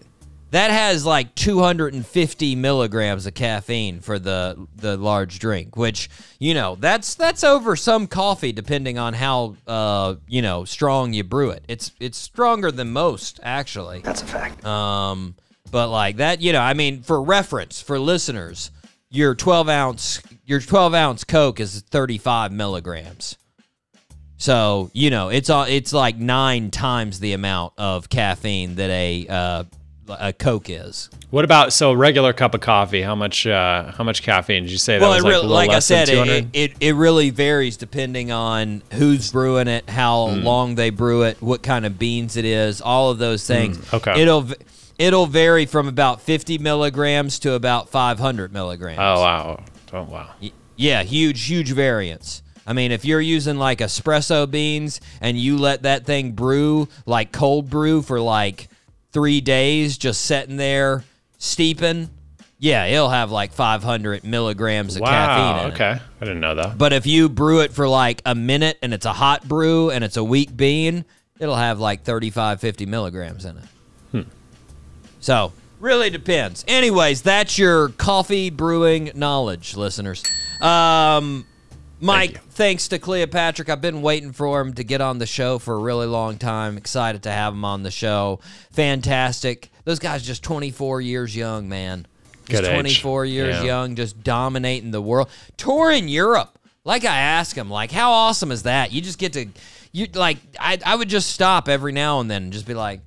[0.50, 6.76] that has like 250 milligrams of caffeine for the the large drink, which you know
[6.80, 11.64] that's that's over some coffee depending on how uh you know strong you brew it.
[11.68, 14.00] It's it's stronger than most actually.
[14.00, 14.64] That's a fact.
[14.64, 15.34] Um,
[15.70, 18.70] but like that, you know, I mean, for reference for listeners,
[19.10, 23.36] your 12 ounce your 12 ounce Coke is 35 milligrams.
[24.44, 29.26] So you know, it's all it's like nine times the amount of caffeine that a
[29.26, 29.64] uh,
[30.06, 31.08] a Coke is.
[31.30, 33.00] what about so a regular cup of coffee?
[33.00, 33.46] How much?
[33.46, 34.98] Uh, how much caffeine did you say?
[34.98, 36.94] That well, was it like, really, a little like I said, it, it, it it
[36.94, 40.42] really varies depending on who's brewing it, how Mm.
[40.42, 43.78] long they brew it, what kind of beans it is, all of those things.
[43.78, 44.20] Mm, okay.
[44.20, 44.46] It'll
[44.98, 48.98] it'll vary from about 50 milligrams to about 500 milligrams.
[49.00, 49.64] oh wow!
[49.94, 50.28] Oh wow!
[50.76, 52.42] Yeah, huge, huge variance.
[52.66, 57.30] I mean, if you're using like espresso beans and you let that thing brew like
[57.32, 58.68] cold brew for like
[59.12, 61.04] three days, just sitting there
[61.38, 62.08] steeping,
[62.58, 65.60] yeah, it'll have like 500 milligrams of caffeine Wow.
[65.66, 65.74] in it.
[65.74, 66.78] Okay, I didn't know that.
[66.78, 70.02] But if you brew it for like a minute and it's a hot brew and
[70.02, 71.04] it's a weak bean,
[71.38, 73.64] it'll have like 35, 50 milligrams in it.
[74.12, 74.22] Hmm.
[75.20, 76.64] So, really depends.
[76.66, 80.22] Anyways, that's your coffee brewing knowledge, listeners.
[80.62, 81.44] Um,
[82.04, 83.68] Mike, thanks to Cleopatrick.
[83.70, 86.76] I've been waiting for him to get on the show for a really long time.
[86.76, 88.40] Excited to have him on the show.
[88.72, 89.70] Fantastic.
[89.84, 92.06] Those guys just 24 years young, man.
[92.46, 93.00] Just Good age.
[93.00, 93.62] 24 years Yeah.
[93.62, 95.30] young, just dominating the world.
[95.56, 96.58] Tour in Europe.
[96.84, 98.92] Like I ask him, like, how awesome is that?
[98.92, 99.46] You just get to,
[99.92, 103.00] you like, I, I would just stop every now and then and just be like,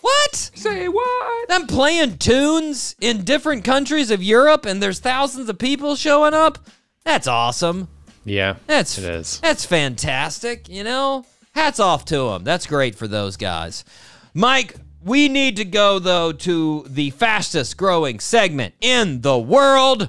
[0.00, 0.36] what?
[0.36, 1.46] Say what?
[1.50, 6.58] I'm playing tunes in different countries of Europe and there's thousands of people showing up.
[7.04, 7.88] That's awesome.
[8.24, 9.40] Yeah, That's it is.
[9.40, 11.26] That's fantastic, you know?
[11.54, 12.44] Hats off to them.
[12.44, 13.84] That's great for those guys.
[14.32, 20.08] Mike, we need to go though to the fastest growing segment in the world.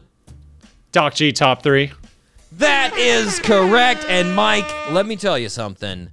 [0.91, 1.91] Doc G top three.
[2.53, 4.05] That is correct.
[4.07, 6.09] And Mike, let me tell you something.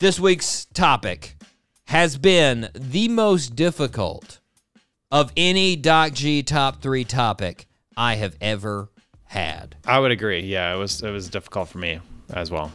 [0.00, 1.36] This week's topic
[1.84, 4.40] has been the most difficult
[5.12, 7.66] of any Doc G top three topic
[7.96, 8.88] I have ever
[9.30, 9.76] had.
[9.86, 10.40] I would agree.
[10.40, 12.00] Yeah, it was it was difficult for me
[12.32, 12.72] as well.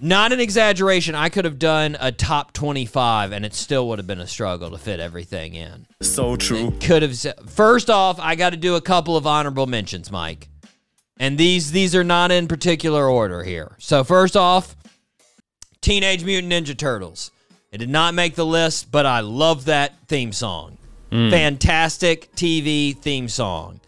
[0.00, 1.14] Not an exaggeration.
[1.14, 4.70] I could have done a top 25 and it still would have been a struggle
[4.72, 5.86] to fit everything in.
[6.02, 6.72] So true.
[6.80, 10.48] Could have se- First off, I got to do a couple of honorable mentions, Mike.
[11.18, 13.74] And these these are not in particular order here.
[13.78, 14.76] So first off,
[15.80, 17.30] Teenage Mutant Ninja Turtles.
[17.72, 20.76] It did not make the list, but I love that theme song.
[21.10, 21.30] Mm.
[21.30, 23.80] Fantastic TV theme song.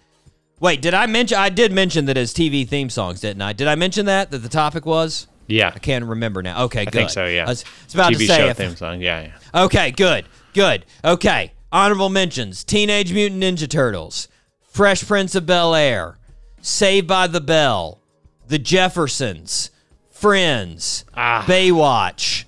[0.61, 3.53] Wait, did I mention I did mention that it's TV theme songs, didn't I?
[3.53, 5.27] Did I mention that that the topic was?
[5.49, 5.71] Yeah.
[5.75, 6.65] I can't remember now.
[6.65, 6.89] Okay, good.
[6.89, 7.45] I think so, yeah.
[7.45, 9.01] I was, I was about TV to say show if- theme song.
[9.01, 9.21] Yeah,
[9.55, 9.63] yeah.
[9.65, 10.25] Okay, good,
[10.55, 10.85] good.
[11.05, 14.29] Okay, honorable mentions: Teenage Mutant Ninja Turtles,
[14.63, 16.19] Fresh Prince of Bel Air,
[16.63, 18.01] Saved by the Bell,
[18.49, 19.71] The Jeffersons,
[20.11, 21.45] Friends, ah.
[21.47, 22.45] Baywatch,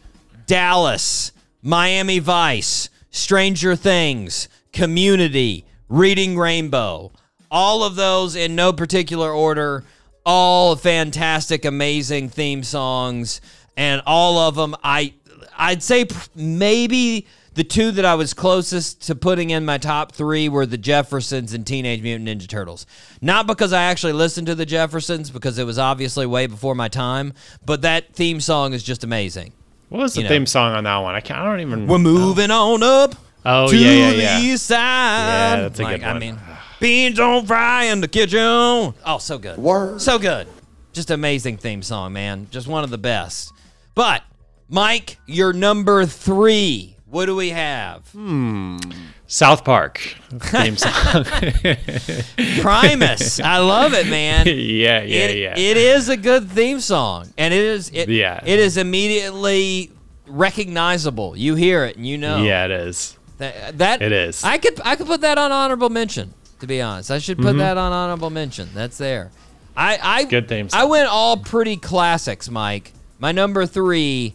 [0.46, 1.30] Dallas,
[1.62, 7.12] Miami Vice, Stranger Things, Community, Reading Rainbow.
[7.50, 9.84] All of those in no particular order.
[10.26, 13.40] All fantastic, amazing theme songs,
[13.76, 14.76] and all of them.
[14.84, 15.14] I
[15.56, 20.48] I'd say maybe the two that I was closest to putting in my top three
[20.48, 22.86] were the Jeffersons and Teenage Mutant Ninja Turtles.
[23.22, 26.88] Not because I actually listened to the Jeffersons, because it was obviously way before my
[26.88, 27.32] time,
[27.64, 29.52] but that theme song is just amazing.
[29.88, 30.28] What was the You know.
[30.34, 31.14] theme song on that one?
[31.14, 31.40] I can't.
[31.40, 31.86] I don't even.
[31.86, 33.14] We're moving on up
[33.46, 34.76] Oh to yeah, yeah, the east side.
[34.76, 36.16] Yeah, that's a Like, good one.
[36.16, 36.38] I mean,
[36.80, 38.38] beans on fry in the kitchen.
[38.40, 39.58] Oh, so good.
[39.58, 40.00] Word.
[40.00, 40.46] So good.
[40.92, 42.48] Just amazing theme song, man.
[42.50, 43.52] Just one of the best.
[43.94, 44.22] But,
[44.68, 46.96] Mike, you're number three.
[47.06, 48.06] What do we have?
[48.10, 48.78] Hmm.
[49.26, 49.98] South Park
[50.40, 51.24] theme song.
[52.60, 53.40] Primus.
[53.40, 54.46] I love it, man.
[54.46, 55.54] yeah, yeah, it, yeah.
[55.56, 57.90] It is a good theme song, and it is.
[57.92, 58.42] It, Yeah.
[58.44, 59.90] It is immediately
[60.26, 61.36] recognizable.
[61.36, 62.42] You hear it, and you know.
[62.42, 63.16] Yeah, it is.
[63.38, 64.42] That, that It is.
[64.44, 66.34] I could I could put that on honorable mention.
[66.60, 67.58] To be honest, I should put Mhm.
[67.58, 68.68] that on honorable mention.
[68.74, 69.30] That's there.
[69.76, 72.92] I I Good theme I went all pretty classics, Mike.
[73.20, 74.34] My number three,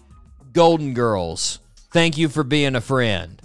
[0.54, 1.60] Golden Girls.
[1.92, 3.42] Thank you for being a friend.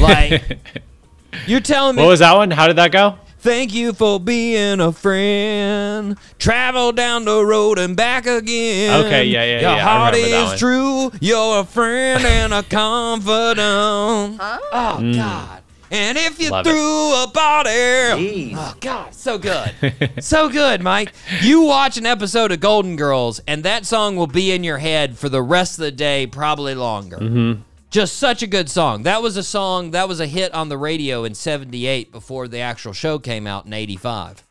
[0.00, 0.58] Like
[1.46, 2.50] you're telling me What was that one?
[2.50, 3.18] How did that go?
[3.38, 6.16] Thank you for being a friend.
[6.38, 9.04] Travel down the road and back again.
[9.04, 10.58] Okay, yeah, yeah, Your yeah, I heart remember that is one.
[10.58, 11.12] true.
[11.20, 14.40] You're a friend and a confidant.
[14.40, 14.58] Huh?
[14.72, 15.16] Oh Mm.
[15.16, 15.61] God.
[15.92, 16.70] And if you Love it.
[16.70, 19.72] threw a party, oh God, so good,
[20.20, 21.12] so good, Mike.
[21.42, 25.18] You watch an episode of Golden Girls, and that song will be in your head
[25.18, 27.18] for the rest of the day, probably longer.
[27.18, 27.60] Mm-hmm.
[27.90, 29.02] Just such a good song.
[29.02, 32.60] That was a song that was a hit on the radio in 78 before the
[32.60, 34.42] actual show came out in 85.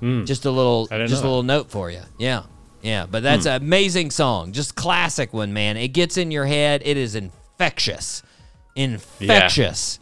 [0.00, 2.00] Just a little just a little note for you.
[2.18, 2.44] Yeah.
[2.80, 3.50] Yeah, but that's Hmm.
[3.50, 4.52] an amazing song.
[4.52, 5.76] Just classic one, man.
[5.76, 6.80] It gets in your head.
[6.84, 8.22] It is infectious.
[8.78, 9.98] Infectious.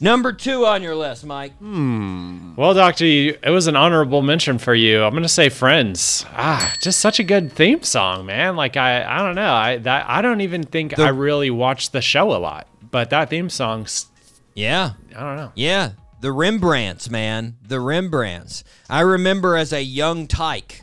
[0.00, 1.52] Number 2 on your list, Mike.
[1.60, 5.02] Well, Doctor, you, it was an honorable mention for you.
[5.02, 6.24] I'm gonna say Friends.
[6.30, 8.56] Ah, just such a good theme song, man.
[8.56, 9.52] Like I, I don't know.
[9.52, 13.30] I that I don't even think I really watched the show a lot, but that
[13.30, 14.06] theme song's.
[14.54, 14.92] Yeah.
[15.14, 15.52] I don't know.
[15.54, 18.64] Yeah, the Rembrandts, man, the Rembrandts.
[18.88, 20.80] I remember as a young tyke,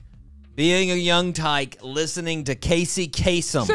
[0.61, 3.67] being a young tyke, listening to Casey Kasem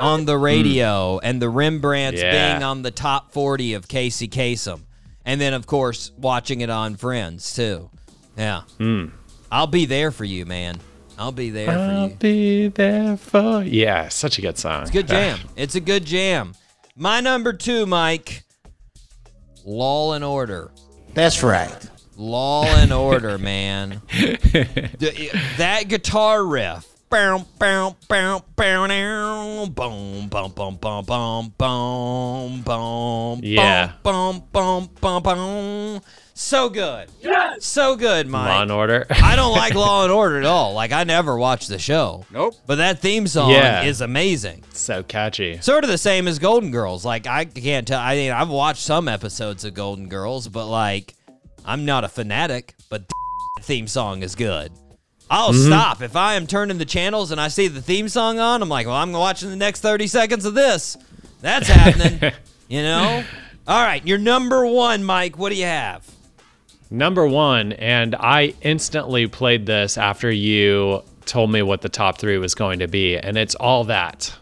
[0.00, 2.52] on the radio, and the Rembrandts Yeah.
[2.54, 4.80] being on the top forty of Casey Kasem,
[5.26, 7.90] and then of course watching it on Friends too.
[8.38, 9.08] Yeah, Hmm.
[9.50, 10.80] I'll be there for you, man.
[11.18, 11.78] I'll be there for you.
[11.98, 12.14] I'll you.
[12.14, 13.62] be there for.
[13.62, 14.80] Yeah, such a good song.
[14.84, 15.38] It's a good jam.
[15.56, 16.54] It's a good jam.
[16.96, 18.42] My number two, Mike.
[19.66, 20.70] Law and Order.
[21.12, 21.76] That's right.
[22.16, 24.02] Law and Order, man.
[25.58, 26.86] That guitar riff.
[27.10, 29.66] Bow, bow, bow, bow, now.
[29.66, 33.92] Boom, boom, boom, boom, boom, boom, boom, Yeah.
[34.02, 36.00] boom, boom, boom, boom.
[36.34, 37.10] So good.
[37.20, 37.66] Yes.
[37.66, 38.48] So good, Mike.
[38.48, 39.06] Law and Order.
[39.10, 40.72] I don't like Law and Order at all.
[40.72, 42.24] Like I never watched the show.
[42.30, 42.54] Nope.
[42.66, 43.82] But that theme song Yeah.
[43.82, 44.64] is amazing.
[44.72, 45.60] so catchy.
[45.60, 47.04] Sort of the same as Golden Girls.
[47.04, 48.00] Like I can't tell.
[48.00, 51.14] I mean, I've watched some episodes of Golden Girls, but like,
[51.64, 52.74] I'm not a fanatic.
[52.90, 53.08] But
[53.56, 54.72] the theme song is good.
[55.30, 55.66] I'll Mm-hmm.
[55.66, 58.62] stop if I am turning the channels and I see the theme song on.
[58.62, 60.96] I'm like, well, I'm watching the next 30 seconds of this.
[61.40, 62.32] That's happening.
[62.68, 63.24] you know.
[63.66, 65.38] All right, your number one, Mike.
[65.38, 66.06] What do you have?
[66.90, 72.36] Number one, and I instantly played this after you told me what the top three
[72.36, 74.34] was going to be, and it's all that.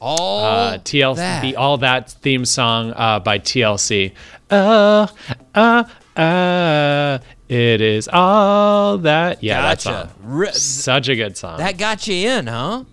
[0.00, 1.40] All uh, TLC, that.
[1.42, 4.12] the All That theme song uh, by TLC.
[4.50, 5.06] Uh,
[5.54, 5.84] uh,
[6.16, 7.18] uh,
[7.48, 9.42] it is all that.
[9.42, 9.82] Yeah, that Gotcha.
[9.82, 10.10] song.
[10.22, 11.58] Re- Such a good song.
[11.58, 12.84] that got you in, huh?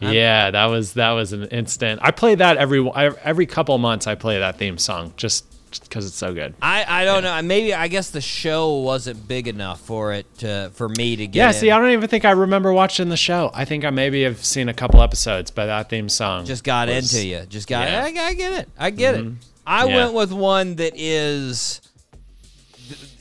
[0.00, 2.00] yeah, that was that was an instant.
[2.02, 2.88] I play that every
[3.24, 4.06] every couple months.
[4.06, 5.44] I play that theme song just
[5.82, 6.54] because it's so good.
[6.62, 7.40] I, I don't know.
[7.42, 11.34] Maybe I guess the show wasn't big enough for it to for me to get.
[11.38, 11.54] Yeah, in.
[11.54, 13.50] see, I don't even think I remember watching the show.
[13.54, 16.88] I think I maybe have seen a couple episodes, but that theme song just got
[16.88, 17.40] was- into you.
[17.48, 17.88] Just got.
[17.88, 18.04] Yeah.
[18.04, 18.68] I, I get it.
[18.78, 19.26] I get it.
[19.66, 19.96] I Yeah.
[19.96, 21.80] went with one that is,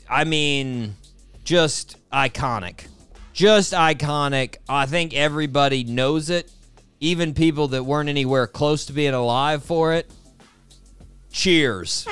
[0.09, 0.95] I mean,
[1.43, 2.87] just iconic.
[3.33, 4.57] Just iconic.
[4.69, 6.49] I think everybody knows it,
[6.99, 10.09] even people that weren't anywhere close to being alive for it.
[11.31, 12.05] Cheers.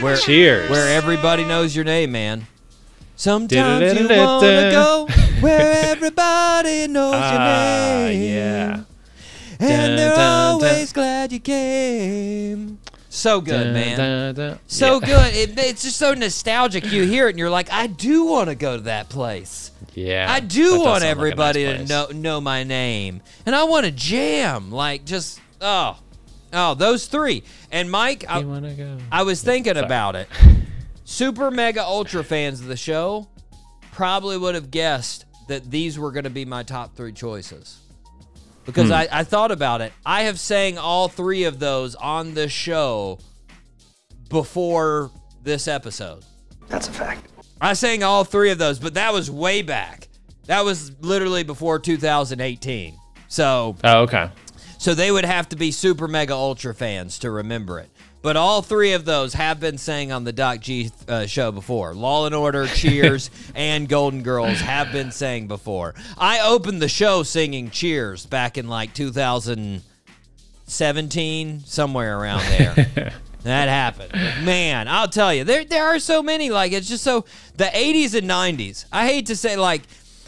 [0.00, 0.68] Where, Cheers.
[0.70, 2.46] Where everybody knows your name, man.
[3.16, 5.06] Sometimes you wanna go
[5.40, 8.22] where everybody knows your Ah, name.
[8.34, 8.82] yeah.
[9.60, 12.78] And they're always glad you came.
[13.14, 13.98] So good, Dun, man.
[13.98, 14.58] dun, dun.
[14.68, 15.06] So Yeah.
[15.06, 15.34] good.
[15.34, 16.90] It, it's just so nostalgic.
[16.90, 19.70] You hear it and you're like, I do want to go to that place.
[19.92, 20.26] Yeah.
[20.30, 23.84] I do want sound like everybody nice to know know my name, and I want
[23.84, 24.72] to jam.
[24.72, 25.98] Like just oh,
[26.54, 27.42] oh those three.
[27.70, 28.98] And Mike, I, go?
[29.12, 29.84] I was thinking sorry.
[29.84, 30.26] about it.
[31.04, 33.28] Super mega ultra fans of the show
[33.92, 37.81] probably would have guessed that these were going to be my top three choices.
[38.64, 38.92] Because Hmm.
[38.94, 39.92] I, I thought about it.
[40.06, 43.18] I have sang all three of those on the show
[44.28, 45.10] before
[45.42, 46.24] this episode.
[46.68, 47.26] That's a fact.
[47.60, 50.08] I sang all three of those, but that was way back.
[50.46, 52.96] That was literally before 2018.
[53.28, 54.30] So, Oh, okay.
[54.78, 57.88] so they would have to be super mega ultra fans to remember it.
[58.22, 61.92] But all three of those have been sang on the Doc G uh, show before.
[61.92, 65.94] Law and Order, Cheers, and Golden Girls have been sang before.
[66.16, 73.12] I opened the show singing Cheers back in like 2017, somewhere around there.
[73.44, 74.12] That happened.
[74.44, 76.50] Man, I'll tell you, there there are so many.
[76.50, 77.24] Like it's just so
[77.56, 78.84] the 80s and 90s.
[78.92, 79.82] I hate to say like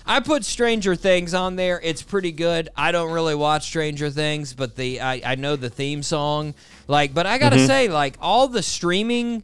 [0.07, 1.81] I put Stranger Things on there.
[1.83, 2.69] It's pretty good.
[2.77, 6.55] I don't really watch Stranger Things, but the I, I know the theme song.
[6.87, 7.67] Like, but I gotta Mm-hmm.
[7.67, 9.43] say, like all the streaming,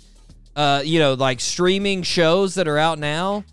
[0.57, 3.45] uh, you know, like streaming shows that are out now,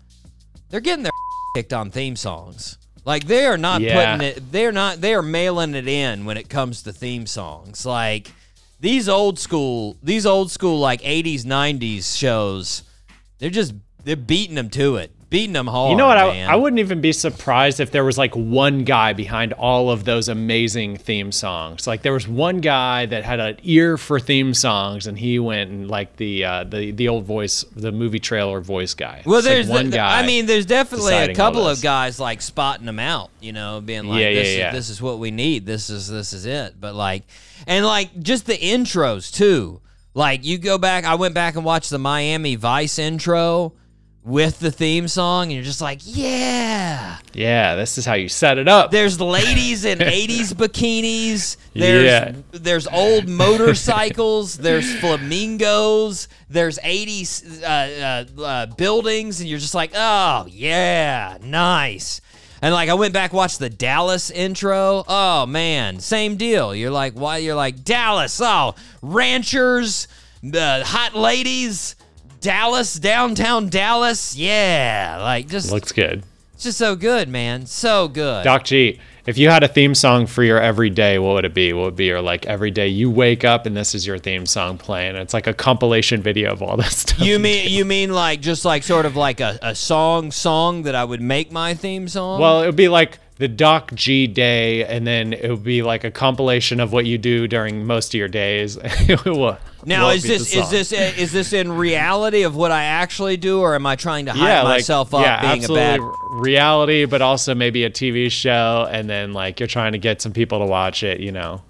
[0.70, 1.12] they're getting their
[1.54, 2.76] kicked on theme songs.
[3.04, 4.16] Like they are not Yeah.
[4.16, 4.52] putting it.
[4.52, 5.00] They're not.
[5.00, 7.86] They are mailing it in when it comes to theme songs.
[7.86, 8.30] Like
[8.80, 12.82] these old school, these old school like '80s, '90s shows.
[13.38, 13.72] They're just
[14.04, 15.90] they're beating them to it, beating them hard.
[15.90, 16.16] You know what?
[16.16, 16.44] I.
[16.44, 20.28] I wouldn't even be surprised if there was like one guy behind all of those
[20.28, 21.86] amazing theme songs.
[21.86, 25.70] Like there was one guy that had an ear for theme songs, and he went
[25.70, 29.22] and like the uh, the the old voice, the movie trailer voice guy.
[29.26, 30.20] Well, It's like there's one the- guy.
[30.22, 33.30] I mean, there's definitely a couple of guys like spotting them out.
[33.40, 34.68] You know, being like, Yeah, yeah, yeah.
[34.68, 35.66] Is, this is what we need.
[35.66, 36.80] This is this is it.
[36.80, 37.24] But like,
[37.66, 39.80] and like just the intros too.
[40.14, 43.74] Like you go back, I went back and watched the Miami Vice intro
[44.28, 47.16] with the theme song, and you're just like, yeah.
[47.32, 48.90] yeah, this is how you set it up.
[48.90, 51.56] There's ladies in 80s bikinis.
[51.74, 52.32] There's Yeah.
[52.52, 54.58] there's old motorcycles.
[54.58, 56.28] there's flamingos.
[56.50, 62.20] There's 80s uh, uh, uh, buildings, and you're just like, oh yeah, nice.
[62.60, 65.04] And like I went back watched the Dallas intro.
[65.08, 66.74] Oh man, same deal.
[66.74, 67.38] You're like, why?
[67.38, 68.40] You're like Dallas.
[68.42, 70.08] Oh, ranchers,
[70.42, 71.94] the hot ladies,
[72.40, 74.36] Dallas, downtown Dallas.
[74.36, 76.22] Yeah, like just Looks good.
[76.54, 77.66] it's just so good, man.
[77.66, 78.44] So good.
[78.44, 81.72] Doc G, if you had a theme song for your everyday, what would it be?
[81.72, 84.46] What would be your like every day you wake up and this is your theme
[84.46, 85.16] song playing?
[85.16, 87.20] It's like a compilation video of all this stuff.
[87.20, 90.94] You mean you mean like just like sort of like a, a song song that
[90.94, 92.40] I would make my theme song?
[92.40, 96.04] Well, it would be like the Doc G day, and then it would be like
[96.04, 98.76] a compilation of what you do during most of your days.
[99.86, 102.72] Now is would be the this is this uh, is this in reality of what
[102.72, 105.52] I actually do, or am I trying to hype yeah, like, myself up yeah, being
[105.52, 106.00] a absolutely bad?
[106.32, 110.32] reality, but also maybe a TV show, and then like you're trying to get some
[110.32, 111.20] people to watch it.
[111.20, 111.62] You know,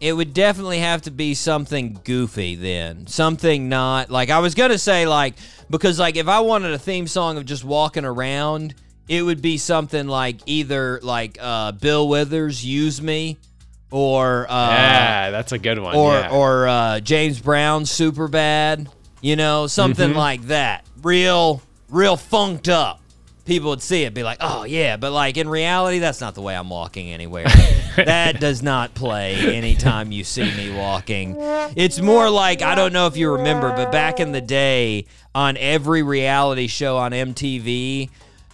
[0.00, 4.78] It would definitely have to be something goofy then, something not like I was gonna
[4.78, 5.34] say like
[5.68, 8.74] because like if I wanted a theme song of just walking around,
[9.08, 13.36] it would be something like either like uh, Bill Withers "Use Me"
[13.90, 15.94] or uh, yeah, that's a good one.
[15.94, 16.30] or yeah.
[16.30, 18.88] or uh, James Brown super bad,
[19.20, 20.18] you know, something Mm-hmm.
[20.18, 20.84] like that.
[21.02, 23.00] Real real funked up.
[23.44, 26.40] People would see it, be like, "Oh yeah," but like in reality, that's not the
[26.40, 27.44] way I'm walking anywhere.
[27.96, 31.36] that does not play anytime you see me walking.
[31.76, 35.04] It's more like I don't know if you remember, but back in the day,
[35.34, 38.08] on every reality show on MTV,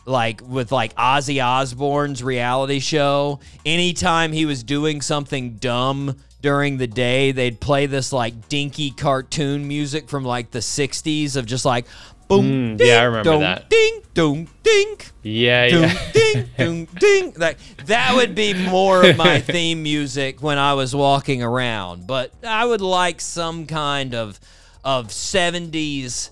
[0.06, 6.86] like with like Ozzy Osbourne's reality show, anytime he was doing something dumb during the
[6.86, 11.86] day, they'd play this like dinky cartoon music from like the 60s of just like
[12.28, 13.68] boom, Mm, yeah, I ding, remember dong, that.
[13.70, 14.96] Ding, dong, ding.
[15.22, 16.10] yeah, Ding, yeah.
[16.12, 17.32] ding, ding, ding.
[17.36, 22.06] Like that would be more of my theme music when I was walking around.
[22.06, 24.38] But I would like some kind of
[24.82, 26.30] of 70s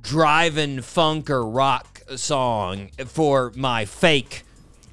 [0.00, 4.44] driving funk or rock song for my fake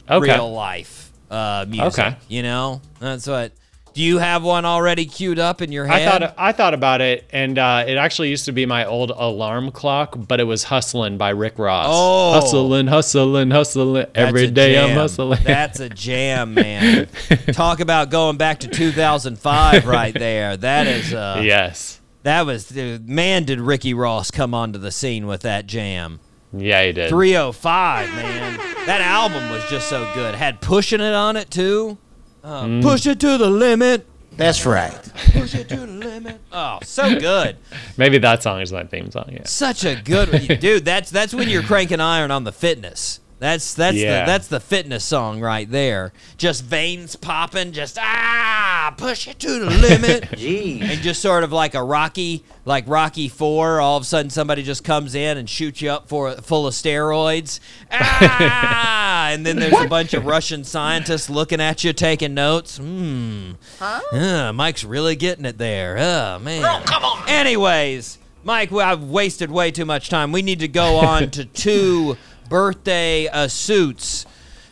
[0.10, 0.34] Okay.
[0.34, 2.00] real life uh, music.
[2.00, 2.18] Okay.
[2.28, 3.52] You know, that's what.
[3.94, 7.24] Do you have one already queued up in your I thought I thought about it,
[7.32, 11.18] and uh, it actually used to be my old alarm clock, but it was "Hustlin'"
[11.18, 11.86] by Rick Ross.
[11.90, 12.34] Oh.
[12.34, 14.06] hustling, hustling, hustling.
[14.14, 15.40] every day I'm hustling.
[15.46, 17.08] That's a jam, man.
[17.54, 20.58] Talk about going back to 2005 right there.
[20.58, 25.44] That is uh yes, that was man did Ricky Ross come onto the scene with
[25.44, 26.20] that jam.
[26.60, 27.10] Yeah, he did.
[27.10, 28.58] 305, man.
[28.86, 30.36] That album was just so good.
[30.36, 31.98] Had pushing it on it too.
[32.44, 32.82] Uh, Mm.
[32.84, 34.06] Push it to the limit.
[34.38, 34.92] That's right.
[35.32, 36.40] Push it to the limit.
[36.52, 37.58] Oh, so good.
[37.98, 39.30] Maybe that song is my theme song.
[39.32, 39.46] Yeah.
[39.46, 40.86] Such a good dude.
[40.86, 43.20] That's that's when you're cranking iron on the fitness.
[43.38, 44.22] That's that's Yeah.
[44.22, 46.14] the that's the fitness song right there.
[46.38, 50.30] Just veins popping, just ah, push it to the limit.
[50.38, 50.80] Gee.
[50.82, 53.82] and just sort of like a Rocky, like Rocky Four.
[53.82, 56.74] All of a sudden, somebody just comes in and shoots you up for full of
[56.74, 57.60] steroids.
[57.92, 62.78] Ah, and then there's a bunch of Russian scientists looking at you, taking notes.
[62.78, 63.52] Hmm.
[63.80, 64.02] Huh?
[64.12, 65.98] Uh, Mike's really getting it there.
[65.98, 66.84] Oh man.
[66.86, 67.28] come on.
[67.28, 70.32] Anyways, Mike, I've wasted way too much time.
[70.32, 72.18] We need to go on to two
[72.50, 74.26] birthday uh, suits.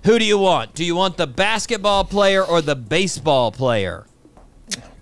[0.05, 0.73] Who do you want?
[0.73, 4.05] Do you want the basketball player or the baseball player?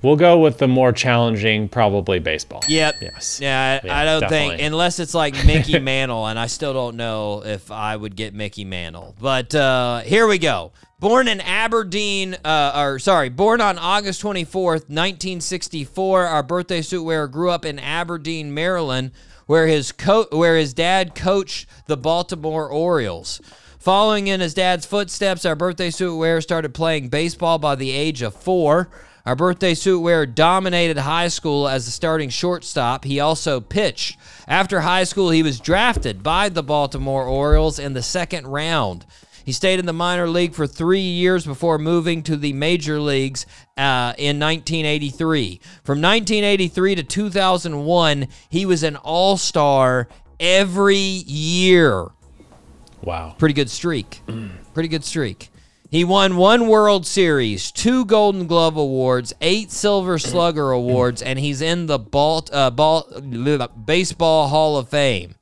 [0.02, 2.64] We'll go with the more challenging, probably baseball.
[2.68, 2.96] Yep.
[3.02, 3.40] Yes.
[3.40, 6.98] Yeah, I, Yeah, I don't think unless it's like Mickey Mantle, and I still don't
[6.98, 9.16] know if I would get Mickey Mantle.
[9.22, 10.72] But uh, here we go.
[11.00, 16.26] Born in Aberdeen, uh, or sorry, born on August 24th, 1964.
[16.26, 19.12] Our birthday suit wearer grew up in Aberdeen, Maryland,
[19.46, 23.42] where his co- where his dad coached the Baltimore Orioles.
[23.80, 28.22] Following in his dad's footsteps, our birthday suit wearer started playing baseball by the age
[28.22, 28.90] of four.
[29.26, 33.06] Our birthday suit wearer dominated high school as a starting shortstop.
[33.06, 34.18] He also pitched.
[34.48, 39.06] After high school, he was drafted by the Baltimore Orioles in the second round.
[39.44, 43.46] He stayed in the minor league for three years before moving to the major leagues
[43.78, 45.60] uh, in 1983.
[45.84, 50.08] From 1983 to 2001, he was an all star
[50.40, 52.08] every year.
[53.02, 53.36] Wow.
[53.38, 54.22] Pretty good streak.
[54.74, 55.50] Pretty good streak.
[55.92, 61.62] He won one World Series, two Golden Glove awards, eight Silver Slugger awards, and he's
[61.62, 63.04] in the ball, uh, ball,
[63.86, 65.36] baseball Hall of Fame.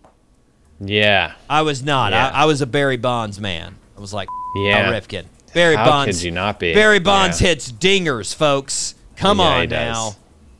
[0.83, 1.33] Yeah.
[1.49, 2.11] I was not.
[2.11, 2.29] Yeah.
[2.29, 3.75] I, I was a Barry Bonds man.
[3.97, 4.91] I was like Yeah.
[4.91, 5.25] Ripken.
[5.53, 6.17] Barry How Bonds.
[6.17, 6.73] could you not be?
[6.73, 7.49] Barry Bonds Yeah.
[7.49, 8.95] hits dingers, folks.
[9.15, 9.95] Come Yeah, on does.
[9.95, 10.15] now.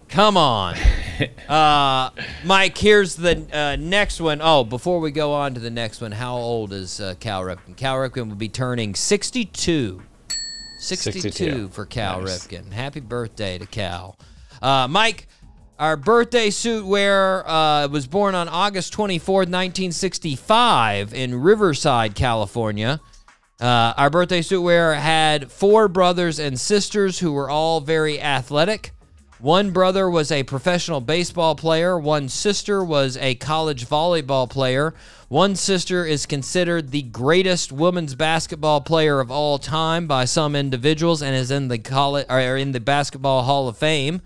[0.09, 0.75] Come on.
[1.49, 2.09] uh,
[2.43, 4.39] Mike, here's the uh, next one.
[4.43, 7.77] Oh, before we go on to the next one, how old is uh, Cal Ripken?
[7.77, 10.01] Cal Ripken will be turning 62.
[10.79, 11.69] 62, 62.
[11.69, 12.45] for Cal Nice.
[12.47, 12.71] Ripken.
[12.73, 14.17] Happy birthday to Cal.
[14.61, 15.27] Uh, Mike,
[15.79, 22.99] our birthday suit wearer uh, was born on August 24th, 1965, in Riverside, California.
[23.59, 28.91] Uh, our birthday suit wearer had four brothers and sisters who were all very athletic.
[29.41, 31.97] One brother was a professional baseball player.
[31.97, 34.93] One sister was a college volleyball player.
[35.29, 41.23] One sister is considered the greatest women's basketball player of all time by some individuals
[41.23, 44.21] and is in the college or in the Basketball Hall of Fame.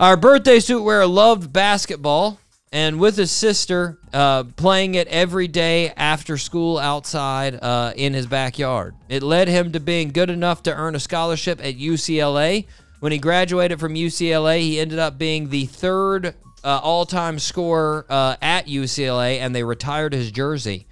[0.00, 2.38] Our birthday suit wearer loved basketball
[2.70, 8.28] and with his sister uh, playing it every day after school outside uh, in his
[8.28, 8.94] backyard.
[9.08, 12.66] It led him to being good enough to earn a scholarship at UCLA.
[13.00, 18.06] When he graduated from UCLA, he ended up being the third uh, all time scorer
[18.08, 20.86] uh, at UCLA, and they retired his jersey.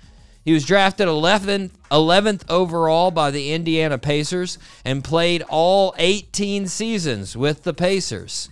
[0.44, 7.36] He was drafted 11th, 11th overall by the Indiana Pacers and played all 18 seasons
[7.36, 8.48] with the Pacers.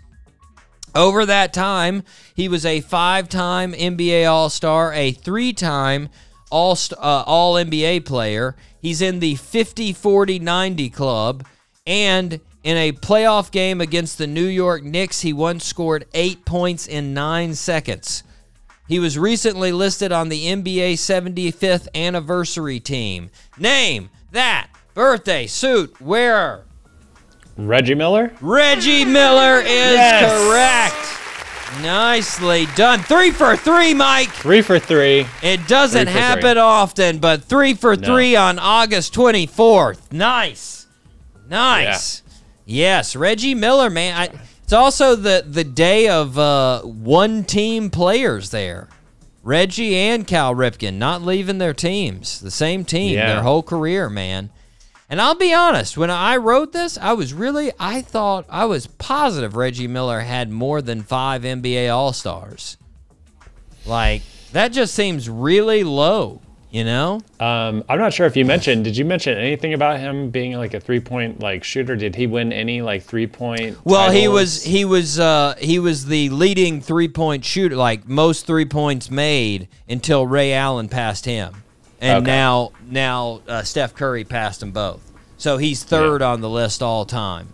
[0.95, 2.05] Over that time,
[2.35, 6.09] he was a five-time NBA All-Star, a three-time
[6.51, 8.55] All uh, All NBA player.
[8.81, 11.47] He's in the 50-40-90 club,
[11.87, 16.87] and in a playoff game against the New York Knicks, he once scored eight points
[16.87, 18.23] in nine seconds.
[18.87, 23.31] He was recently listed on the NBA 75th anniversary team.
[23.59, 26.67] Name that birthday suit wearer.
[27.57, 28.33] Reggie Miller?
[28.41, 30.33] Reggie Miller is Yes.
[30.49, 31.83] correct.
[31.83, 33.01] Nicely done.
[33.01, 34.31] Three for three, Mike.
[34.31, 35.27] Three for three.
[35.43, 36.59] It doesn't Three happen three.
[36.61, 38.07] often, but three for No.
[38.07, 40.13] three on August 24th.
[40.13, 40.87] Nice.
[41.49, 42.23] Nice.
[42.65, 44.17] Yes, Reggie Miller, man.
[44.17, 44.29] I,
[44.63, 48.89] it's also the, the day of uh, one team players there.
[49.43, 53.35] Reggie and Cal Ripken not leaving their teams, the same team, Yeah.
[53.35, 54.49] their whole career, man.
[55.09, 58.87] And I'll be honest, when I wrote this, I was really, I thought, I was
[58.87, 62.79] positive Reggie Miller had more than five NBA All Stars.
[63.85, 64.23] Like,
[64.53, 66.41] that just seems really low,
[66.71, 67.21] you know?
[67.39, 68.85] Um, I'm not sure if you mentioned.
[68.85, 71.97] Did you mention anything about him being like a three point like shooter?
[71.97, 73.77] Did he win any like three point?
[73.85, 78.47] Well, he was he was uh, he was the leading three point shooter, like most
[78.47, 81.63] three points made until Ray Allen passed him,
[82.01, 82.27] and Okay.
[82.27, 85.01] now now uh, Steph Curry passed them both.
[85.37, 87.49] So he's third on the list all time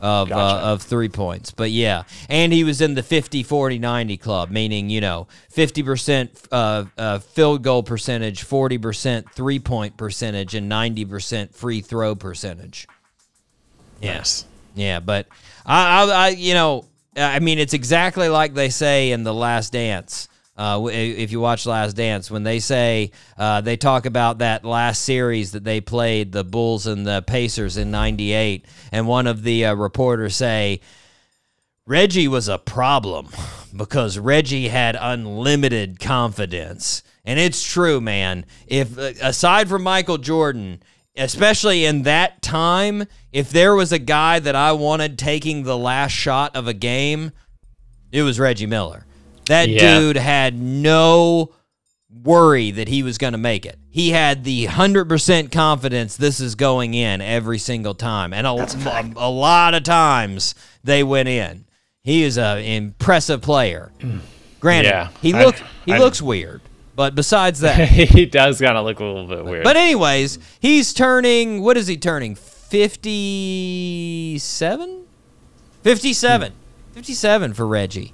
[0.00, 0.66] of Gotcha.
[0.66, 1.50] uh, of three points.
[1.52, 6.28] But yeah, and he was in the 50 40 90 club, meaning, you know, 50%
[6.52, 12.88] uh, uh, field goal percentage, 40% three point percentage, and 90% free throw percentage.
[14.00, 14.44] Yes.
[14.74, 15.26] Yeah, but
[15.64, 16.84] I, I, I, you know,
[17.16, 20.28] I mean, it's exactly like they say in the Last Dance.
[20.56, 25.02] Uh, if you watch Last Dance, when they say uh, they talk about that last
[25.02, 29.66] series that they played, the Bulls and the Pacers in '98, and one of the
[29.66, 30.80] uh, reporters say
[31.86, 33.28] Reggie was a problem
[33.76, 37.02] because Reggie had unlimited confidence.
[37.24, 38.44] And it's true, man.
[38.66, 40.82] If uh, aside from Michael Jordan,
[41.16, 46.12] especially in that time, if there was a guy that I wanted taking the last
[46.12, 47.32] shot of a game,
[48.10, 49.05] it was Reggie Miller.
[49.46, 49.98] That Yeah.
[50.00, 51.50] dude had no
[52.22, 53.78] worry that he was going to make it.
[53.90, 58.32] He had the 100% confidence this is going in every single time.
[58.32, 61.64] And a, a, a lot of times they went in.
[62.02, 63.90] He is an impressive player.
[64.00, 64.20] Mm.
[64.60, 66.60] Granted, Yeah, he I- look he I- looks weird,
[66.96, 69.64] but besides that, he does kind of look a little bit weird.
[69.64, 71.62] but anyways, he's turning.
[71.62, 72.34] What is he turning?
[73.56, 75.04] Fifty-seven.
[75.82, 76.52] Fifty-seven.
[76.92, 78.12] Fifty-seven for Reggie.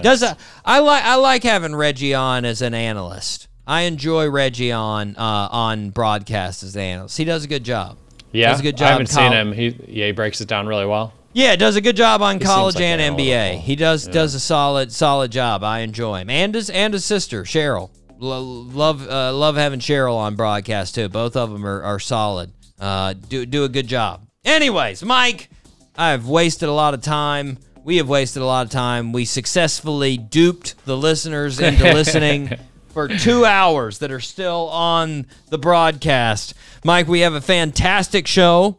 [0.00, 3.48] Does a, I like I like having Reggie on as an analyst.
[3.66, 7.18] I enjoy Reggie on uh, on broadcast as an analyst.
[7.18, 7.98] He does a good job.
[8.32, 8.88] yeah, does a good job.
[8.88, 9.52] I haven't seen him.
[9.52, 11.12] He yeah, he breaks it down really well.
[11.32, 13.60] Yeah, does a good job on He college like and an NBA.
[13.60, 15.62] He does does a solid solid job.
[15.62, 17.90] I enjoy him, and his and his sister Cheryl.
[18.18, 21.08] Lo- love uh, love having Cheryl on broadcast too.
[21.08, 22.52] Both of them are, are solid.
[22.80, 24.26] Uh, do do a good job.
[24.44, 25.50] Anyways, Mike,
[25.96, 27.58] I've wasted a lot of time.
[27.88, 29.12] We have wasted a lot of time.
[29.12, 32.50] We successfully duped the listeners into listening
[32.90, 36.52] for two hours that are still on the broadcast.
[36.84, 38.76] Mike, we have a fantastic show.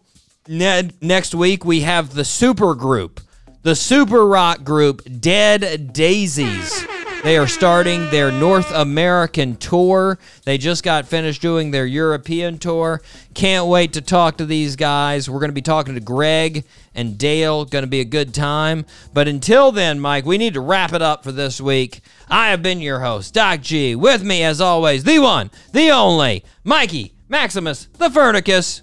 [0.48, 3.20] Ne- next week, we have the super group,
[3.64, 6.86] the super rock group, Dead Daisies.
[7.24, 10.20] They are starting their North American tour.
[10.46, 13.02] They just got finished doing their European tour.
[13.34, 15.28] Can't wait to talk to these guys.
[15.30, 16.64] We're going to be talking to Greg
[17.00, 17.66] and Dale.
[17.66, 18.86] Going to be a good time.
[19.14, 22.02] But until then, Mike, we need to wrap it up for this week.
[22.30, 23.96] I have been your host, Doc G.
[23.96, 28.82] With me, as always, the one, the only, Mikey Maximus, the Furnicus.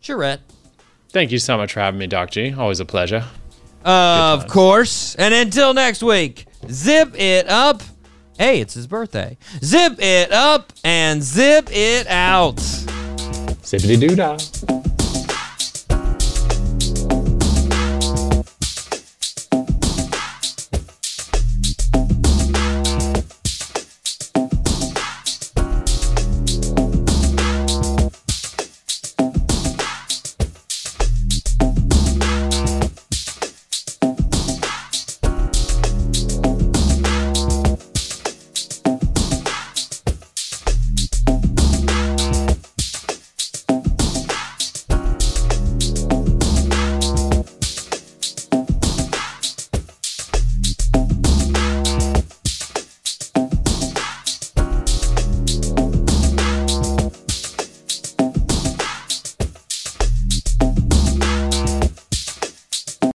[0.00, 0.40] Charette.
[1.10, 2.54] Thank you so much for having me, Doc G.
[2.54, 3.24] Always a pleasure.
[3.84, 5.14] Of course.
[5.16, 7.82] And until next week, zip it up.
[8.38, 9.36] Hey, it's his birthday.
[9.62, 12.56] Zip it up and zip it out.
[12.56, 14.81] Zippity doo dah.